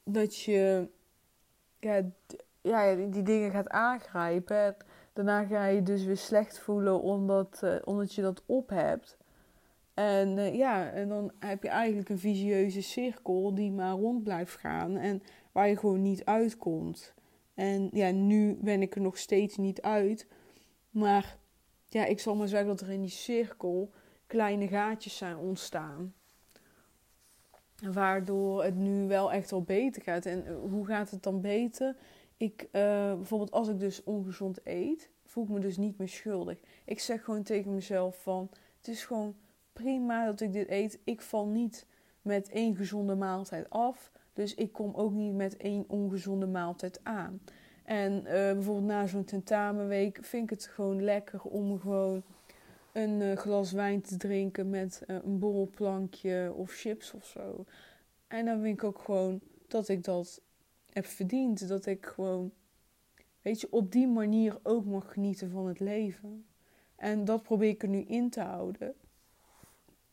dat 0.03 0.35
je 0.35 0.87
ja, 1.84 2.03
ja, 2.61 2.95
die 2.95 3.23
dingen 3.23 3.51
gaat 3.51 3.69
aangrijpen. 3.69 4.75
Daarna 5.13 5.43
ga 5.43 5.65
je 5.65 5.84
dus 5.84 6.03
weer 6.03 6.17
slecht 6.17 6.59
voelen 6.59 7.01
omdat, 7.01 7.61
uh, 7.63 7.75
omdat 7.84 8.13
je 8.13 8.21
dat 8.21 8.43
op 8.45 8.69
hebt. 8.69 9.17
En 9.93 10.38
uh, 10.38 10.55
ja, 10.55 10.91
en 10.91 11.09
dan 11.09 11.31
heb 11.39 11.63
je 11.63 11.69
eigenlijk 11.69 12.09
een 12.09 12.19
visieuze 12.19 12.81
cirkel 12.81 13.55
die 13.55 13.71
maar 13.71 13.93
rond 13.93 14.23
blijft 14.23 14.55
gaan 14.55 14.97
en 14.97 15.23
waar 15.51 15.67
je 15.67 15.77
gewoon 15.77 16.01
niet 16.01 16.25
uitkomt. 16.25 17.13
En 17.53 17.89
ja, 17.91 18.11
nu 18.11 18.57
ben 18.61 18.81
ik 18.81 18.95
er 18.95 19.01
nog 19.01 19.17
steeds 19.17 19.57
niet 19.57 19.81
uit. 19.81 20.27
Maar 20.89 21.38
ja, 21.89 22.05
ik 22.05 22.19
zal 22.19 22.36
maar 22.36 22.47
zeggen 22.47 22.67
dat 22.67 22.81
er 22.81 22.89
in 22.89 23.01
die 23.01 23.09
cirkel 23.09 23.91
kleine 24.27 24.67
gaatjes 24.67 25.17
zijn 25.17 25.38
ontstaan. 25.38 26.13
Waardoor 27.91 28.63
het 28.63 28.75
nu 28.75 29.07
wel 29.07 29.31
echt 29.31 29.51
al 29.51 29.61
beter 29.61 30.01
gaat. 30.01 30.25
En 30.25 30.45
eh, 30.45 30.53
hoe 30.69 30.86
gaat 30.86 31.11
het 31.11 31.23
dan 31.23 31.41
beter? 31.41 31.95
ik, 32.43 32.61
uh, 32.61 33.13
bijvoorbeeld 33.13 33.51
als 33.51 33.67
ik 33.67 33.79
dus 33.79 34.03
ongezond 34.03 34.59
eet, 34.63 35.09
voel 35.25 35.43
ik 35.43 35.49
me 35.49 35.59
dus 35.59 35.77
niet 35.77 35.97
meer 35.97 36.09
schuldig. 36.09 36.57
Ik 36.86 36.99
zeg 36.99 37.23
gewoon 37.23 37.43
tegen 37.43 37.73
mezelf 37.73 38.21
van, 38.21 38.49
het 38.77 38.88
is 38.88 39.05
gewoon 39.05 39.36
prima 39.73 40.25
dat 40.25 40.41
ik 40.41 40.53
dit 40.53 40.69
eet. 40.69 40.99
Ik 41.03 41.21
val 41.21 41.47
niet 41.47 41.86
met 42.21 42.49
één 42.49 42.75
gezonde 42.75 43.15
maaltijd 43.15 43.69
af. 43.69 44.11
Dus 44.34 44.55
ik 44.55 44.71
kom 44.71 44.93
ook 44.93 45.11
niet 45.11 45.34
met 45.34 45.57
één 45.57 45.86
ongezonde 45.88 46.47
maaltijd 46.47 46.99
aan. 47.03 47.41
En 47.84 48.13
uh, 48.13 48.23
bijvoorbeeld 48.31 48.88
na 48.88 49.05
zo'n 49.05 49.23
tentamenweek 49.23 50.19
vind 50.21 50.43
ik 50.43 50.49
het 50.49 50.65
gewoon 50.65 51.03
lekker 51.03 51.41
om 51.41 51.79
gewoon 51.79 52.23
een 52.93 53.21
uh, 53.21 53.37
glas 53.37 53.71
wijn 53.71 54.01
te 54.01 54.17
drinken 54.17 54.69
met 54.69 55.01
uh, 55.07 55.17
een 55.23 55.39
borrelplankje 55.39 56.53
of 56.55 56.71
chips 56.71 57.13
of 57.13 57.25
zo. 57.25 57.65
En 58.27 58.45
dan 58.45 58.61
vind 58.61 58.77
ik 58.77 58.83
ook 58.83 58.99
gewoon 58.99 59.39
dat 59.67 59.87
ik 59.87 60.03
dat 60.03 60.41
heb 60.89 61.05
verdiend. 61.05 61.67
Dat 61.67 61.85
ik 61.85 62.05
gewoon, 62.05 62.51
weet 63.41 63.61
je, 63.61 63.67
op 63.71 63.91
die 63.91 64.07
manier 64.07 64.59
ook 64.63 64.85
mag 64.85 65.13
genieten 65.13 65.49
van 65.49 65.67
het 65.67 65.79
leven. 65.79 66.45
En 66.95 67.25
dat 67.25 67.43
probeer 67.43 67.69
ik 67.69 67.83
er 67.83 67.89
nu 67.89 68.01
in 68.01 68.29
te 68.29 68.41
houden. 68.41 68.93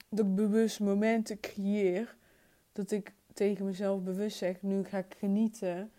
Dat 0.08 0.26
ik 0.26 0.34
bewust 0.34 0.80
momenten 0.80 1.40
creëer. 1.40 2.16
Dat 2.72 2.90
ik 2.90 3.12
tegen 3.32 3.64
mezelf 3.64 4.02
bewust 4.02 4.36
zeg, 4.36 4.62
nu 4.62 4.84
ga 4.84 4.98
ik 4.98 5.14
genieten 5.18 5.90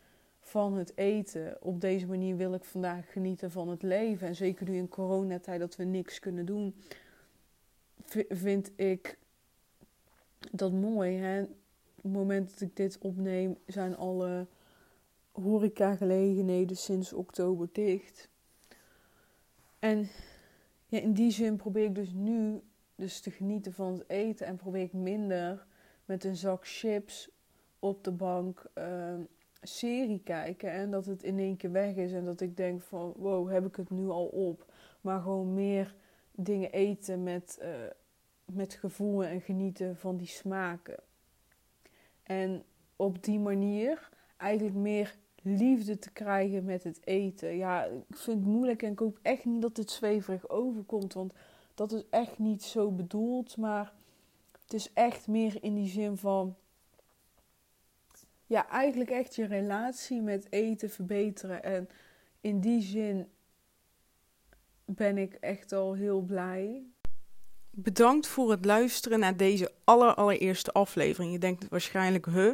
van 0.51 0.73
het 0.73 0.97
eten. 0.97 1.57
Op 1.61 1.81
deze 1.81 2.07
manier 2.07 2.37
wil 2.37 2.53
ik 2.53 2.63
vandaag 2.63 3.11
genieten 3.11 3.51
van 3.51 3.69
het 3.69 3.81
leven. 3.81 4.27
En 4.27 4.35
zeker 4.35 4.69
nu 4.69 4.77
in 4.77 4.87
coronatijd 4.87 5.59
dat 5.59 5.75
we 5.75 5.83
niks 5.83 6.19
kunnen 6.19 6.45
doen, 6.45 6.75
vind 8.29 8.71
ik 8.75 9.17
dat 10.51 10.71
mooi. 10.71 11.17
Hè? 11.17 11.41
Op 11.41 12.03
het 12.03 12.11
moment 12.11 12.49
dat 12.49 12.61
ik 12.61 12.75
dit 12.75 12.97
opneem, 12.97 13.57
zijn 13.65 13.97
alle 13.97 14.47
horecagelegenheden 15.31 16.77
sinds 16.77 17.13
oktober 17.13 17.69
dicht. 17.71 18.29
En 19.79 20.09
ja, 20.87 20.99
in 20.99 21.13
die 21.13 21.31
zin 21.31 21.55
probeer 21.55 21.85
ik 21.85 21.95
dus 21.95 22.11
nu 22.13 22.61
dus 22.95 23.19
te 23.19 23.31
genieten 23.31 23.73
van 23.73 23.93
het 23.93 24.03
eten 24.09 24.45
en 24.45 24.55
probeer 24.55 24.83
ik 24.83 24.93
minder 24.93 25.65
met 26.05 26.23
een 26.23 26.35
zak 26.35 26.67
chips 26.67 27.29
op 27.79 28.03
de 28.03 28.11
bank 28.11 28.65
uh, 28.77 29.13
serie 29.61 30.21
kijken 30.23 30.71
en 30.71 30.91
dat 30.91 31.05
het 31.05 31.23
in 31.23 31.39
één 31.39 31.57
keer 31.57 31.71
weg 31.71 31.95
is 31.95 32.11
en 32.11 32.25
dat 32.25 32.41
ik 32.41 32.57
denk 32.57 32.81
van 32.81 33.13
wow, 33.17 33.51
heb 33.51 33.65
ik 33.65 33.75
het 33.75 33.89
nu 33.89 34.09
al 34.09 34.25
op? 34.25 34.73
Maar 35.01 35.21
gewoon 35.21 35.53
meer 35.53 35.95
dingen 36.31 36.71
eten 36.71 37.23
met, 37.23 37.59
uh, 37.61 37.69
met 38.45 38.73
gevoel 38.73 39.23
en 39.23 39.41
genieten 39.41 39.95
van 39.95 40.17
die 40.17 40.27
smaken. 40.27 40.99
En 42.23 42.63
op 42.95 43.23
die 43.23 43.39
manier 43.39 44.09
eigenlijk 44.37 44.75
meer 44.75 45.15
liefde 45.41 45.99
te 45.99 46.11
krijgen 46.11 46.63
met 46.63 46.83
het 46.83 46.99
eten. 47.05 47.57
Ja, 47.57 47.83
ik 47.83 48.17
vind 48.17 48.39
het 48.39 48.47
moeilijk 48.47 48.83
en 48.83 48.91
ik 48.91 48.99
hoop 48.99 49.19
echt 49.21 49.45
niet 49.45 49.61
dat 49.61 49.77
het 49.77 49.91
zweverig 49.91 50.49
overkomt, 50.49 51.13
want 51.13 51.33
dat 51.73 51.91
is 51.91 52.03
echt 52.09 52.39
niet 52.39 52.63
zo 52.63 52.91
bedoeld, 52.91 53.57
maar 53.57 53.93
het 54.63 54.73
is 54.73 54.93
echt 54.93 55.27
meer 55.27 55.57
in 55.63 55.75
die 55.75 55.89
zin 55.89 56.17
van 56.17 56.55
ja, 58.51 58.69
eigenlijk 58.69 59.09
echt 59.09 59.35
je 59.35 59.45
relatie 59.45 60.21
met 60.21 60.47
eten 60.49 60.89
verbeteren. 60.89 61.63
En 61.63 61.89
in 62.41 62.59
die 62.59 62.81
zin 62.81 63.27
ben 64.85 65.17
ik 65.17 65.33
echt 65.33 65.71
al 65.71 65.93
heel 65.93 66.21
blij. 66.21 66.83
Bedankt 67.69 68.27
voor 68.27 68.51
het 68.51 68.65
luisteren 68.65 69.19
naar 69.19 69.37
deze 69.37 69.71
aller, 69.83 70.13
allereerste 70.13 70.71
aflevering. 70.71 71.31
Je 71.31 71.39
denkt 71.39 71.69
waarschijnlijk, 71.69 72.25
huh, 72.25 72.51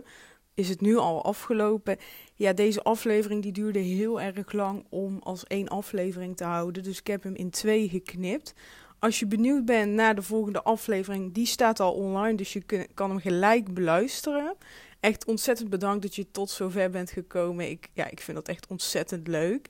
is 0.54 0.70
het 0.70 0.82
nu 0.82 0.98
al 0.98 1.24
afgelopen? 1.24 1.98
Ja, 2.36 2.54
deze 2.54 2.84
aflevering 2.84 3.42
die 3.44 3.52
duurde 3.52 3.80
heel 3.80 4.22
erg 4.22 4.52
lang 4.52 4.86
om 4.90 5.20
als 5.20 5.44
één 5.44 5.68
aflevering 5.68 6.38
te 6.38 6.44
houden. 6.44 6.84
Dus 6.84 7.00
ik 7.00 7.08
heb 7.08 7.24
hem 7.24 7.36
in 7.36 7.50
twee 7.50 7.90
geknipt. 7.90 8.54
Als 9.00 9.20
je 9.20 9.28
benieuwd 9.28 9.66
bent 9.66 9.94
naar 9.94 10.16
de 10.16 10.22
volgende 10.22 10.64
aflevering, 10.64 11.34
die 11.34 11.46
staat 11.46 11.80
al 11.80 11.94
online, 11.94 12.38
dus 12.38 12.54
je 12.54 12.88
kan 12.94 13.10
hem 13.10 13.20
gelijk 13.20 13.74
beluisteren. 13.74 14.56
Echt 15.00 15.26
ontzettend 15.26 15.70
bedankt 15.70 16.02
dat 16.02 16.16
je 16.16 16.32
tot 16.32 16.50
zover 16.50 16.90
bent 16.90 17.12
gekomen. 17.12 17.70
Ik, 17.70 17.90
ja, 17.94 18.10
ik 18.10 18.22
vind 18.22 18.38
dat 18.38 18.48
echt 18.48 18.68
ontzettend 18.68 19.28
leuk. 19.28 19.68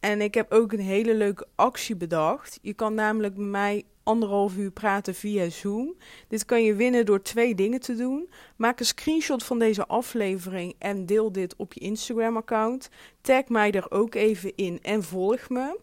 En 0.00 0.20
ik 0.20 0.34
heb 0.34 0.52
ook 0.52 0.72
een 0.72 0.80
hele 0.80 1.14
leuke 1.14 1.46
actie 1.54 1.96
bedacht. 1.96 2.58
Je 2.62 2.74
kan 2.74 2.94
namelijk 2.94 3.36
met 3.36 3.46
mij 3.46 3.84
anderhalf 4.02 4.56
uur 4.56 4.70
praten 4.70 5.14
via 5.14 5.48
Zoom. 5.48 5.94
Dit 6.28 6.44
kan 6.44 6.62
je 6.62 6.74
winnen 6.74 7.06
door 7.06 7.22
twee 7.22 7.54
dingen 7.54 7.80
te 7.80 7.94
doen. 7.94 8.30
Maak 8.56 8.80
een 8.80 8.86
screenshot 8.86 9.44
van 9.44 9.58
deze 9.58 9.86
aflevering 9.86 10.74
en 10.78 11.06
deel 11.06 11.32
dit 11.32 11.56
op 11.56 11.72
je 11.72 11.80
Instagram-account. 11.80 12.88
Tag 13.20 13.48
mij 13.48 13.72
er 13.72 13.90
ook 13.90 14.14
even 14.14 14.52
in 14.56 14.78
en 14.82 15.02
volg 15.02 15.48
me. 15.48 15.78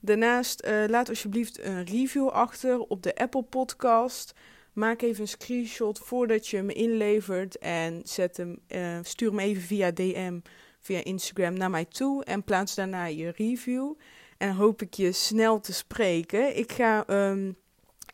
Daarnaast 0.00 0.64
uh, 0.64 0.84
laat 0.88 1.08
alsjeblieft 1.08 1.64
een 1.64 1.84
review 1.84 2.28
achter 2.28 2.80
op 2.80 3.02
de 3.02 3.16
Apple 3.16 3.42
Podcast. 3.42 4.34
Maak 4.80 5.02
even 5.02 5.20
een 5.20 5.28
screenshot 5.28 5.98
voordat 5.98 6.48
je 6.48 6.56
hem 6.56 6.70
inlevert 6.70 7.58
en 7.58 8.00
zet 8.04 8.36
hem, 8.36 8.58
uh, 8.68 8.98
stuur 9.02 9.28
hem 9.28 9.38
even 9.38 9.62
via 9.62 9.90
DM, 9.90 10.40
via 10.78 11.04
Instagram 11.04 11.54
naar 11.54 11.70
mij 11.70 11.84
toe 11.84 12.24
en 12.24 12.44
plaats 12.44 12.74
daarna 12.74 13.04
je 13.04 13.32
review. 13.36 13.94
En 14.38 14.54
hoop 14.54 14.82
ik 14.82 14.94
je 14.94 15.12
snel 15.12 15.60
te 15.60 15.72
spreken. 15.72 16.56
Ik 16.56 16.72
ga 16.72 16.98
um, 16.98 17.06
ehm, 17.06 17.52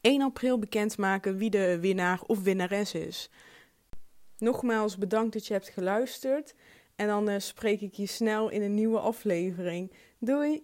1 0.01 0.23
april 0.23 0.59
bekendmaken 0.59 1.37
wie 1.37 1.51
de 1.51 1.81
winnaar 1.81 2.21
of 2.27 2.43
winnares 2.43 2.95
is. 2.95 3.31
Nogmaals 4.39 4.99
bedankt 4.99 5.33
dat 5.33 5.47
je 5.47 5.53
hebt 5.53 5.69
geluisterd. 5.69 6.55
En 6.97 7.07
dan 7.07 7.31
uh, 7.31 7.35
spreek 7.39 7.81
ik 7.81 7.95
je 7.95 8.07
snel 8.07 8.49
in 8.49 8.63
een 8.63 8.75
nieuwe 8.75 8.99
aflevering. 8.99 9.93
Doei! 10.19 10.63